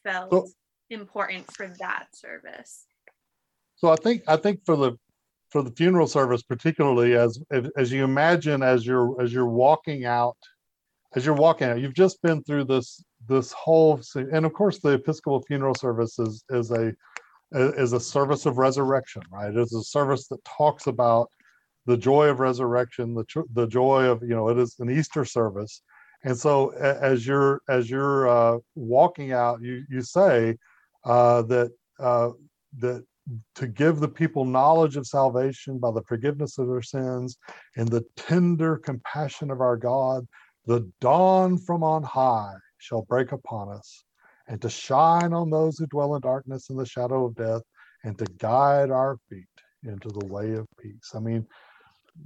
felt 0.04 0.32
so, 0.32 0.47
important 0.89 1.51
for 1.54 1.67
that 1.80 2.08
service. 2.13 2.86
So 3.75 3.89
I 3.89 3.95
think 3.95 4.23
I 4.28 4.38
think 4.38 4.65
for 4.65 4.75
the 4.75 4.97
for 5.49 5.62
the 5.62 5.71
funeral 5.71 6.08
service 6.08 6.43
particularly 6.43 7.15
as 7.15 7.39
as 7.78 7.91
you 7.91 8.04
imagine 8.04 8.63
as 8.63 8.86
you're 8.86 9.21
as 9.21 9.32
you're 9.32 9.45
walking 9.45 10.06
out 10.06 10.38
as 11.15 11.25
you're 11.25 11.36
walking 11.36 11.67
out 11.67 11.80
you've 11.80 11.93
just 11.93 12.21
been 12.21 12.43
through 12.43 12.65
this 12.65 13.04
this 13.28 13.52
whole 13.52 14.00
and 14.16 14.46
of 14.46 14.54
course 14.54 14.80
the 14.80 14.90
episcopal 14.90 15.42
funeral 15.42 15.76
service 15.76 16.20
is 16.20 16.44
is 16.50 16.72
a 16.72 16.94
is 17.52 17.94
a 17.94 18.00
service 18.00 18.46
of 18.46 18.58
resurrection 18.58 19.22
right? 19.32 19.56
It's 19.56 19.74
a 19.74 19.84
service 19.84 20.28
that 20.28 20.44
talks 20.46 20.88
about 20.88 21.30
the 21.86 21.98
joy 21.98 22.28
of 22.28 22.40
resurrection 22.40 23.14
the 23.14 23.26
the 23.54 23.68
joy 23.68 24.06
of 24.06 24.22
you 24.22 24.36
know 24.36 24.50
it 24.50 24.58
is 24.58 24.76
an 24.80 24.90
easter 24.90 25.26
service. 25.26 25.82
And 26.24 26.38
so 26.38 26.70
as 26.70 27.26
you're 27.26 27.62
as 27.70 27.90
you're 27.90 28.28
uh, 28.28 28.58
walking 28.76 29.32
out 29.32 29.62
you 29.62 29.84
you 29.90 30.02
say 30.02 30.58
uh, 31.04 31.44
that 31.44 31.72
uh, 32.00 32.32
that 32.80 33.06
to 33.56 33.68
give 33.68 34.00
the 34.00 34.08
people 34.08 34.46
knowledge 34.46 34.98
of 34.98 35.08
salvation 35.08 35.80
by 35.80 35.92
the 35.92 36.04
forgiveness 36.04 36.58
of 36.58 36.68
their 36.68 36.82
sins 36.82 37.38
and 37.76 37.88
the 37.88 38.06
tender 38.16 38.78
compassion 38.78 39.50
of 39.50 39.62
our 39.62 39.78
god 39.78 40.28
the 40.66 40.90
dawn 41.02 41.58
from 41.58 41.84
on 41.84 42.04
high 42.04 42.54
shall 42.86 43.04
break 43.04 43.32
upon 43.32 43.69
us, 43.69 44.04
and 44.48 44.62
to 44.62 44.69
shine 44.69 45.34
on 45.34 45.50
those 45.50 45.78
who 45.78 45.88
dwell 45.88 46.15
in 46.15 46.21
darkness 46.21 46.69
and 46.69 46.80
the 46.80 46.86
shadow 46.86 47.26
of 47.26 47.36
death, 47.36 47.63
and 48.04 48.17
to 48.19 48.26
guide 48.38 48.91
our 48.91 49.17
feet 49.30 49.45
into 49.84 50.10
the 50.10 50.26
way 50.28 50.54
of 50.54 50.67
peace. 50.80 51.12
I 51.15 51.19
mean, 51.19 51.45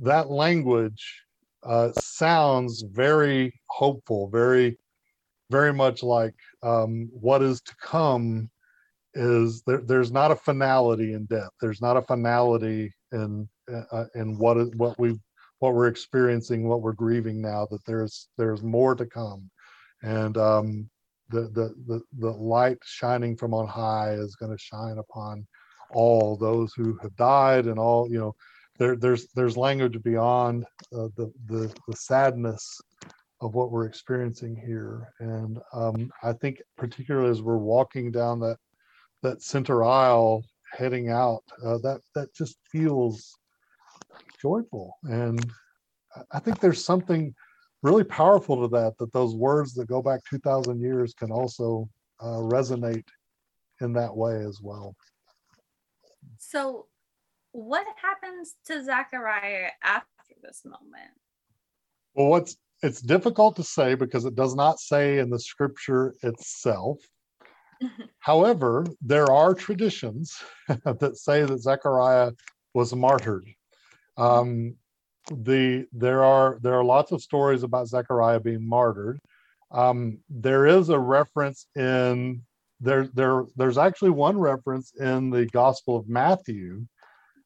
that 0.02 0.30
language 0.30 1.24
uh, 1.63 1.91
sounds 1.93 2.84
very 2.91 3.54
hopeful, 3.67 4.30
very, 4.30 4.78
very 5.50 5.74
much 5.74 6.04
like 6.04 6.36
um, 6.63 7.10
what 7.12 7.41
is 7.41 7.62
to 7.62 7.76
come 7.82 8.50
is 9.13 9.63
there, 9.65 9.82
there's 9.82 10.12
not 10.12 10.32
a 10.32 10.36
finality 10.36 11.13
in 11.13 11.26
death. 11.26 11.50
There's 11.62 11.82
not 11.82 11.98
a 11.98 12.02
finality 12.02 12.91
in 13.12 13.50
uh, 13.91 14.06
in 14.15 14.38
what 14.38 14.58
is 14.58 14.69
what 14.76 15.00
we 15.00 15.19
what 15.60 15.74
we're 15.74 15.88
experiencing, 15.88 16.67
what 16.67 16.82
we're 16.82 16.93
grieving 16.93 17.41
now. 17.41 17.67
That 17.72 17.86
there's 17.86 18.28
there's 18.38 18.63
more 18.63 18.95
to 18.95 19.06
come, 19.06 19.50
and 20.02 20.38
um, 20.38 20.90
the, 21.30 21.42
the, 21.42 21.74
the, 21.88 22.02
the 22.18 22.32
light 22.32 22.78
shining 22.84 23.36
from 23.36 23.54
on 23.54 23.68
high 23.68 24.14
is 24.14 24.36
going 24.36 24.52
to 24.52 24.58
shine 24.58 24.98
upon 24.98 25.46
all 25.92 26.36
those 26.36 26.74
who 26.74 26.98
have 27.02 27.16
died 27.16 27.66
and 27.66 27.80
all 27.80 28.08
you 28.10 28.20
know 28.20 28.36
there, 28.78 28.96
there's 28.96 29.28
there's 29.36 29.58
language 29.58 30.02
beyond 30.04 30.66
uh, 30.96 31.08
the, 31.18 31.32
the 31.48 31.74
the 31.88 31.96
sadness 31.96 32.80
of 33.42 33.56
what 33.56 33.72
we're 33.72 33.86
experiencing 33.86 34.56
here. 34.56 35.14
And 35.20 35.60
um, 35.74 36.12
i 36.24 36.34
think 36.34 36.62
particularly 36.78 37.30
as 37.30 37.42
we're 37.42 37.58
walking 37.58 38.12
down 38.12 38.40
that 38.42 38.58
that 39.22 39.42
center 39.42 39.84
aisle 39.84 40.44
heading 40.72 41.10
out 41.10 41.44
uh, 41.66 41.78
that 41.80 42.02
that 42.16 42.34
just 42.34 42.58
feels 42.72 43.36
joyful. 44.42 44.96
And 45.04 45.52
i 46.32 46.40
think 46.40 46.60
there's 46.60 46.84
something 46.84 47.34
really 47.82 48.04
powerful 48.04 48.62
to 48.62 48.68
that 48.68 48.98
that 48.98 49.12
those 49.13 49.36
words 49.36 49.74
that 49.74 49.88
go 49.88 50.02
back 50.02 50.22
2000 50.30 50.80
years 50.80 51.13
can 51.13 51.32
also 51.32 51.89
uh, 52.20 52.38
resonate 52.38 53.08
in 53.82 53.94
that 53.94 54.15
way 54.15 54.44
as 54.44 54.60
well 54.62 54.96
so 56.38 56.88
what 57.52 57.86
happens 58.02 58.56
to 58.68 58.84
Zachariah 58.84 59.72
after 59.84 60.34
this 60.42 60.62
moment? 60.65 61.12
Well, 62.13 62.28
what's 62.28 62.58
it's 62.82 63.02
difficult 63.02 63.58
to 63.58 63.63
say 63.63 63.96
because 63.96 64.24
it 64.26 64.36
does 64.36 64.56
not 64.56 64.80
say 64.80 65.20
in 65.20 65.30
the 65.30 65.39
scripture 65.39 66.15
itself. 66.24 66.98
However, 68.20 68.86
there 69.02 69.32
are 69.32 69.54
traditions 69.54 70.38
that 70.68 71.18
say 71.18 71.44
that 71.44 71.62
Zechariah 71.62 72.32
was 72.74 72.96
martyred. 72.96 73.50
Um, 74.18 74.76
the 75.32 75.86
there 75.92 76.24
are 76.24 76.60
there 76.62 76.74
are 76.74 76.84
lots 76.84 77.12
of 77.12 77.22
stories 77.22 77.63
about 77.63 77.88
Zechariah 77.88 78.39
being 78.39 78.68
martyred. 78.68 79.20
Um, 79.72 80.20
there 80.30 80.65
is 80.65 80.89
a 80.89 81.00
reference 81.00 81.68
in 81.76 82.42
there 82.80 83.08
there 83.13 83.46
there's 83.56 83.78
actually 83.78 84.12
one 84.12 84.39
reference 84.39 84.94
in 85.00 85.30
the 85.30 85.46
Gospel 85.48 85.96
of 85.96 86.08
Matthew 86.08 86.86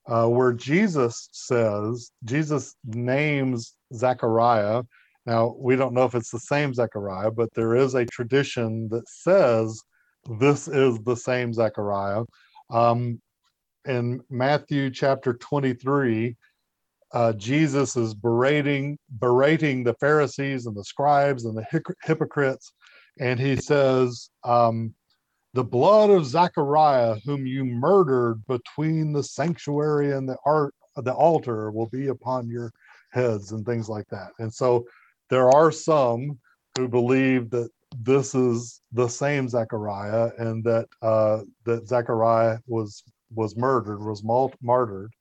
uh, 0.08 0.28
where 0.28 0.54
Jesus 0.54 1.30
says 1.32 2.12
Jesus 2.26 2.76
names 2.86 3.76
Zechariah. 3.93 4.84
Now 5.26 5.56
we 5.58 5.76
don't 5.76 5.93
know 5.93 6.06
if 6.06 6.15
it's 6.15 6.32
the 6.32 6.39
same 6.39 6.74
Zechariah, 6.74 7.32
but 7.32 7.50
there 7.54 7.76
is 7.76 7.96
a 7.96 8.06
tradition 8.06 8.89
that 8.89 9.08
says 9.08 9.82
this 10.39 10.67
is 10.67 11.00
the 11.00 11.15
same 11.15 11.54
Zechariah. 11.54 12.24
Um, 12.69 13.22
in 13.86 14.22
Matthew 14.30 14.89
chapter 14.89 15.34
23, 15.34 16.36
uh, 17.13 17.34
Jesus 17.34 17.95
is 17.95 18.13
berating 18.13 18.97
berating 19.19 19.84
the 19.84 19.93
Pharisees 19.95 20.65
and 20.65 20.76
the 20.76 20.84
scribes 20.84 21.45
and 21.45 21.56
the 21.56 21.95
hypocrites, 22.04 22.73
and 23.19 23.39
he 23.39 23.56
says, 23.56 24.30
um, 24.43 24.93
"The 25.54 25.63
blood 25.63 26.10
of 26.10 26.26
Zechariah, 26.26 27.17
whom 27.23 27.45
you 27.45 27.65
murdered 27.65 28.43
between 28.47 29.13
the 29.13 29.23
sanctuary 29.23 30.12
and 30.13 30.28
the 30.28 30.38
art 30.45 30.73
the 30.95 31.13
altar, 31.13 31.71
will 31.71 31.88
be 31.88 32.08
upon 32.08 32.49
your 32.49 32.71
heads," 33.12 33.52
and 33.52 33.65
things 33.65 33.89
like 33.89 34.08
that. 34.10 34.32
And 34.39 34.52
so, 34.52 34.86
there 35.30 35.49
are 35.49 35.71
some 35.71 36.39
who 36.78 36.88
believe 36.88 37.52
that 37.52 37.69
this 37.99 38.34
is 38.34 38.82
the 38.91 39.08
same 39.08 39.47
Zechariah, 39.47 40.32
and 40.39 40.63
that 40.63 40.88
uh, 41.04 41.41
that 41.65 41.88
Zechariah 41.88 42.58
was 42.65 43.04
was 43.36 43.56
murdered, 43.56 43.99
was 44.04 44.23
martyred. 44.62 45.12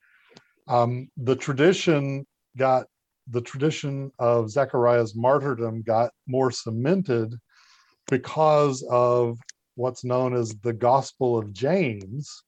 Um, 0.69 1.09
the 1.17 1.37
tradition 1.37 2.27
got 2.57 2.87
the 3.29 3.41
tradition 3.41 4.11
of 4.19 4.51
Zechariah's 4.51 5.15
martyrdom 5.15 5.83
got 5.83 6.11
more 6.27 6.51
cemented 6.51 7.35
because 8.11 8.85
of 8.91 9.39
what's 9.75 10.05
known 10.05 10.35
as 10.35 10.55
the 10.63 10.73
Gospel 10.73 11.39
of 11.39 11.53
James, 11.53 12.43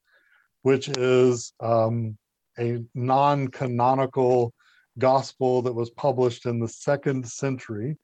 which 0.63 0.89
is 0.97 1.53
um, 1.61 2.17
a 2.59 2.83
non-canonical 2.93 4.53
gospel 4.97 5.61
that 5.61 5.73
was 5.73 5.89
published 5.91 6.45
in 6.45 6.59
the 6.59 6.67
second 6.67 7.27
century 7.27 7.97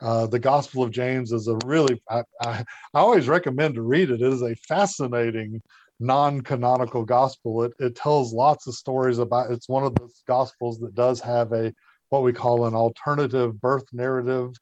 uh, 0.00 0.26
the 0.26 0.38
Gospel 0.38 0.82
of 0.82 0.90
James 0.90 1.32
is 1.32 1.48
a 1.48 1.58
really, 1.64 2.00
I, 2.08 2.22
I, 2.40 2.64
I, 2.94 3.00
always 3.00 3.28
recommend 3.28 3.74
to 3.74 3.82
read 3.82 4.10
it. 4.10 4.22
It 4.22 4.32
is 4.32 4.42
a 4.42 4.54
fascinating 4.54 5.60
non 6.00 6.40
canonical 6.40 7.04
gospel. 7.04 7.64
It, 7.64 7.72
it 7.78 7.96
tells 7.96 8.32
lots 8.32 8.66
of 8.66 8.74
stories 8.74 9.18
about, 9.18 9.50
it's 9.50 9.68
one 9.68 9.84
of 9.84 9.94
the 9.94 10.08
gospels 10.26 10.78
that 10.80 10.94
does 10.94 11.20
have 11.20 11.52
a, 11.52 11.72
what 12.10 12.22
we 12.22 12.32
call 12.32 12.66
an 12.66 12.74
alternative 12.74 13.60
birth 13.60 13.84
narrative 13.92 14.54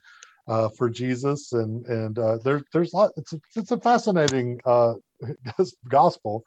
uh, 0.49 0.69
for 0.71 0.89
Jesus. 0.89 1.53
And, 1.53 1.85
and 1.87 2.19
uh, 2.19 2.39
there, 2.45 2.63
there's 2.73 2.93
lot, 2.93 3.13
it's 3.17 3.33
a, 3.33 3.41
it's 3.55 3.71
a 3.71 3.81
fascinating 3.81 4.61
uh, 4.65 4.95
gospel. 5.89 6.45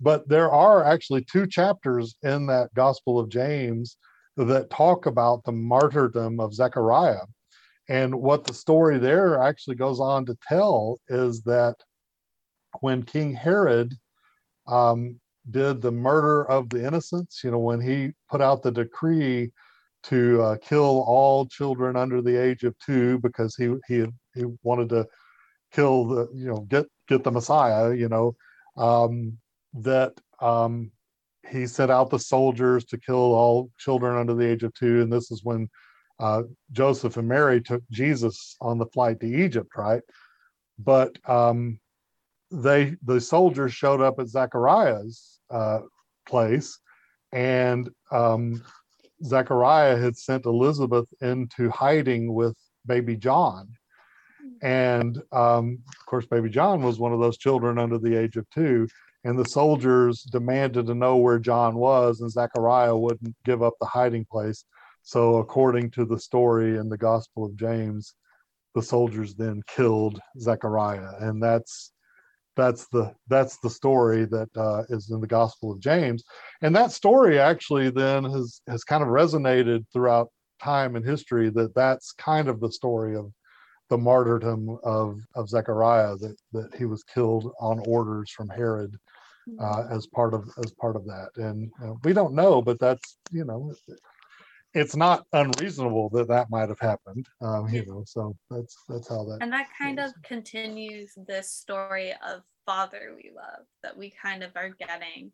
But 0.00 0.28
there 0.28 0.50
are 0.50 0.84
actually 0.84 1.24
two 1.24 1.46
chapters 1.46 2.16
in 2.22 2.46
that 2.48 2.74
Gospel 2.74 3.18
of 3.18 3.30
James 3.30 3.96
that 4.36 4.68
talk 4.68 5.06
about 5.06 5.42
the 5.44 5.52
martyrdom 5.52 6.38
of 6.38 6.52
Zechariah 6.52 7.22
and 7.88 8.14
what 8.14 8.44
the 8.44 8.54
story 8.54 8.98
there 8.98 9.40
actually 9.40 9.76
goes 9.76 10.00
on 10.00 10.26
to 10.26 10.36
tell 10.48 10.98
is 11.08 11.42
that 11.42 11.76
when 12.80 13.02
King 13.02 13.32
Herod 13.32 13.96
um, 14.68 15.18
did 15.50 15.80
the 15.80 15.92
murder 15.92 16.48
of 16.48 16.68
the 16.70 16.84
innocents, 16.84 17.42
you 17.44 17.50
know, 17.50 17.58
when 17.58 17.80
he 17.80 18.12
put 18.28 18.40
out 18.40 18.62
the 18.62 18.70
decree 18.70 19.50
to 20.04 20.42
uh, 20.42 20.56
kill 20.58 21.04
all 21.06 21.46
children 21.46 21.96
under 21.96 22.22
the 22.22 22.36
age 22.36 22.62
of 22.64 22.76
two 22.78 23.18
because 23.18 23.56
he 23.56 23.74
he 23.88 24.06
he 24.34 24.44
wanted 24.62 24.88
to 24.88 25.06
kill 25.72 26.04
the 26.06 26.28
you 26.34 26.46
know 26.46 26.60
get 26.68 26.86
get 27.08 27.24
the 27.24 27.30
Messiah, 27.30 27.94
you 27.94 28.08
know, 28.08 28.36
um, 28.76 29.36
that 29.74 30.12
um, 30.40 30.90
he 31.50 31.66
sent 31.66 31.90
out 31.90 32.10
the 32.10 32.18
soldiers 32.18 32.84
to 32.86 32.98
kill 32.98 33.16
all 33.16 33.70
children 33.78 34.16
under 34.16 34.34
the 34.34 34.46
age 34.46 34.62
of 34.62 34.74
two, 34.74 35.00
and 35.02 35.12
this 35.12 35.30
is 35.30 35.44
when 35.44 35.68
uh, 36.18 36.42
Joseph 36.72 37.16
and 37.16 37.28
Mary 37.28 37.60
took 37.60 37.82
Jesus 37.90 38.56
on 38.60 38.78
the 38.78 38.86
flight 38.86 39.20
to 39.20 39.26
Egypt, 39.26 39.70
right? 39.76 40.02
But 40.78 41.18
um, 41.28 41.78
they 42.50 42.96
the 43.04 43.20
soldiers 43.20 43.72
showed 43.72 44.00
up 44.00 44.18
at 44.18 44.28
Zechariah's 44.28 45.40
uh, 45.50 45.80
place, 46.26 46.78
and 47.32 47.88
um, 48.10 48.62
Zechariah 49.24 49.96
had 49.96 50.16
sent 50.16 50.46
Elizabeth 50.46 51.06
into 51.20 51.70
hiding 51.70 52.32
with 52.32 52.56
baby 52.86 53.16
John. 53.16 53.68
And 54.62 55.20
um, 55.32 55.78
of 55.88 56.06
course, 56.06 56.26
baby 56.26 56.48
John 56.48 56.82
was 56.82 56.98
one 56.98 57.12
of 57.12 57.20
those 57.20 57.38
children 57.38 57.78
under 57.78 57.98
the 57.98 58.16
age 58.16 58.36
of 58.36 58.48
two. 58.50 58.88
And 59.24 59.36
the 59.36 59.48
soldiers 59.48 60.22
demanded 60.22 60.86
to 60.86 60.94
know 60.94 61.16
where 61.16 61.40
John 61.40 61.74
was, 61.74 62.20
and 62.20 62.30
Zechariah 62.30 62.96
wouldn't 62.96 63.34
give 63.44 63.60
up 63.60 63.74
the 63.80 63.86
hiding 63.86 64.24
place. 64.24 64.64
So, 65.02 65.36
according 65.36 65.90
to 65.92 66.04
the 66.04 66.18
story 66.18 66.76
in 66.76 66.88
the 66.88 66.96
Gospel 66.96 67.44
of 67.44 67.56
James, 67.56 68.14
the 68.76 68.82
soldiers 68.82 69.34
then 69.34 69.62
killed 69.66 70.20
Zechariah, 70.38 71.14
and 71.18 71.42
that's 71.42 71.92
that's 72.56 72.88
the 72.88 73.14
that's 73.28 73.58
the 73.58 73.70
story 73.70 74.24
that 74.24 74.48
uh, 74.56 74.82
is 74.88 75.10
in 75.10 75.20
the 75.20 75.26
Gospel 75.26 75.72
of 75.72 75.80
James, 75.80 76.24
and 76.62 76.74
that 76.74 76.90
story 76.90 77.38
actually 77.38 77.90
then 77.90 78.24
has 78.24 78.60
has 78.68 78.84
kind 78.84 79.02
of 79.02 79.10
resonated 79.10 79.84
throughout 79.92 80.30
time 80.62 80.96
and 80.96 81.04
history. 81.04 81.50
That 81.50 81.74
that's 81.74 82.12
kind 82.12 82.48
of 82.48 82.60
the 82.60 82.72
story 82.72 83.16
of 83.16 83.30
the 83.90 83.98
martyrdom 83.98 84.78
of 84.82 85.20
of 85.34 85.48
Zechariah 85.48 86.16
that 86.16 86.36
that 86.52 86.74
he 86.74 86.86
was 86.86 87.02
killed 87.04 87.52
on 87.60 87.82
orders 87.86 88.30
from 88.30 88.48
Herod 88.48 88.96
uh, 89.60 89.84
as 89.90 90.06
part 90.06 90.34
of 90.34 90.48
as 90.64 90.72
part 90.72 90.96
of 90.96 91.04
that, 91.06 91.30
and 91.36 91.70
uh, 91.84 91.92
we 92.04 92.12
don't 92.12 92.34
know, 92.34 92.60
but 92.62 92.80
that's 92.80 93.18
you 93.30 93.44
know 93.44 93.72
it's 94.76 94.94
not 94.94 95.24
unreasonable 95.32 96.10
that 96.10 96.28
that 96.28 96.50
might 96.50 96.68
have 96.68 96.78
happened 96.78 97.26
um, 97.40 97.66
you 97.68 97.84
know 97.86 98.04
so 98.06 98.36
that's 98.50 98.76
that's 98.88 99.08
how 99.08 99.24
that 99.24 99.38
and 99.40 99.52
that 99.52 99.68
kind 99.76 99.98
of 99.98 100.12
continues 100.22 101.12
this 101.26 101.50
story 101.50 102.12
of 102.12 102.42
father 102.66 103.14
we 103.16 103.30
love 103.34 103.64
that 103.82 103.96
we 103.96 104.10
kind 104.10 104.42
of 104.42 104.50
are 104.54 104.68
getting 104.68 105.32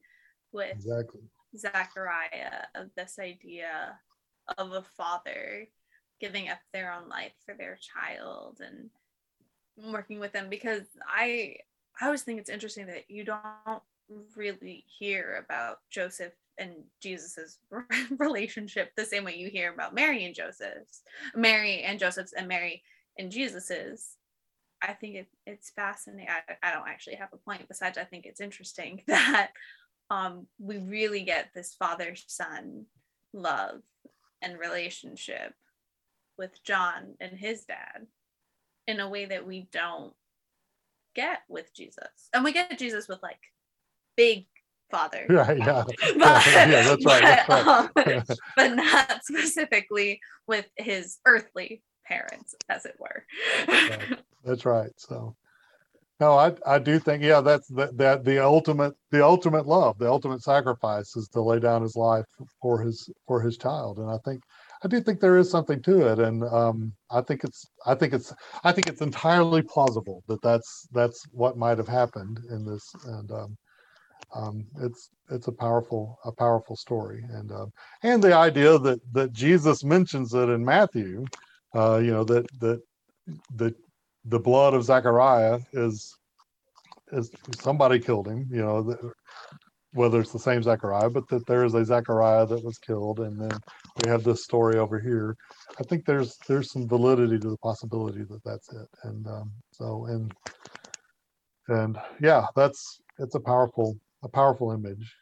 with 0.53 0.71
exactly. 0.71 1.21
Zachariah 1.57 2.67
of 2.75 2.89
this 2.97 3.19
idea 3.19 3.99
of 4.59 4.73
a 4.73 4.83
father 4.97 5.67
giving 6.21 6.49
up 6.49 6.59
their 6.73 6.93
own 6.93 7.09
life 7.09 7.33
for 7.45 7.55
their 7.55 7.77
child 7.77 8.61
and 8.61 8.91
working 9.93 10.21
with 10.21 10.33
them 10.33 10.49
because 10.49 10.83
i 11.09 11.57
i 12.01 12.05
always 12.05 12.23
think 12.23 12.39
it's 12.39 12.51
interesting 12.51 12.87
that 12.87 13.11
you 13.11 13.25
don't 13.25 13.83
really 14.37 14.85
hear 14.99 15.45
about 15.45 15.79
joseph 15.91 16.35
and 16.59 16.73
Jesus's 17.01 17.59
relationship 18.19 18.93
the 18.97 19.05
same 19.05 19.25
way 19.25 19.37
you 19.37 19.49
hear 19.49 19.73
about 19.73 19.95
Mary 19.95 20.25
and 20.25 20.35
Joseph's, 20.35 21.03
Mary 21.35 21.83
and 21.83 21.99
Joseph's, 21.99 22.33
and 22.33 22.49
Mary 22.49 22.83
and 23.19 23.31
Jesus's. 23.31 24.17
I 24.83 24.93
think 24.93 25.15
it, 25.15 25.27
it's 25.47 25.71
fascinating. 25.71 26.29
I, 26.29 26.69
I 26.69 26.73
don't 26.73 26.89
actually 26.89 27.17
have 27.17 27.33
a 27.33 27.37
point 27.37 27.69
besides 27.69 27.99
I 27.99 28.05
think 28.05 28.27
it's 28.27 28.41
interesting 28.41 29.03
that 29.07 29.53
um, 30.11 30.47
we 30.59 30.79
really 30.79 31.23
get 31.23 31.51
this 31.55 31.75
father 31.75 32.15
son 32.27 32.87
love 33.33 33.83
and 34.43 34.59
relationship 34.59 35.55
with 36.37 36.63
John 36.65 37.15
and 37.21 37.39
his 37.39 37.65
dad 37.65 38.07
in 38.87 39.01
a 39.01 39.09
way 39.09 39.27
that 39.27 39.47
we 39.47 39.69
don't 39.73 40.13
get 41.15 41.43
with 41.49 41.73
Jesus. 41.75 42.29
And 42.35 42.45
we 42.45 42.53
get 42.53 42.79
Jesus 42.79 43.09
with 43.09 43.23
like 43.23 43.39
big 44.17 44.47
father. 44.93 45.27
Right. 45.29 45.59
Yeah. 45.59 45.85
but, 45.87 45.97
yeah, 46.17 46.83
that's 46.83 47.05
right. 47.05 47.45
But, 47.49 47.93
that's 47.97 48.07
right. 48.07 48.23
Um, 48.31 48.37
but 48.57 48.75
not 48.75 49.25
specifically 49.25 50.21
with 50.47 50.67
his 50.77 51.19
earthly 51.27 51.83
parents, 52.07 52.55
as 52.69 52.85
it 52.85 52.95
were. 53.01 53.25
right. 53.67 54.19
That's 54.45 54.65
right. 54.65 54.91
So. 54.97 55.35
No, 56.21 56.39
I, 56.39 56.53
I 56.65 56.79
do 56.79 57.01
think 57.01 57.21
yeah 57.25 57.41
that's 57.41 57.67
the, 57.67 57.91
that 57.95 58.23
the 58.25 58.39
ultimate 58.45 58.95
the 59.11 59.25
ultimate 59.25 59.67
love 59.67 59.99
the 59.99 60.09
ultimate 60.09 60.41
sacrifice 60.41 61.17
is 61.17 61.27
to 61.33 61.43
lay 61.43 61.59
down 61.59 61.83
his 61.83 61.97
life 61.97 62.27
for 62.61 62.81
his 62.81 63.11
for 63.27 63.43
his 63.43 63.57
child 63.57 63.99
and 63.99 64.09
I 64.09 64.19
think 64.25 64.41
I 64.85 64.89
do 64.89 65.01
think 65.01 65.19
there 65.19 65.39
is 65.39 65.51
something 65.51 65.83
to 65.83 66.13
it 66.13 66.21
and 66.21 66.45
um, 66.45 66.93
I 67.11 67.23
think 67.23 67.43
it's 67.43 67.67
I 67.87 67.97
think 67.97 68.13
it's 68.13 68.33
I 68.63 68.71
think 68.71 68.87
it's 68.87 69.01
entirely 69.01 69.63
plausible 69.63 70.23
that 70.29 70.43
that's 70.43 70.87
that's 70.93 71.25
what 71.33 71.57
might 71.57 71.79
have 71.79 71.89
happened 71.89 72.39
in 72.51 72.65
this 72.65 72.89
and 73.05 73.29
um, 73.33 73.57
um, 74.35 74.67
it's 74.81 75.11
it's 75.31 75.49
a 75.49 75.53
powerful 75.53 76.19
a 76.25 76.33
powerful 76.33 76.77
story, 76.77 77.25
and 77.31 77.53
uh, 77.53 77.67
and 78.03 78.23
the 78.23 78.35
idea 78.35 78.79
that 78.79 79.01
that 79.13 79.33
Jesus 79.33 79.85
mentions 79.85 80.35
it 80.35 80.49
in 80.49 80.65
Matthew, 80.65 81.25
uh, 81.75 81.99
you 81.99 82.11
know 82.13 82.25
that 82.25 82.47
that 82.61 82.81
that 83.57 83.75
the 84.27 84.39
blood 84.39 84.75
of 84.75 84.85
Zechariah 84.85 85.61
is 85.73 86.17
is 87.13 87.31
somebody 87.61 87.99
killed 87.99 88.29
him, 88.29 88.47
you 88.51 88.63
know, 88.63 88.83
the, 88.83 89.13
whether 89.93 90.21
it's 90.21 90.33
the 90.33 90.39
same 90.39 90.63
Zechariah, 90.63 91.11
but 91.11 91.29
that 91.29 91.47
there 91.47 91.65
is 91.65 91.75
a 91.75 91.85
Zechariah 91.85 92.47
that 92.47 92.65
was 92.65 92.79
killed, 92.79 93.21
and 93.21 93.41
then 93.41 93.59
we 94.03 94.09
have 94.09 94.25
this 94.25 94.45
story 94.45 94.79
over 94.79 94.99
here. 94.99 95.37
I 95.79 95.83
think 95.85 96.05
there's 96.07 96.37
there's 96.49 96.73
some 96.73 96.89
validity 96.89 97.39
to 97.39 97.51
the 97.51 97.59
possibility 97.59 98.23
that 98.25 98.43
that's 98.45 98.73
it, 98.73 98.89
and 99.05 99.27
um, 99.27 99.53
so 99.73 100.07
and 100.07 100.33
and 101.69 101.99
yeah, 102.21 102.47
that's 102.57 103.01
it's 103.19 103.35
a 103.35 103.41
powerful 103.41 103.97
a 104.23 104.29
powerful 104.29 104.73
image. 104.73 105.15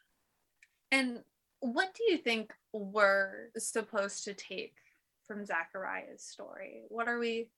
And 0.92 1.20
what 1.60 1.94
do 1.94 2.12
you 2.12 2.18
think 2.18 2.52
we're 2.72 3.50
supposed 3.56 4.24
to 4.24 4.34
take 4.34 4.74
from 5.26 5.44
Zachariah's 5.44 6.22
story? 6.22 6.82
What 6.88 7.08
are 7.08 7.18
we 7.18 7.48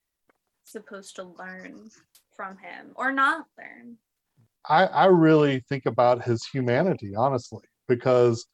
supposed 0.65 1.17
to 1.17 1.25
learn 1.25 1.91
from 2.35 2.57
him 2.59 2.93
or 2.95 3.13
not 3.13 3.47
learn? 3.59 3.97
I, 4.69 4.87
I 4.87 5.05
really 5.07 5.65
think 5.69 5.87
about 5.87 6.23
his 6.23 6.47
humanity, 6.47 7.15
honestly, 7.17 7.65
because 7.89 8.47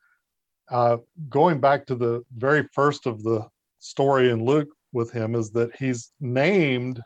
uh, 0.70 0.98
going 1.28 1.60
back 1.60 1.86
to 1.86 1.94
the 1.94 2.22
very 2.36 2.66
first 2.72 3.06
of 3.06 3.22
the 3.22 3.46
story 3.78 4.30
in 4.30 4.44
Luke 4.44 4.68
with 4.92 5.10
him 5.10 5.34
is 5.34 5.50
that 5.50 5.74
he's 5.76 6.12
named 6.20 7.00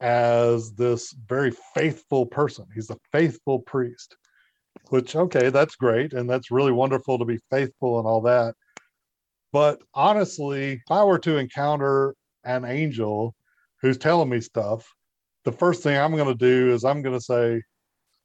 as 0.00 0.72
this 0.72 1.14
very 1.26 1.52
faithful 1.74 2.26
person. 2.26 2.66
He's 2.74 2.90
a 2.90 2.98
faithful 3.12 3.60
priest, 3.60 4.16
which, 4.90 5.16
okay, 5.16 5.50
that's 5.50 5.76
great. 5.76 6.12
And 6.12 6.28
that's 6.28 6.50
really 6.50 6.72
wonderful 6.72 7.18
to 7.18 7.24
be 7.24 7.38
faithful 7.50 7.98
and 7.98 8.06
all 8.06 8.20
that. 8.22 8.54
But 9.52 9.80
honestly, 9.94 10.72
if 10.72 10.90
I 10.90 11.04
were 11.04 11.18
to 11.20 11.36
encounter 11.36 12.14
an 12.44 12.64
angel 12.64 13.34
who's 13.80 13.98
telling 13.98 14.28
me 14.28 14.40
stuff, 14.40 14.86
the 15.44 15.52
first 15.52 15.82
thing 15.82 15.96
I'm 15.96 16.16
going 16.16 16.26
to 16.26 16.34
do 16.34 16.72
is 16.72 16.84
I'm 16.84 17.02
going 17.02 17.16
to 17.16 17.24
say, 17.24 17.62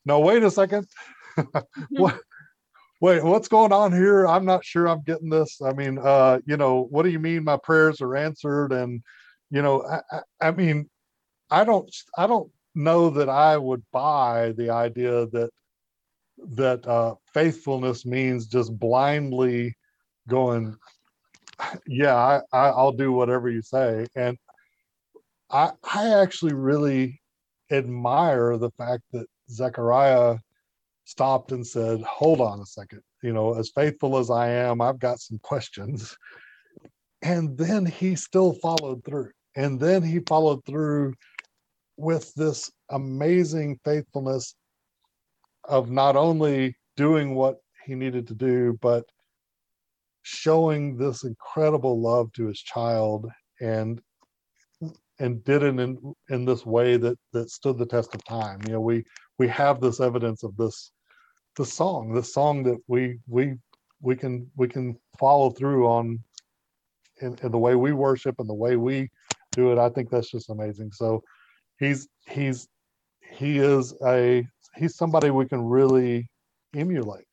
no, 0.05 0.19
wait 0.19 0.43
a 0.43 0.51
second. 0.51 0.87
what? 1.89 2.19
Wait, 3.01 3.23
what's 3.23 3.47
going 3.47 3.71
on 3.71 3.93
here? 3.93 4.27
I'm 4.27 4.43
not 4.43 4.65
sure 4.65 4.87
I'm 4.87 5.03
getting 5.03 5.29
this. 5.29 5.61
I 5.61 5.71
mean, 5.71 5.99
uh, 5.99 6.39
you 6.45 6.57
know, 6.57 6.87
what 6.89 7.03
do 7.03 7.09
you 7.09 7.19
mean 7.19 7.43
my 7.45 7.57
prayers 7.57 8.01
are 8.01 8.15
answered? 8.15 8.73
And, 8.73 9.01
you 9.51 9.61
know, 9.61 9.83
I, 9.83 10.01
I, 10.11 10.47
I 10.47 10.51
mean, 10.51 10.89
I 11.49 11.63
don't, 11.63 11.89
I 12.17 12.27
don't 12.27 12.51
know 12.75 13.09
that 13.11 13.29
I 13.29 13.57
would 13.57 13.83
buy 13.91 14.53
the 14.57 14.71
idea 14.71 15.27
that 15.27 15.49
that 16.55 16.85
uh, 16.87 17.15
faithfulness 17.33 18.05
means 18.05 18.47
just 18.47 18.77
blindly 18.77 19.75
going, 20.27 20.75
yeah, 21.87 22.15
I, 22.15 22.41
I, 22.51 22.69
I'll 22.69 22.91
do 22.91 23.11
whatever 23.11 23.49
you 23.49 23.61
say. 23.61 24.05
And 24.15 24.37
I, 25.49 25.71
I 25.83 26.21
actually 26.21 26.53
really 26.53 27.21
admire 27.71 28.57
the 28.57 28.71
fact 28.71 29.03
that 29.13 29.27
Zechariah 29.49 30.37
stopped 31.05 31.51
and 31.51 31.65
said, 31.65 32.01
Hold 32.01 32.41
on 32.41 32.59
a 32.59 32.65
second. 32.65 33.01
You 33.21 33.33
know, 33.33 33.55
as 33.55 33.69
faithful 33.69 34.17
as 34.17 34.29
I 34.29 34.49
am, 34.49 34.81
I've 34.81 34.99
got 34.99 35.19
some 35.19 35.39
questions. 35.39 36.15
And 37.21 37.57
then 37.57 37.85
he 37.85 38.15
still 38.15 38.53
followed 38.53 39.03
through. 39.03 39.31
And 39.55 39.79
then 39.79 40.03
he 40.03 40.19
followed 40.19 40.63
through 40.65 41.15
with 41.97 42.33
this 42.35 42.71
amazing 42.91 43.79
faithfulness 43.83 44.55
of 45.65 45.89
not 45.89 46.15
only 46.15 46.75
doing 46.95 47.35
what 47.35 47.57
he 47.85 47.95
needed 47.95 48.27
to 48.27 48.35
do, 48.35 48.77
but 48.81 49.05
showing 50.23 50.97
this 50.97 51.23
incredible 51.23 52.01
love 52.01 52.31
to 52.33 52.45
his 52.47 52.59
child 52.59 53.27
and 53.61 54.01
and 55.19 55.43
did 55.43 55.63
it 55.63 55.79
in 55.79 56.13
in 56.29 56.45
this 56.45 56.65
way 56.65 56.97
that 56.97 57.17
that 57.33 57.49
stood 57.49 57.77
the 57.77 57.85
test 57.85 58.15
of 58.15 58.23
time. 58.23 58.59
You 58.65 58.73
know, 58.73 58.81
we 58.81 59.03
we 59.37 59.47
have 59.49 59.81
this 59.81 59.99
evidence 59.99 60.43
of 60.43 60.55
this 60.55 60.91
the 61.55 61.65
song, 61.65 62.13
the 62.13 62.23
song 62.23 62.63
that 62.63 62.77
we 62.87 63.19
we 63.27 63.55
we 64.01 64.15
can 64.15 64.49
we 64.55 64.67
can 64.67 64.97
follow 65.19 65.49
through 65.49 65.87
on 65.87 66.19
in, 67.21 67.37
in 67.43 67.51
the 67.51 67.57
way 67.57 67.75
we 67.75 67.91
worship 67.91 68.35
and 68.39 68.49
the 68.49 68.53
way 68.53 68.75
we 68.75 69.09
do 69.51 69.71
it. 69.71 69.77
I 69.77 69.89
think 69.89 70.09
that's 70.09 70.31
just 70.31 70.49
amazing. 70.49 70.91
So 70.91 71.21
he's 71.79 72.07
he's 72.27 72.67
he 73.31 73.59
is 73.59 73.93
a 74.05 74.45
he's 74.75 74.95
somebody 74.95 75.29
we 75.29 75.47
can 75.47 75.61
really 75.61 76.29
emulate. 76.75 77.25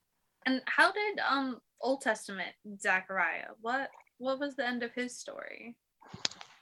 And 0.46 0.62
how 0.66 0.92
did 0.92 1.18
um 1.28 1.60
Old 1.80 2.00
Testament 2.00 2.54
Zechariah? 2.80 3.50
What 3.60 3.90
what 4.18 4.40
was 4.40 4.56
the 4.56 4.66
end 4.66 4.82
of 4.82 4.92
his 4.94 5.16
story? 5.16 5.76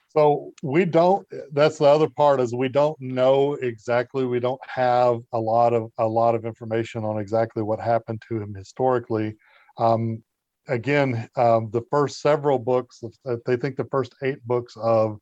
So 0.08 0.52
we 0.62 0.84
don't, 0.84 1.26
that's 1.52 1.78
the 1.78 1.86
other 1.86 2.08
part 2.08 2.40
is 2.40 2.54
we 2.54 2.68
don't 2.68 2.98
know 3.00 3.54
exactly, 3.54 4.24
we 4.24 4.38
don't 4.38 4.60
have 4.68 5.18
a 5.32 5.38
lot 5.40 5.72
of, 5.72 5.90
a 5.98 6.06
lot 6.06 6.36
of 6.36 6.44
information 6.44 7.04
on 7.04 7.18
exactly 7.18 7.64
what 7.64 7.80
happened 7.80 8.22
to 8.28 8.40
him 8.40 8.54
historically. 8.54 9.34
Um, 9.76 10.22
again, 10.68 11.28
um, 11.36 11.68
the 11.72 11.82
first 11.90 12.20
several 12.20 12.60
books, 12.60 13.02
uh, 13.26 13.36
they 13.44 13.56
think 13.56 13.74
the 13.74 13.88
first 13.90 14.14
eight 14.22 14.38
books 14.46 14.76
of 14.76 15.18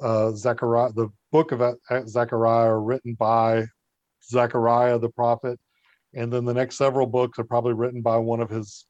uh, 0.00 0.32
Zechariah, 0.32 0.92
the 0.94 1.10
book 1.30 1.52
of 1.52 1.60
uh, 1.60 1.74
Zechariah 2.06 2.68
are 2.68 2.80
written 2.80 3.14
by 3.14 3.66
Zechariah 4.28 4.98
the 4.98 5.10
prophet. 5.10 5.58
And 6.14 6.32
then 6.32 6.44
the 6.44 6.54
next 6.54 6.76
several 6.76 7.06
books 7.06 7.38
are 7.38 7.44
probably 7.44 7.72
written 7.72 8.00
by 8.00 8.16
one 8.18 8.40
of 8.40 8.50
his 8.50 8.86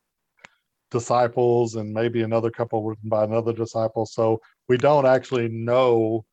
disciples 0.91 1.75
and 1.75 1.93
maybe 1.93 2.23
another 2.23 2.51
couple 2.51 2.85
written 2.85 3.09
by 3.09 3.25
another 3.25 3.53
disciple. 3.53 4.07
So 4.07 4.41
we 4.69 4.77
don't 4.77 5.07
actually 5.07 5.49
know 5.49 6.25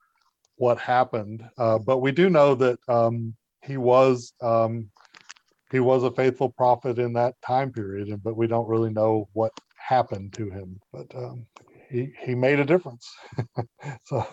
what 0.55 0.77
happened, 0.77 1.43
uh, 1.57 1.79
but 1.79 1.99
we 1.99 2.11
do 2.11 2.29
know 2.29 2.53
that 2.55 2.77
um, 2.87 3.35
he 3.63 3.77
was 3.77 4.33
um, 4.41 4.89
he 5.71 5.79
was 5.79 6.03
a 6.03 6.11
faithful 6.11 6.49
prophet 6.49 6.99
in 6.99 7.13
that 7.13 7.33
time 7.41 7.71
period, 7.71 8.21
but 8.23 8.37
we 8.37 8.45
don't 8.45 8.67
really 8.67 8.91
know 8.91 9.27
what 9.33 9.51
happened 9.77 10.33
to 10.33 10.49
him. 10.49 10.79
But 10.93 11.07
um, 11.15 11.47
he 11.89 12.13
he 12.23 12.35
made 12.35 12.59
a 12.59 12.65
difference. 12.65 13.09
so, 14.05 14.27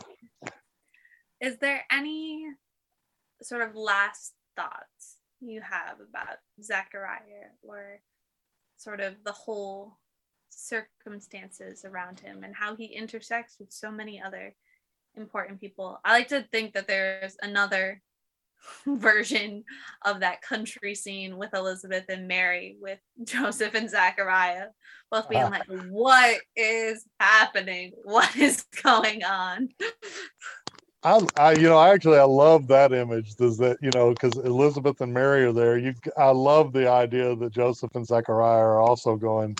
is 1.41 1.57
there 1.59 1.85
any 1.91 2.45
sort 3.43 3.63
of 3.63 3.75
last 3.75 4.35
thoughts 4.59 5.19
you 5.41 5.61
have 5.61 5.97
about 6.01 6.39
Zechariah 6.63 7.53
or 7.63 8.01
sort 8.77 9.01
of 9.01 9.15
the 9.25 9.33
whole 9.33 9.99
circumstances 10.51 11.85
around 11.85 12.21
him 12.21 12.43
and 12.43 12.55
how 12.55 12.75
he 12.75 12.87
intersects 12.87 13.57
with 13.59 13.73
so 13.73 13.91
many 13.91 14.21
other 14.21 14.55
important 15.17 15.61
people. 15.61 16.01
I 16.05 16.13
like 16.13 16.29
to 16.29 16.45
think 16.51 16.75
that 16.75 16.89
there's 16.89 17.37
another 17.41 18.03
version 18.87 19.63
of 20.05 20.21
that 20.21 20.43
country 20.43 20.95
scene 20.95 21.37
with 21.37 21.55
Elizabeth 21.55 22.05
and 22.09 22.27
Mary 22.27 22.77
with 22.81 22.99
Joseph 23.25 23.75
and 23.75 23.89
Zachariah 23.89 24.67
both 25.11 25.29
being 25.29 25.43
ah. 25.43 25.49
like 25.49 25.69
what 25.89 26.41
is 26.57 27.05
happening? 27.21 27.93
What 28.03 28.37
is 28.37 28.65
going 28.83 29.25
on 29.25 29.69
I, 31.05 31.21
I 31.37 31.53
you 31.53 31.69
know 31.69 31.79
I 31.79 31.91
actually 31.91 32.19
I 32.19 32.25
love 32.25 32.67
that 32.69 32.93
image 32.93 33.35
Does 33.37 33.57
that 33.59 33.79
you 33.81 33.91
know 33.95 34.11
because 34.11 34.37
Elizabeth 34.37 35.01
and 35.01 35.15
Mary 35.15 35.45
are 35.45 35.53
there. 35.53 35.79
You 35.79 35.95
I 36.17 36.31
love 36.31 36.73
the 36.73 36.91
idea 36.91 37.37
that 37.37 37.53
Joseph 37.53 37.95
and 37.95 38.07
Zachariah 38.07 38.59
are 38.59 38.81
also 38.81 39.17
going 39.17 39.57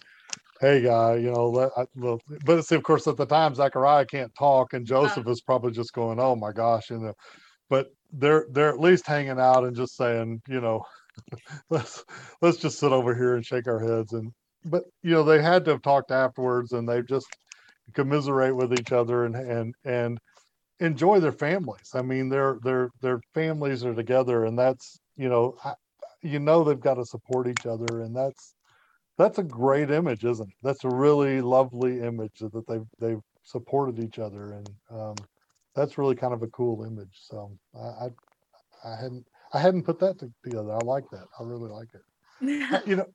hey 0.61 0.83
guy 0.83 1.17
you 1.17 1.31
know 1.31 1.49
let, 1.49 1.71
I, 1.77 1.87
well, 1.97 2.21
but 2.45 2.63
see 2.65 2.75
of 2.75 2.83
course 2.83 3.07
at 3.07 3.17
the 3.17 3.27
time 3.27 3.55
zachariah 3.55 4.05
can't 4.05 4.35
talk 4.35 4.73
and 4.73 4.91
uh-huh. 4.91 5.07
joseph 5.07 5.29
is 5.29 5.41
probably 5.41 5.73
just 5.73 5.93
going 5.93 6.19
oh 6.19 6.35
my 6.35 6.53
gosh 6.53 6.91
you 6.91 6.99
know 6.99 7.15
but 7.71 7.93
they're 8.13 8.47
they're 8.51 8.71
at 8.71 8.81
least 8.81 9.07
hanging 9.07 9.39
out 9.39 9.65
and 9.65 9.77
just 9.77 9.97
saying 9.97 10.41
you 10.49 10.61
know 10.61 10.85
let's 11.71 12.05
let's 12.43 12.59
just 12.59 12.79
sit 12.79 12.93
over 12.93 13.15
here 13.15 13.37
and 13.37 13.45
shake 13.45 13.67
our 13.67 13.79
heads 13.79 14.13
and 14.13 14.33
but 14.65 14.85
you 15.03 15.13
know 15.13 15.23
they 15.23 15.41
had 15.41 15.65
to 15.65 15.73
have 15.73 15.83
talked 15.83 16.11
afterwards 16.11 16.73
and 16.73 16.89
they 16.89 17.03
just 17.03 17.27
commiserate 17.95 18.55
with 18.55 18.73
each 18.73 18.93
other 18.93 19.25
and 19.25 19.37
and 19.37 19.75
and 19.85 20.19
enjoy 20.81 21.19
their 21.21 21.33
families 21.33 21.91
i 21.95 22.03
mean 22.03 22.29
their 22.29 22.59
their 22.63 22.91
their 23.01 23.21
families 23.35 23.85
are 23.85 23.95
together 23.95 24.45
and 24.45 24.59
that's 24.59 25.01
you 25.17 25.29
know 25.29 25.57
I, 25.65 25.75
you 26.23 26.39
know 26.39 26.65
they've 26.65 26.79
got 26.79 26.95
to 26.95 27.05
support 27.05 27.49
each 27.49 27.67
other 27.67 28.01
and 28.03 28.15
that's 28.15 28.55
that's 29.19 29.39
a 29.39 29.43
great 29.43 29.91
image, 29.91 30.25
isn't 30.25 30.49
it? 30.49 30.55
That's 30.63 30.85
a 30.85 30.89
really 30.89 31.41
lovely 31.41 32.01
image 32.01 32.39
that 32.39 32.67
they've 32.67 32.87
they've 33.01 33.21
supported 33.43 33.99
each 33.99 34.19
other, 34.19 34.53
and 34.53 34.69
um, 34.91 35.17
that's 35.75 35.99
really 35.99 36.15
kind 36.15 36.33
of 36.33 36.43
a 36.43 36.47
cool 36.49 36.85
image. 36.85 37.19
So 37.21 37.59
I, 37.75 38.07
I, 38.07 38.09
I 38.85 38.97
hadn't 38.97 39.27
I 39.53 39.59
hadn't 39.59 39.83
put 39.83 39.99
that 39.99 40.19
together. 40.45 40.71
I 40.73 40.79
like 40.79 41.11
that. 41.11 41.27
I 41.39 41.43
really 41.43 41.69
like 41.69 41.89
it. 41.95 42.83
you 42.87 42.97
know, 42.97 43.07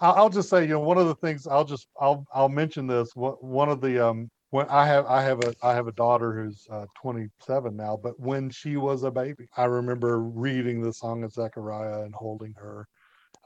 I'll 0.00 0.30
just 0.30 0.48
say, 0.48 0.62
you 0.62 0.70
know, 0.70 0.80
one 0.80 0.96
of 0.96 1.06
the 1.06 1.14
things 1.16 1.46
I'll 1.46 1.64
just 1.64 1.88
I'll 2.00 2.24
I'll 2.32 2.48
mention 2.48 2.86
this. 2.86 3.10
One 3.14 3.68
of 3.68 3.82
the 3.82 4.04
um 4.04 4.30
when 4.50 4.68
I 4.68 4.86
have 4.86 5.06
I 5.06 5.22
have 5.22 5.40
a 5.44 5.54
I 5.62 5.74
have 5.74 5.88
a 5.88 5.92
daughter 5.92 6.32
who's 6.34 6.66
uh, 6.70 6.86
27 7.00 7.76
now, 7.76 7.98
but 8.02 8.18
when 8.18 8.50
she 8.50 8.76
was 8.76 9.02
a 9.04 9.10
baby, 9.10 9.46
I 9.56 9.64
remember 9.66 10.20
reading 10.20 10.82
the 10.82 10.92
song 10.92 11.24
of 11.24 11.32
Zechariah 11.32 12.02
and 12.04 12.14
holding 12.14 12.54
her 12.54 12.86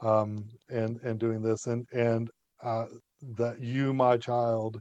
um, 0.01 0.45
and 0.69 0.99
and 1.03 1.19
doing 1.19 1.41
this 1.41 1.67
and 1.67 1.87
and 1.93 2.29
uh, 2.63 2.85
that 3.37 3.61
you, 3.61 3.93
my 3.93 4.17
child, 4.17 4.79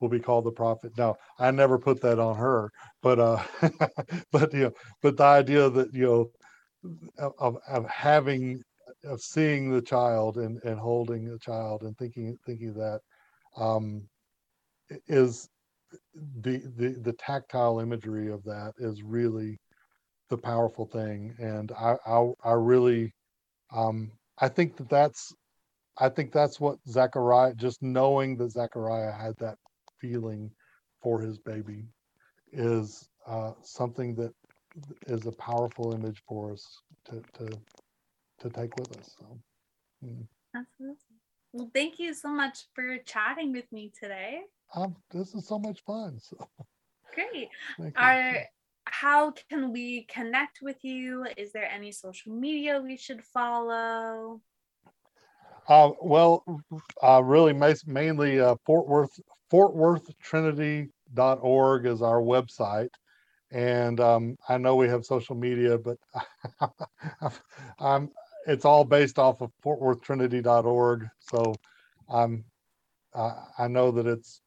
will 0.00 0.08
be 0.08 0.20
called 0.20 0.44
the 0.44 0.52
prophet. 0.52 0.92
Now, 0.98 1.16
I 1.38 1.50
never 1.50 1.78
put 1.78 2.00
that 2.02 2.18
on 2.18 2.36
her, 2.36 2.70
but 3.02 3.18
uh, 3.20 3.42
but 4.32 4.52
you 4.52 4.64
know, 4.64 4.72
but 5.02 5.16
the 5.16 5.24
idea 5.24 5.70
that 5.70 5.92
you 5.94 6.06
know 6.06 6.30
of 7.40 7.56
of 7.68 7.88
having 7.88 8.62
of 9.04 9.20
seeing 9.20 9.70
the 9.70 9.82
child 9.82 10.36
and 10.38 10.62
and 10.64 10.78
holding 10.78 11.24
the 11.26 11.38
child 11.38 11.82
and 11.82 11.96
thinking 11.98 12.36
thinking 12.46 12.74
that 12.74 13.00
um, 13.56 14.02
is 15.08 15.48
the 16.42 16.58
the 16.76 16.96
the 17.02 17.12
tactile 17.14 17.80
imagery 17.80 18.30
of 18.30 18.42
that 18.44 18.72
is 18.78 19.02
really 19.02 19.58
the 20.30 20.38
powerful 20.38 20.86
thing, 20.86 21.34
and 21.38 21.72
I 21.72 21.96
I, 22.06 22.30
I 22.44 22.52
really 22.52 23.14
um, 23.74 24.12
I 24.40 24.48
think 24.48 24.76
that 24.78 24.88
that's 24.90 25.32
I 25.98 26.08
think 26.08 26.32
that's 26.32 26.60
what 26.60 26.78
Zechariah, 26.88 27.54
just 27.54 27.82
knowing 27.82 28.36
that 28.38 28.50
Zechariah 28.52 29.12
had 29.12 29.34
that 29.38 29.58
feeling 30.00 30.50
for 31.02 31.20
his 31.20 31.38
baby 31.38 31.84
is 32.52 33.08
uh, 33.26 33.52
something 33.62 34.14
that 34.16 34.32
is 35.06 35.26
a 35.26 35.32
powerful 35.32 35.92
image 35.94 36.22
for 36.28 36.52
us 36.52 36.66
to, 37.06 37.22
to, 37.34 37.48
to 38.40 38.50
take 38.50 38.76
with 38.76 38.96
us. 38.98 39.16
So, 39.18 39.38
mm. 40.04 40.26
Absolutely. 40.54 41.11
Well, 41.52 41.70
thank 41.74 41.98
you 41.98 42.14
so 42.14 42.30
much 42.30 42.64
for 42.74 42.98
chatting 42.98 43.52
with 43.52 43.70
me 43.72 43.92
today. 43.98 44.42
Um, 44.74 44.96
this 45.10 45.34
is 45.34 45.46
so 45.46 45.58
much 45.58 45.82
fun. 45.84 46.18
So. 46.18 46.36
Great. 47.14 47.50
Are, 47.96 48.44
how 48.86 49.32
can 49.50 49.72
we 49.72 50.04
connect 50.04 50.62
with 50.62 50.82
you? 50.82 51.26
Is 51.36 51.52
there 51.52 51.70
any 51.70 51.92
social 51.92 52.32
media 52.32 52.80
we 52.80 52.96
should 52.96 53.22
follow? 53.22 54.40
Uh, 55.68 55.90
well, 56.00 56.44
uh, 57.02 57.22
really, 57.22 57.52
mainly 57.86 58.40
uh, 58.40 58.56
Fort 58.64 58.88
Worth, 58.88 59.20
Fort 59.50 59.74
Worth 59.74 60.10
Trinity.org 60.20 61.86
is 61.86 62.02
our 62.02 62.20
website. 62.20 62.88
And 63.50 64.00
um, 64.00 64.36
I 64.48 64.56
know 64.56 64.76
we 64.76 64.88
have 64.88 65.04
social 65.04 65.36
media, 65.36 65.76
but 65.78 65.98
I'm, 67.78 68.10
it's 68.46 68.64
all 68.64 68.84
based 68.84 69.18
off 69.18 69.40
of 69.40 69.50
Fort 69.62 69.80
Worth 69.80 70.02
Trinity.org. 70.02 71.08
So 71.20 71.54
I'm, 72.08 72.44
I 73.14 73.32
I 73.58 73.68
know 73.68 73.90
that 73.92 74.06
it's, 74.06 74.40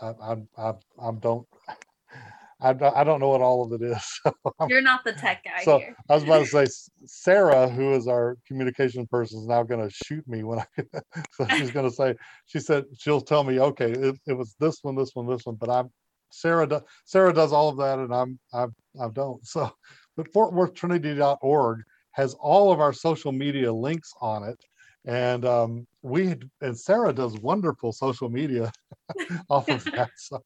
I, 0.00 0.06
I, 0.06 0.36
I, 0.58 0.72
I 1.00 1.10
don't, 1.20 1.46
I, 2.62 2.70
I 2.70 3.04
don't 3.04 3.20
know 3.20 3.28
what 3.28 3.40
all 3.40 3.64
of 3.64 3.80
it 3.80 3.84
is. 3.84 4.20
You're 4.68 4.82
not 4.82 5.02
the 5.02 5.12
tech 5.12 5.44
guy 5.44 5.62
so 5.64 5.78
here. 5.78 5.96
I 6.10 6.14
was 6.14 6.24
about 6.24 6.46
to 6.46 6.46
say 6.46 6.66
Sarah, 7.06 7.68
who 7.68 7.94
is 7.94 8.06
our 8.06 8.36
communication 8.46 9.06
person, 9.06 9.40
is 9.40 9.46
now 9.46 9.62
going 9.62 9.86
to 9.86 9.94
shoot 9.94 10.26
me 10.28 10.42
when 10.42 10.58
I. 10.58 10.66
so 11.32 11.46
she's 11.56 11.70
going 11.70 11.88
to 11.88 11.94
say, 11.94 12.14
she 12.46 12.60
said 12.60 12.84
she'll 12.98 13.22
tell 13.22 13.44
me, 13.44 13.60
okay, 13.60 13.90
it, 13.90 14.18
it 14.26 14.32
was 14.34 14.54
this 14.60 14.78
one, 14.82 14.94
this 14.94 15.10
one, 15.14 15.26
this 15.26 15.46
one, 15.46 15.56
but 15.56 15.70
I'm 15.70 15.90
Sarah. 16.30 16.66
Do, 16.66 16.80
Sarah 17.06 17.32
does 17.32 17.52
all 17.52 17.70
of 17.70 17.78
that, 17.78 17.98
and 17.98 18.14
I'm 18.14 18.38
I 18.52 18.66
I 19.00 19.08
don't. 19.12 19.44
So, 19.46 19.70
but 20.16 20.32
FortWorthTrinity.org 20.32 21.82
has 22.12 22.34
all 22.34 22.72
of 22.72 22.80
our 22.80 22.92
social 22.92 23.32
media 23.32 23.72
links 23.72 24.12
on 24.20 24.44
it, 24.44 24.58
and 25.06 25.44
um, 25.44 25.86
we 26.02 26.34
and 26.60 26.78
Sarah 26.78 27.12
does 27.12 27.38
wonderful 27.38 27.92
social 27.92 28.28
media 28.28 28.70
off 29.48 29.68
of 29.68 29.84
that. 29.84 30.10
So, 30.16 30.42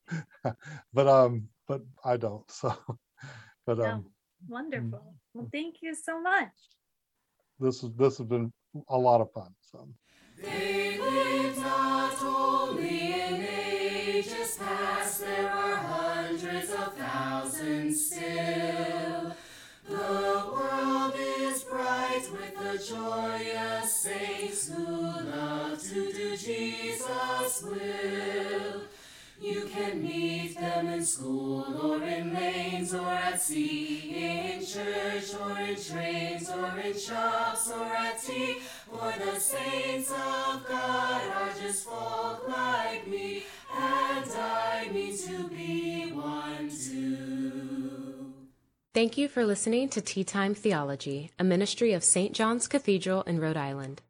but 0.92 1.08
um, 1.08 1.48
but 1.66 1.82
I 2.04 2.16
don't. 2.16 2.48
So, 2.50 2.74
but 3.66 3.80
um, 3.80 4.02
mm. 4.02 4.04
wonderful. 4.48 5.14
Well, 5.32 5.48
thank 5.52 5.76
you 5.80 5.94
so 5.94 6.20
much. 6.20 6.52
This 7.58 7.82
is 7.82 7.90
this 7.94 8.18
has 8.18 8.26
been 8.26 8.52
a 8.88 8.98
lot 8.98 9.20
of 9.20 9.32
fun. 9.32 9.54
So. 9.60 9.88
They 10.42 10.98
live 10.98 11.58
not 11.58 12.22
only 12.22 13.12
in 13.12 13.46
ages 13.48 14.56
past, 14.58 15.20
there 15.20 15.48
are 15.48 15.76
hundreds 15.76 16.70
of 16.70 16.96
thousands 16.96 18.06
still. 18.06 19.36
The 19.88 20.53
the 22.76 22.84
joyous 22.84 23.94
saints 23.94 24.68
who 24.68 24.84
love 24.84 25.80
to 25.80 26.12
do 26.12 26.36
Jesus' 26.36 27.62
will. 27.62 28.80
You 29.40 29.68
can 29.72 30.02
meet 30.02 30.58
them 30.58 30.88
in 30.88 31.04
school 31.04 31.64
or 31.80 32.02
in 32.02 32.34
lanes 32.34 32.92
or 32.92 33.06
at 33.06 33.40
sea, 33.40 34.56
in 34.56 34.66
church 34.66 35.34
or 35.40 35.56
in 35.58 35.76
trains 35.76 36.50
or 36.50 36.76
in 36.80 36.98
shops 36.98 37.70
or 37.70 37.84
at 37.84 38.20
tea. 38.20 38.56
For 38.90 39.12
the 39.24 39.38
saints 39.38 40.10
of 40.10 40.66
God 40.68 41.22
are 41.32 41.54
just 41.60 41.84
folk 41.84 42.48
like 42.48 43.06
me, 43.06 43.44
and 43.72 44.30
I 44.32 44.88
mean 44.92 45.16
to 45.28 45.48
be 45.48 46.10
one 46.10 46.70
too. 46.70 47.43
Thank 48.95 49.18
you 49.18 49.26
for 49.26 49.45
listening 49.45 49.88
to 49.88 50.01
Tea 50.01 50.22
Time 50.22 50.55
Theology, 50.55 51.32
a 51.36 51.42
ministry 51.42 51.95
of 51.95 52.05
St. 52.05 52.32
John's 52.32 52.68
Cathedral 52.68 53.22
in 53.22 53.40
Rhode 53.40 53.57
Island. 53.57 54.03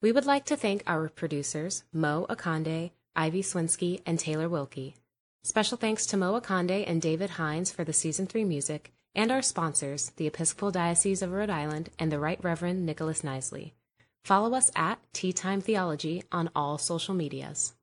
We 0.00 0.12
would 0.12 0.24
like 0.24 0.46
to 0.46 0.56
thank 0.56 0.82
our 0.86 1.10
producers, 1.10 1.84
Mo 1.92 2.24
Akande, 2.30 2.92
Ivy 3.14 3.42
Swinsky, 3.42 4.00
and 4.06 4.18
Taylor 4.18 4.48
Wilkie. 4.48 4.96
Special 5.44 5.76
thanks 5.76 6.06
to 6.06 6.16
Mo 6.16 6.40
Akande 6.40 6.84
and 6.86 7.02
David 7.02 7.28
Hines 7.32 7.70
for 7.70 7.84
the 7.84 7.92
season 7.92 8.26
three 8.26 8.46
music, 8.46 8.94
and 9.14 9.30
our 9.30 9.42
sponsors, 9.42 10.12
the 10.16 10.26
Episcopal 10.26 10.70
Diocese 10.70 11.20
of 11.20 11.32
Rhode 11.32 11.50
Island 11.50 11.90
and 11.98 12.10
the 12.10 12.18
Right 12.18 12.42
Reverend 12.42 12.86
Nicholas 12.86 13.20
Knisely. 13.20 13.72
Follow 14.24 14.56
us 14.56 14.70
at 14.74 15.00
Tea 15.12 15.34
Time 15.34 15.60
Theology 15.60 16.24
on 16.32 16.48
all 16.56 16.78
social 16.78 17.12
medias. 17.12 17.74